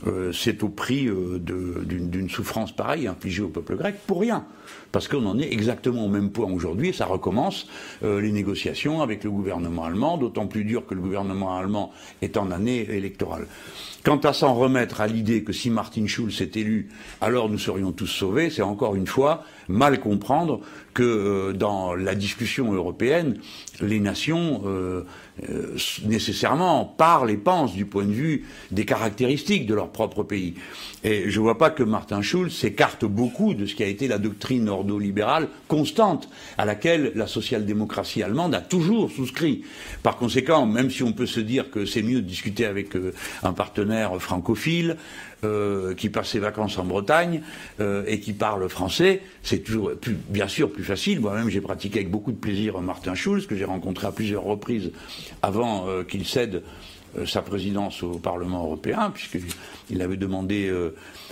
euh, 0.07 0.31
c'est 0.31 0.63
au 0.63 0.69
prix 0.69 1.09
d'une 1.41 2.29
souffrance 2.29 2.71
pareille 2.71 3.07
infligée 3.07 3.43
au 3.43 3.49
peuple 3.49 3.75
grec, 3.75 3.95
pour 4.07 4.21
rien. 4.21 4.45
Parce 4.91 5.07
qu'on 5.07 5.25
en 5.25 5.39
est 5.39 5.51
exactement 5.51 6.05
au 6.05 6.09
même 6.09 6.31
point 6.31 6.51
aujourd'hui, 6.51 6.89
et 6.89 6.93
ça 6.93 7.05
recommence 7.05 7.67
les 8.01 8.31
négociations 8.31 9.01
avec 9.01 9.23
le 9.23 9.31
gouvernement 9.31 9.85
allemand, 9.85 10.17
d'autant 10.17 10.47
plus 10.47 10.65
dur 10.65 10.85
que 10.85 10.93
le 10.93 11.01
gouvernement 11.01 11.57
allemand 11.57 11.91
est 12.21 12.37
en 12.37 12.51
année 12.51 12.87
électorale. 12.89 13.47
Quant 14.03 14.17
à 14.17 14.33
s'en 14.33 14.55
remettre 14.55 14.99
à 14.99 15.07
l'idée 15.07 15.43
que 15.43 15.53
si 15.53 15.69
Martin 15.69 16.07
Schulz 16.07 16.41
est 16.41 16.57
élu, 16.57 16.89
alors 17.21 17.49
nous 17.49 17.59
serions 17.59 17.91
tous 17.91 18.07
sauvés, 18.07 18.49
c'est 18.49 18.63
encore 18.63 18.95
une 18.95 19.05
fois 19.05 19.43
mal 19.67 19.99
comprendre 19.99 20.61
que 20.95 21.03
euh, 21.03 21.53
dans 21.53 21.93
la 21.93 22.15
discussion 22.15 22.73
européenne, 22.73 23.37
les 23.79 23.99
nations 23.99 24.63
euh, 24.65 25.03
euh, 25.49 25.75
nécessairement 26.05 26.85
parlent 26.85 27.31
et 27.31 27.37
pensent 27.37 27.73
du 27.73 27.85
point 27.85 28.05
de 28.05 28.11
vue 28.11 28.45
des 28.71 28.85
caractéristiques 28.85 29.65
de 29.65 29.73
leur 29.73 29.89
propre 29.89 30.23
pays. 30.23 30.55
Et 31.03 31.29
je 31.29 31.39
ne 31.39 31.43
vois 31.43 31.57
pas 31.57 31.69
que 31.69 31.83
Martin 31.83 32.21
Schulz 32.21 32.53
s'écarte 32.53 33.05
beaucoup 33.05 33.53
de 33.53 33.65
ce 33.65 33.73
qui 33.73 33.83
a 33.83 33.87
été 33.87 34.07
la 34.07 34.19
doctrine 34.19 34.69
ordolibérale 34.69 35.47
constante 35.67 36.29
à 36.57 36.65
laquelle 36.65 37.11
la 37.15 37.27
social-démocratie 37.27 38.21
allemande 38.21 38.53
a 38.53 38.61
toujours 38.61 39.09
souscrit. 39.09 39.63
Par 40.03 40.17
conséquent, 40.17 40.65
même 40.65 40.91
si 40.91 41.03
on 41.03 41.13
peut 41.13 41.25
se 41.25 41.39
dire 41.39 41.71
que 41.71 41.85
c'est 41.85 42.03
mieux 42.03 42.21
de 42.21 42.27
discuter 42.27 42.65
avec 42.65 42.89
un 43.43 43.53
partenaire 43.53 44.21
francophile, 44.21 44.97
euh, 45.43 45.95
qui 45.95 46.09
passe 46.09 46.29
ses 46.29 46.39
vacances 46.39 46.77
en 46.77 46.83
Bretagne 46.83 47.41
euh, 47.79 48.03
et 48.05 48.19
qui 48.19 48.31
parle 48.33 48.69
français, 48.69 49.23
c'est 49.41 49.59
toujours 49.59 49.91
bien 50.29 50.47
sûr 50.47 50.71
plus 50.71 50.83
facile. 50.83 51.19
Moi-même, 51.19 51.49
j'ai 51.49 51.61
pratiqué 51.61 51.99
avec 51.99 52.11
beaucoup 52.11 52.31
de 52.31 52.37
plaisir 52.37 52.79
Martin 52.79 53.15
Schulz, 53.15 53.47
que 53.47 53.55
j'ai 53.55 53.65
rencontré 53.65 54.05
à 54.05 54.11
plusieurs 54.11 54.43
reprises 54.43 54.91
avant 55.41 55.87
euh, 55.87 56.03
qu'il 56.03 56.25
cède 56.25 56.61
sa 57.25 57.41
présidence 57.41 58.03
au 58.03 58.19
Parlement 58.19 58.63
européen, 58.63 59.11
puisqu'il 59.13 60.01
avait 60.01 60.15
demandé 60.15 60.71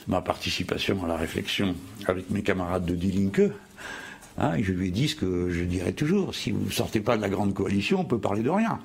ma 0.10 0.20
participation 0.20 1.05
à 1.05 1.07
la 1.07 1.16
réflexion 1.16 1.74
avec 2.05 2.30
mes 2.32 2.41
camarades 2.41 2.86
de 2.86 2.95
Die 2.95 3.14
Linke. 3.14 3.53
Hein, 4.38 4.53
je 4.62 4.74
lui 4.74 4.89
ai 4.89 4.91
dit 4.91 5.07
ce 5.07 5.16
que 5.16 5.49
je 5.49 5.64
dirais 5.64 5.93
toujours 5.93 6.36
si 6.36 6.51
vous 6.51 6.66
ne 6.66 6.72
sortez 6.72 6.99
pas 6.99 7.16
de 7.16 7.22
la 7.22 7.30
grande 7.30 7.53
coalition, 7.53 8.01
on 8.01 8.05
peut 8.05 8.20
parler 8.20 8.41
de 8.41 8.49
rien. 8.49 8.78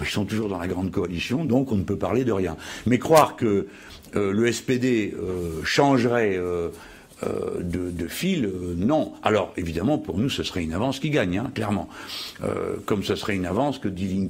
Ils 0.00 0.06
sont 0.06 0.24
toujours 0.24 0.48
dans 0.48 0.58
la 0.58 0.66
grande 0.66 0.90
coalition, 0.90 1.44
donc 1.44 1.72
on 1.72 1.76
ne 1.76 1.82
peut 1.82 1.96
parler 1.96 2.24
de 2.24 2.32
rien. 2.32 2.56
Mais 2.86 2.98
croire 2.98 3.36
que 3.36 3.66
euh, 4.16 4.32
le 4.32 4.50
SPD 4.50 5.14
euh, 5.14 5.62
changerait 5.64 6.36
euh, 6.36 6.70
de, 7.60 8.08
fil, 8.08 8.50
non. 8.76 9.14
Alors, 9.22 9.52
évidemment, 9.56 9.98
pour 9.98 10.18
nous, 10.18 10.28
ce 10.28 10.42
serait 10.42 10.62
une 10.62 10.74
avance 10.74 11.00
qui 11.00 11.10
gagne, 11.10 11.38
hein, 11.38 11.50
clairement. 11.54 11.88
comme 12.84 13.02
ce 13.02 13.14
serait 13.14 13.34
une 13.34 13.46
avance 13.46 13.78
que 13.78 13.88
Die 13.88 14.28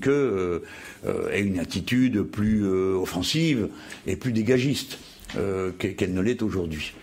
ait 1.32 1.40
une 1.40 1.58
attitude 1.58 2.22
plus 2.22 2.64
offensive 2.64 3.68
et 4.06 4.14
plus 4.14 4.32
dégagiste 4.32 4.98
qu'elle 5.78 6.14
ne 6.14 6.20
l'est 6.20 6.40
aujourd'hui. 6.42 6.94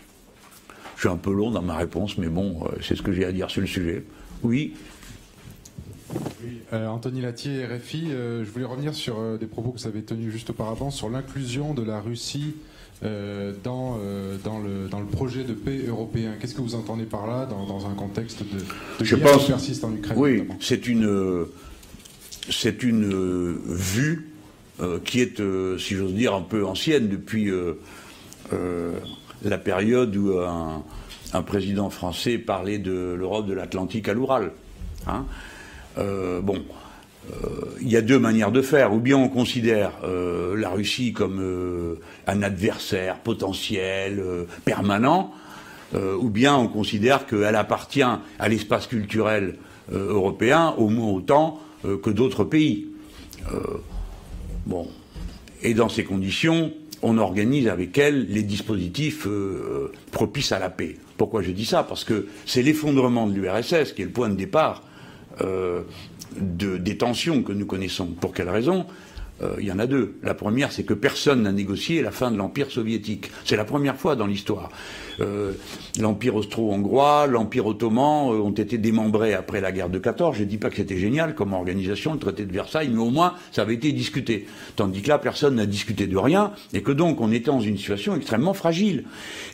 Je 0.96 1.02
suis 1.02 1.10
un 1.10 1.18
peu 1.18 1.34
long 1.34 1.52
dans 1.52 1.62
ma 1.62 1.76
réponse, 1.76 2.18
mais 2.18 2.28
bon, 2.28 2.66
c'est 2.82 2.96
ce 2.96 3.02
que 3.02 3.12
j'ai 3.12 3.26
à 3.26 3.34
dire 3.34 3.52
sur 3.52 3.60
le 3.60 3.68
sujet. 3.68 4.06
Oui 4.42 4.74
Anthony 6.72 7.20
Latier, 7.20 7.66
RFI, 7.66 8.08
je 8.10 8.50
voulais 8.50 8.66
revenir 8.66 8.94
sur 8.94 9.38
des 9.38 9.48
propos 9.48 9.72
que 9.72 9.80
vous 9.80 9.88
avez 9.88 10.02
tenus 10.02 10.32
juste 10.32 10.52
auparavant 10.52 10.92
sur 10.92 11.10
l'inclusion 11.10 11.74
de 11.74 11.84
la 11.84 12.00
Russie 12.00 12.56
dans, 13.64 13.98
euh, 14.00 14.38
dans, 14.44 14.60
le, 14.60 14.88
dans 14.90 15.00
le 15.00 15.06
projet 15.06 15.44
de 15.44 15.54
paix 15.54 15.82
européen. 15.88 16.34
Qu'est-ce 16.40 16.56
que 16.56 16.62
vous 16.62 16.76
entendez 16.76 17.06
par 17.06 17.28
là 17.28 17.46
dans, 17.46 17.88
un 17.88 17.94
contexte 17.94 18.44
de, 18.44 18.60
de 18.60 19.04
Je 19.04 19.16
pense, 19.16 19.46
qui 19.46 19.52
persiste 19.52 19.84
en 19.84 19.94
Ukraine 19.94 20.18
Oui, 20.18 20.44
c'est 20.60 20.88
une, 20.88 21.46
c'est 22.50 22.84
une 22.84 23.58
vue 23.66 24.32
euh, 24.82 25.00
qui 25.04 25.20
est, 25.22 25.42
si 25.78 25.96
j'ose 25.96 26.14
dire, 26.14 26.34
un 26.34 26.42
peu 26.42 26.66
ancienne 26.66 27.10
depuis 27.10 27.52
la 29.44 29.58
période 29.58 30.16
où 30.16 30.40
un, 30.40 30.84
un, 31.34 31.42
président 31.42 31.90
français 31.90 32.38
parlait 32.38 32.78
de 32.78 33.16
l'Europe 33.18 33.48
de 33.48 33.54
l'Atlantique 33.54 34.08
à 34.08 34.14
l'Oural. 34.14 34.52
Hein. 35.08 35.26
bon, 35.98 36.64
il 37.84 37.92
y 37.92 37.98
a 37.98 38.02
deux 38.02 38.20
manières 38.20 38.52
de 38.52 38.62
faire. 38.62 38.94
Ou 38.94 39.00
bien 39.00 39.18
on 39.18 39.30
considère 39.30 39.92
euh, 40.04 40.56
la 40.56 40.70
Russie 40.70 41.14
comme 41.14 41.40
euh, 41.42 41.96
un 42.28 42.42
adversaire 42.42 43.20
potentiel, 43.20 44.20
euh, 44.20 44.46
permanent, 44.66 45.32
ou 46.20 46.30
bien 46.30 46.56
on 46.56 46.68
considère 46.68 47.28
qu'elle 47.28 47.56
appartient 47.56 48.02
à 48.02 48.50
l'espace 48.50 48.88
culturel 48.88 49.58
européen 49.92 50.74
au 50.80 50.90
moins 50.90 51.12
autant 51.12 51.60
que 51.84 52.10
d'autres 52.10 52.44
pays. 52.44 52.88
bon. 54.66 54.88
Et 55.62 55.76
dans 55.76 55.90
ces 55.90 56.04
conditions, 56.04 56.74
on 57.04 57.20
organise 57.20 57.68
avec 57.68 57.96
elle 58.00 58.26
les 58.28 58.42
dispositifs 58.42 59.28
propices 60.12 60.52
à 60.52 60.58
la 60.58 60.72
paix. 60.72 60.98
Pourquoi 61.16 61.44
je 61.44 61.52
dis 61.52 61.66
ça? 61.66 61.84
Parce 61.84 62.04
que 62.04 62.26
c'est 62.48 62.64
l'effondrement 62.64 63.28
de 63.28 63.36
l'URSS 63.36 63.94
qui 63.94 64.02
est 64.02 64.06
le 64.06 64.10
point 64.10 64.30
de 64.30 64.36
départ 64.36 64.82
de, 66.40 66.78
des 66.78 66.98
tensions 66.98 67.44
que 67.44 67.52
nous 67.52 67.66
connaissons. 67.66 68.08
Pour 68.08 68.34
quelle 68.34 68.50
raison 68.50 68.86
euh, 69.42 69.56
il 69.60 69.66
y 69.66 69.72
en 69.72 69.80
a 69.80 69.88
deux. 69.88 70.16
La 70.24 70.34
première, 70.34 70.72
c'est 70.72 70.84
que 70.84 70.94
personne 70.94 71.42
n'a 71.42 71.52
négocié 71.52 72.02
la 72.02 72.12
fin 72.12 72.32
de 72.32 72.38
l'Empire 72.38 72.70
soviétique. 72.72 73.32
C'est 73.46 73.56
la 73.56 73.66
première 73.66 73.96
fois 73.96 74.16
dans 74.16 74.28
l'histoire. 74.28 74.70
Euh, 75.22 75.54
L'Empire 76.00 76.36
austro-hongrois, 76.36 77.28
l'Empire 77.28 77.66
ottoman 77.66 78.32
euh, 78.32 78.40
ont 78.40 78.52
été 78.52 78.78
démembrés 78.78 79.34
après 79.34 79.60
la 79.60 79.72
guerre 79.72 79.90
de 79.90 80.00
14. 80.00 80.38
Je 80.38 80.44
ne 80.44 80.48
dis 80.48 80.58
pas 80.58 80.70
que 80.70 80.76
c'était 80.76 80.98
génial 80.98 81.34
comme 81.36 81.54
organisation, 81.54 82.14
le 82.14 82.20
traité 82.20 82.46
de 82.46 82.54
Versailles, 82.54 82.90
mais 82.92 83.02
au 83.02 83.10
moins 83.10 83.34
ça 83.52 83.64
avait 83.64 83.76
été 83.76 83.92
discuté. 83.92 84.48
Tandis 84.76 85.02
que 85.02 85.10
là, 85.10 85.18
personne 85.18 85.56
n'a 85.56 85.66
discuté 85.66 86.08
de 86.08 86.18
rien, 86.18 86.52
et 86.74 86.82
que 86.82 86.92
donc 86.92 87.20
on 87.20 87.32
était 87.32 87.52
dans 87.52 87.60
une 87.60 87.78
situation 87.78 88.16
extrêmement 88.16 88.54
fragile. 88.54 89.06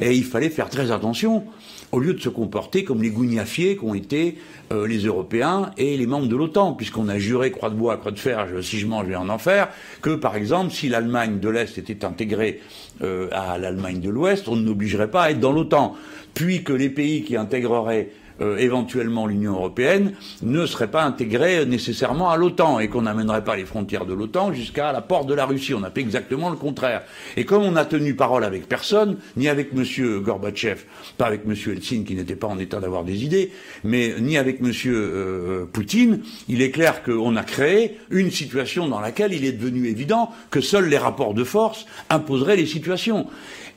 Et 0.01 0.13
il 0.13 0.23
fallait 0.23 0.49
faire 0.49 0.69
très 0.69 0.91
attention 0.91 1.45
au 1.91 1.99
lieu 1.99 2.13
de 2.13 2.21
se 2.21 2.29
comporter 2.29 2.83
comme 2.83 3.01
les 3.01 3.09
gougnafiers 3.09 3.75
qu'ont 3.75 3.93
été 3.93 4.37
euh, 4.71 4.87
les 4.87 4.99
Européens 5.05 5.71
et 5.77 5.97
les 5.97 6.05
membres 6.05 6.27
de 6.27 6.35
l'OTAN, 6.35 6.73
puisqu'on 6.73 7.09
a 7.09 7.17
juré 7.17 7.51
croix 7.51 7.69
de 7.69 7.75
bois, 7.75 7.97
croix 7.97 8.11
de 8.11 8.19
fer, 8.19 8.47
si 8.61 8.79
je 8.79 8.87
mange, 8.87 9.05
je 9.05 9.09
vais 9.09 9.15
en 9.15 9.29
enfer, 9.29 9.69
que 10.01 10.15
par 10.15 10.35
exemple, 10.35 10.71
si 10.71 10.89
l'Allemagne 10.89 11.39
de 11.39 11.49
l'Est 11.49 11.77
était 11.77 12.05
intégrée 12.05 12.61
euh, 13.01 13.27
à 13.31 13.57
l'Allemagne 13.57 13.99
de 13.99 14.09
l'Ouest, 14.09 14.47
on 14.47 14.55
n'obligerait 14.55 15.09
pas 15.09 15.23
à 15.23 15.31
être 15.31 15.39
dans 15.39 15.51
l'OTAN, 15.51 15.95
puis 16.33 16.63
que 16.63 16.73
les 16.73 16.89
pays 16.89 17.23
qui 17.23 17.35
intégreraient 17.35 18.09
euh, 18.41 18.57
éventuellement 18.57 19.27
l'Union 19.27 19.53
européenne 19.53 20.13
ne 20.41 20.65
serait 20.65 20.89
pas 20.91 21.03
intégrée 21.03 21.65
nécessairement 21.65 22.29
à 22.29 22.37
l'OTAN 22.37 22.79
et 22.79 22.87
qu'on 22.87 23.03
n'amènerait 23.03 23.43
pas 23.43 23.55
les 23.55 23.65
frontières 23.65 24.05
de 24.05 24.13
l'OTAN 24.13 24.53
jusqu'à 24.53 24.91
la 24.91 25.01
porte 25.01 25.27
de 25.27 25.33
la 25.33 25.45
Russie. 25.45 25.73
On 25.73 25.83
a 25.83 25.91
fait 25.91 26.01
exactement 26.01 26.49
le 26.49 26.55
contraire. 26.55 27.03
Et 27.37 27.45
comme 27.45 27.63
on 27.63 27.71
n'a 27.71 27.85
tenu 27.85 28.15
parole 28.15 28.43
avec 28.43 28.67
personne, 28.67 29.17
ni 29.37 29.47
avec 29.47 29.69
M. 29.73 29.83
Gorbatchev, 30.21 30.83
pas 31.17 31.27
avec 31.27 31.41
M. 31.45 31.55
Eltsine 31.67 32.05
qui 32.05 32.15
n'était 32.15 32.35
pas 32.35 32.47
en 32.47 32.59
état 32.59 32.79
d'avoir 32.79 33.03
des 33.03 33.23
idées, 33.23 33.51
mais 33.83 34.15
ni 34.19 34.37
avec 34.37 34.59
M. 34.61 34.71
Euh, 34.85 35.65
Poutine, 35.71 36.21
il 36.47 36.61
est 36.61 36.71
clair 36.71 37.03
qu'on 37.03 37.35
a 37.35 37.43
créé 37.43 37.97
une 38.09 38.31
situation 38.31 38.87
dans 38.87 38.99
laquelle 38.99 39.33
il 39.33 39.45
est 39.45 39.51
devenu 39.51 39.87
évident 39.87 40.31
que 40.49 40.61
seuls 40.61 40.87
les 40.87 40.97
rapports 40.97 41.33
de 41.33 41.43
force 41.43 41.85
imposeraient 42.09 42.55
les 42.55 42.65
situations. 42.65 43.27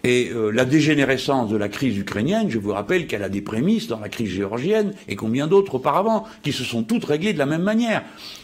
Et 0.05 0.30
euh, 0.34 0.50
la 0.50 0.64
dégénérescence 0.64 1.48
de 1.50 1.57
la 1.57 1.68
crise 1.68 1.96
ukrainienne, 1.96 2.50
je 2.50 2.59
vous 2.59 2.72
rappelle 2.72 3.07
qu'elle 3.07 3.22
a 3.22 3.28
des 3.28 3.40
prémices 3.40 3.86
dans 3.86 4.00
la 4.00 4.09
crise 4.09 4.30
géorgienne 4.30 4.94
et 5.07 5.14
combien 5.14 5.46
d'autres 5.46 5.76
auparavant, 5.76 6.24
qui 6.42 6.53
se 6.53 6.64
sont 6.64 6.82
toutes 6.82 7.05
réglées 7.05 7.32
de 7.32 7.38
la 7.38 7.46
même 7.46 7.62
manière, 7.62 8.03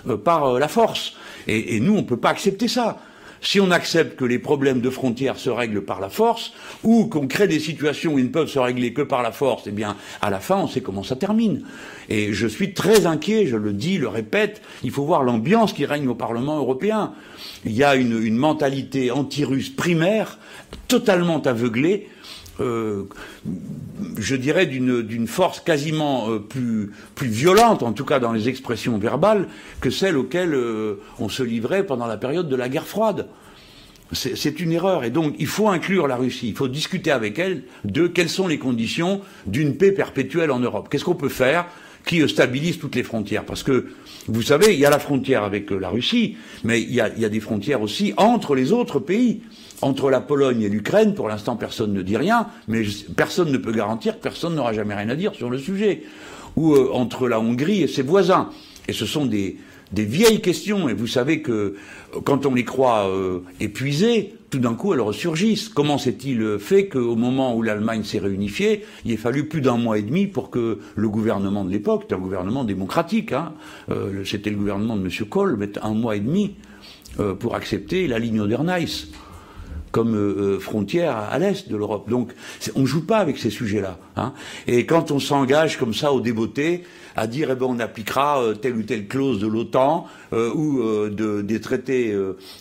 euh, 0.09 0.17
par 0.17 0.45
euh, 0.45 0.59
la 0.59 0.69
force. 0.69 1.15
Et, 1.49 1.77
et 1.77 1.81
nous, 1.81 1.95
on 1.95 2.03
ne 2.03 2.07
peut 2.07 2.17
pas 2.17 2.31
accepter 2.31 2.69
ça. 2.69 3.01
Si 3.41 3.61
on 3.61 3.71
accepte 3.71 4.19
que 4.19 4.25
les 4.25 4.39
problèmes 4.39 4.81
de 4.81 4.91
frontières 4.91 5.39
se 5.39 5.51
règlent 5.51 5.85
par 5.85 6.01
la 6.01 6.09
force, 6.09 6.53
ou 6.83 7.07
qu'on 7.07 7.27
crée 7.27 7.49
des 7.49 7.61
situations 7.61 8.15
où 8.15 8.19
ils 8.19 8.27
ne 8.27 8.31
peuvent 8.31 8.49
se 8.49 8.59
régler 8.59 8.93
que 8.93 9.03
par 9.03 9.23
la 9.23 9.33
force, 9.33 9.65
eh 9.67 9.71
bien, 9.71 9.97
à 10.21 10.31
la 10.31 10.41
fin, 10.41 10.57
on 10.57 10.67
sait 10.69 10.81
comment 10.81 11.03
ça 11.03 11.17
termine. 11.17 11.63
Et 12.09 12.33
je 12.33 12.47
suis 12.47 12.75
très 12.75 13.07
inquiet, 13.07 13.47
je 13.47 13.57
le 13.57 13.73
dis, 13.73 13.99
le 13.99 14.09
répète, 14.09 14.63
il 14.83 14.91
faut 14.91 15.05
voir 15.05 15.23
l'ambiance 15.23 15.73
qui 15.73 15.87
règne 15.87 16.09
au 16.09 16.15
Parlement 16.15 16.59
européen. 16.59 17.13
Il 17.65 17.73
y 17.73 17.85
a 17.85 17.95
une, 17.95 18.23
une 18.23 18.37
mentalité 18.37 19.11
anti-russe 19.11 19.71
primaire, 19.71 20.39
totalement 20.89 21.41
aveuglée, 21.43 22.09
euh, 22.61 23.05
je 24.19 24.37
dirais 24.37 24.67
d'une 24.67 25.27
force 25.29 25.61
quasiment 25.61 26.31
euh, 26.31 26.39
plus, 26.39 26.91
violente, 27.21 27.83
en 27.83 27.93
tout 27.93 28.05
cas 28.05 28.19
dans 28.19 28.33
les 28.33 28.49
expressions 28.49 28.99
verbales, 28.99 29.49
que 29.81 29.91
celle 29.91 30.17
auxquelles 30.17 30.55
euh, 30.55 31.01
on 31.19 31.29
se 31.29 31.43
livrait 31.43 31.85
pendant 31.85 32.07
la 32.07 32.17
période 32.17 32.49
de 32.49 32.57
la 32.57 32.69
guerre 32.69 32.87
froide. 32.87 33.29
C'est 34.13 34.61
une 34.61 34.73
erreur. 34.73 35.05
Et 35.05 35.11
donc, 35.11 35.35
il 35.39 35.47
faut 35.47 35.69
inclure 35.69 36.09
la 36.09 36.17
Russie. 36.17 36.49
Il 36.49 36.55
faut 36.55 36.69
discuter 36.69 37.11
avec 37.11 37.39
elle 37.39 37.65
de 37.85 38.07
quelles 38.07 38.31
sont 38.31 38.49
les 38.49 38.59
conditions 38.59 39.21
d'une 39.47 39.77
paix 39.77 39.93
perpétuelle 39.93 40.51
en 40.51 40.61
Europe. 40.61 40.89
Qu'est-ce 40.91 41.05
qu'on 41.05 41.15
peut 41.15 41.29
faire 41.29 41.67
qui 42.07 42.27
stabilise 42.27 42.79
toutes 42.79 42.95
les 42.95 43.03
frontières? 43.03 43.45
Parce 43.45 43.63
que, 43.63 43.89
vous 44.29 44.43
savez, 44.43 44.75
il 44.75 44.81
y 44.81 44.85
a 44.85 44.91
la 44.91 44.99
frontière 44.99 45.43
avec 45.43 45.71
la 45.71 45.89
Russie, 45.89 46.37
mais 46.63 46.81
il 46.83 46.93
y 46.93 47.01
a, 47.01 47.09
il 47.17 47.29
des 47.29 47.41
frontières 47.41 47.81
aussi 47.81 48.13
entre 48.17 48.55
les 48.55 48.73
autres 48.73 48.99
pays. 49.01 49.41
Entre 49.81 50.11
la 50.11 50.21
Pologne 50.21 50.63
et 50.63 50.69
l'Ukraine, 50.69 51.15
pour 51.15 51.29
l'instant, 51.29 51.55
personne 51.55 51.93
ne 51.93 52.03
dit 52.03 52.17
rien, 52.17 52.49
mais 52.67 52.83
personne 53.17 53.53
ne 53.53 53.59
peut 53.59 53.71
garantir 53.71 54.17
que 54.17 54.23
personne 54.23 54.57
n'aura 54.57 54.73
jamais 54.73 54.95
rien 54.95 55.09
à 55.09 55.15
dire 55.15 55.35
sur 55.35 55.51
le 55.51 55.59
sujet. 55.59 56.03
Ou 56.57 56.75
euh, 56.75 56.91
entre 56.93 57.29
la 57.29 57.39
Hongrie 57.39 57.83
et 57.83 57.87
ses 57.87 58.03
voisins. 58.03 58.51
Et 58.89 58.93
ce 58.93 59.07
sont 59.07 59.25
des, 59.25 59.57
des 59.93 60.05
vieilles 60.05 60.41
questions. 60.41 60.89
Et 60.89 60.95
vous 60.95 61.07
savez 61.07 61.43
que 61.43 61.53
euh, 61.53 62.21
quand 62.25 62.47
on 62.47 62.55
les 62.55 62.65
croit 62.65 63.09
euh, 63.09 63.41
épuisées, 63.61 64.35
tout 64.51 64.59
d'un 64.59 64.75
coup 64.75 64.95
elles 64.95 65.01
ressurgissent. 65.01 65.69
Comment 65.69 65.99
s'est-il 65.99 66.59
fait 66.59 66.89
qu'au 66.89 67.17
moment 67.17 67.55
où 67.55 67.63
l'Allemagne 67.63 68.05
s'est 68.05 68.19
réunifiée, 68.19 68.85
il 69.05 69.13
ait 69.13 69.17
fallu 69.17 69.47
plus 69.47 69.61
d'un 69.61 69.77
mois 69.77 69.99
et 69.99 70.03
demi 70.03 70.27
pour 70.27 70.51
que 70.51 70.79
le 70.95 71.09
gouvernement 71.09 71.65
de 71.65 71.71
l'époque, 71.71 72.03
c'était 72.03 72.15
un 72.15 72.19
gouvernement 72.19 72.65
démocratique, 72.65 73.33
hein, 73.33 73.53
euh, 73.91 74.25
c'était 74.25 74.51
le 74.51 74.57
gouvernement 74.57 74.97
de 74.97 75.03
M. 75.03 75.29
Kohl, 75.29 75.57
mette 75.57 75.79
un 75.83 75.95
mois 75.95 76.17
et 76.17 76.21
demi 76.21 76.55
euh, 77.21 77.35
pour 77.35 77.55
accepter 77.55 78.07
la 78.07 78.19
ligne 78.19 78.41
Oder-Neisse 78.41 79.09
comme 79.91 80.15
euh, 80.15 80.59
frontière 80.59 81.17
à, 81.17 81.39
l'est 81.39 81.69
de 81.69 81.77
l'Europe. 81.77 82.09
Donc 82.09 82.33
on 82.75 82.81
ne 82.81 82.87
joue 82.87 83.05
pas 83.05 83.19
avec 83.19 83.39
ces 83.39 83.51
sujets-là. 83.51 83.99
Hein. 84.17 84.33
Et 84.67 84.87
quand 84.87 85.11
on 85.11 85.19
s'engage 85.19 85.79
comme 85.79 85.95
ça 85.95 86.13
au 86.13 86.21
débeauté, 86.21 86.85
à 87.19 87.27
dire 87.27 87.49
eh 87.51 87.55
ben, 87.55 87.67
on 87.69 87.81
appliquera 87.81 88.41
euh, 88.41 88.55
telle 88.55 88.77
ou 88.77 88.83
telle 88.83 89.07
clause 89.07 89.41
de 89.41 89.47
l'OTAN 89.47 90.07
euh, 90.33 90.53
ou 90.55 90.81
euh, 90.81 91.11
de, 91.11 91.43
des 91.43 91.61
traités 91.61 92.15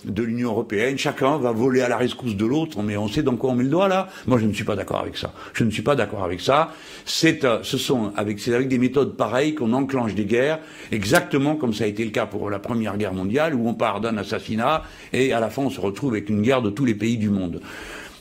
de 0.06 0.24
l'Union 0.24 0.50
européenne. 0.50 0.98
Chacun 0.98 1.38
va 1.38 1.52
voler 1.52 1.82
à 1.82 1.90
la 1.90 1.98
rescousse 1.98 2.36
de 2.36 2.46
l'autre, 2.46 2.82
mais 2.82 2.98
on 2.98 3.08
sait 3.08 3.24
dans 3.24 3.36
quoi 3.36 3.52
on 3.52 3.56
met 3.56 3.64
le 3.64 3.70
doigt 3.70 3.88
là. 3.88 4.08
Moi, 4.26 4.40
je 4.40 4.46
ne 4.46 4.54
suis 4.54 4.64
pas 4.64 4.76
d'accord 4.76 5.00
avec 5.00 5.18
ça. 5.18 5.34
Je 5.54 5.64
ne 5.64 5.70
suis 5.70 5.82
pas 5.82 5.96
d'accord 5.96 6.24
avec 6.24 6.42
ça. 6.42 6.72
C'est, 7.06 7.46
ce 7.62 7.78
sont 7.78 8.12
avec, 8.16 8.40
c'est 8.40 8.54
avec 8.54 8.68
des 8.68 8.78
méthodes 8.78 9.16
pareilles 9.16 9.56
qu'on 9.56 9.74
enclenche 9.74 10.16
des 10.16 10.26
guerres, 10.26 10.60
exactement 10.92 11.56
comme 11.56 11.74
ça 11.74 11.84
a 11.84 11.88
été 11.88 12.04
le 12.04 12.12
cas 12.12 12.26
pour 12.26 12.50
la 12.50 12.60
Première 12.60 12.98
Guerre 12.98 13.14
mondiale, 13.14 13.54
où 13.54 13.68
on 13.68 13.74
part 13.74 14.02
d'un 14.02 14.18
assassinat 14.18 14.84
et 15.14 15.34
à 15.34 15.40
la 15.40 15.50
fin 15.50 15.64
on 15.64 15.70
se 15.70 15.80
retrouve 15.80 16.12
avec 16.12 16.30
une 16.30 16.42
guerre 16.42 16.62
de 16.62 16.70
tous 16.70 16.86
les 16.86 16.96
pays 16.96 17.17
du 17.18 17.30
monde. 17.30 17.62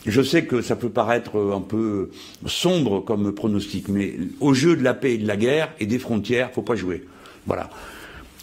Je 0.07 0.23
sais 0.23 0.45
que 0.45 0.63
ça 0.63 0.77
peut 0.77 0.89
paraître 0.89 1.37
un 1.53 1.61
peu 1.61 2.11
sombre 2.47 3.01
comme 3.01 3.33
pronostic, 3.33 3.89
mais 3.89 4.15
au 4.41 4.55
jeu 4.55 4.77
de 4.77 4.85
la 4.85 4.95
paix 4.95 5.15
et 5.15 5.19
de 5.19 5.27
la 5.27 5.37
guerre 5.37 5.73
et 5.81 5.87
des 5.87 5.99
frontières, 5.99 6.53
faut 6.53 6.63
pas 6.63 6.77
jouer. 6.77 7.05
Voilà. 7.47 7.71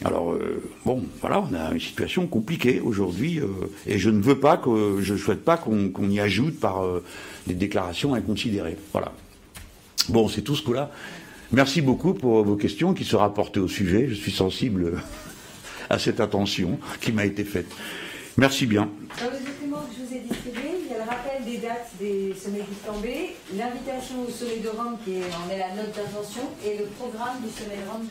Alors 0.03 0.33
euh, 0.33 0.61
bon, 0.85 1.03
voilà, 1.21 1.41
on 1.41 1.53
a 1.53 1.71
une 1.71 1.79
situation 1.79 2.27
compliquée 2.27 2.81
aujourd'hui, 2.81 3.39
euh, 3.39 3.47
et 3.87 3.97
je 3.97 4.09
ne 4.09 4.21
veux 4.21 4.39
pas 4.39 4.57
que, 4.57 4.97
je 5.01 5.15
souhaite 5.15 5.45
pas 5.45 5.55
qu'on 5.55 6.09
y 6.09 6.19
ajoute 6.19 6.59
par 6.59 6.83
euh, 6.83 7.03
des 7.47 7.53
déclarations 7.53 8.13
inconsidérées. 8.13 8.77
Voilà. 8.91 9.13
Bon, 10.09 10.27
c'est 10.27 10.41
tout 10.41 10.55
ce 10.55 10.63
coup-là. 10.63 10.91
Merci 11.53 11.81
beaucoup 11.81 12.13
pour 12.13 12.43
vos 12.43 12.55
questions 12.57 12.93
qui 12.93 13.05
se 13.05 13.15
rapportaient 13.15 13.61
au 13.61 13.69
sujet. 13.69 14.07
Je 14.09 14.15
suis 14.15 14.31
sensible 14.31 15.01
à 15.89 15.99
cette 15.99 16.19
attention 16.19 16.79
qui 16.99 17.13
m'a 17.13 17.25
été 17.25 17.45
faite. 17.45 17.67
Merci 18.35 18.65
bien. 18.65 18.89
Que 19.83 19.89
je 19.99 20.05
vous 20.05 20.15
ai 20.15 20.19
distribué, 20.19 20.69
il 20.85 20.91
y 20.91 20.93
a 20.93 21.03
le 21.03 21.09
rappel 21.09 21.43
des 21.43 21.57
dates 21.57 21.91
des 21.99 22.33
sommets 22.33 22.61
du 22.61 23.57
l'invitation 23.57 24.21
au 24.25 24.29
sommet 24.29 24.59
de 24.59 24.69
Rome 24.69 24.97
qui 25.03 25.17
en 25.17 25.49
est 25.51 25.59
la 25.59 25.75
note 25.75 25.93
d'intention 25.93 26.43
et 26.65 26.77
le 26.77 26.85
programme 26.85 27.41
du 27.41 27.49
sommet 27.49 27.75
de 27.75 27.91
Rome. 27.91 28.07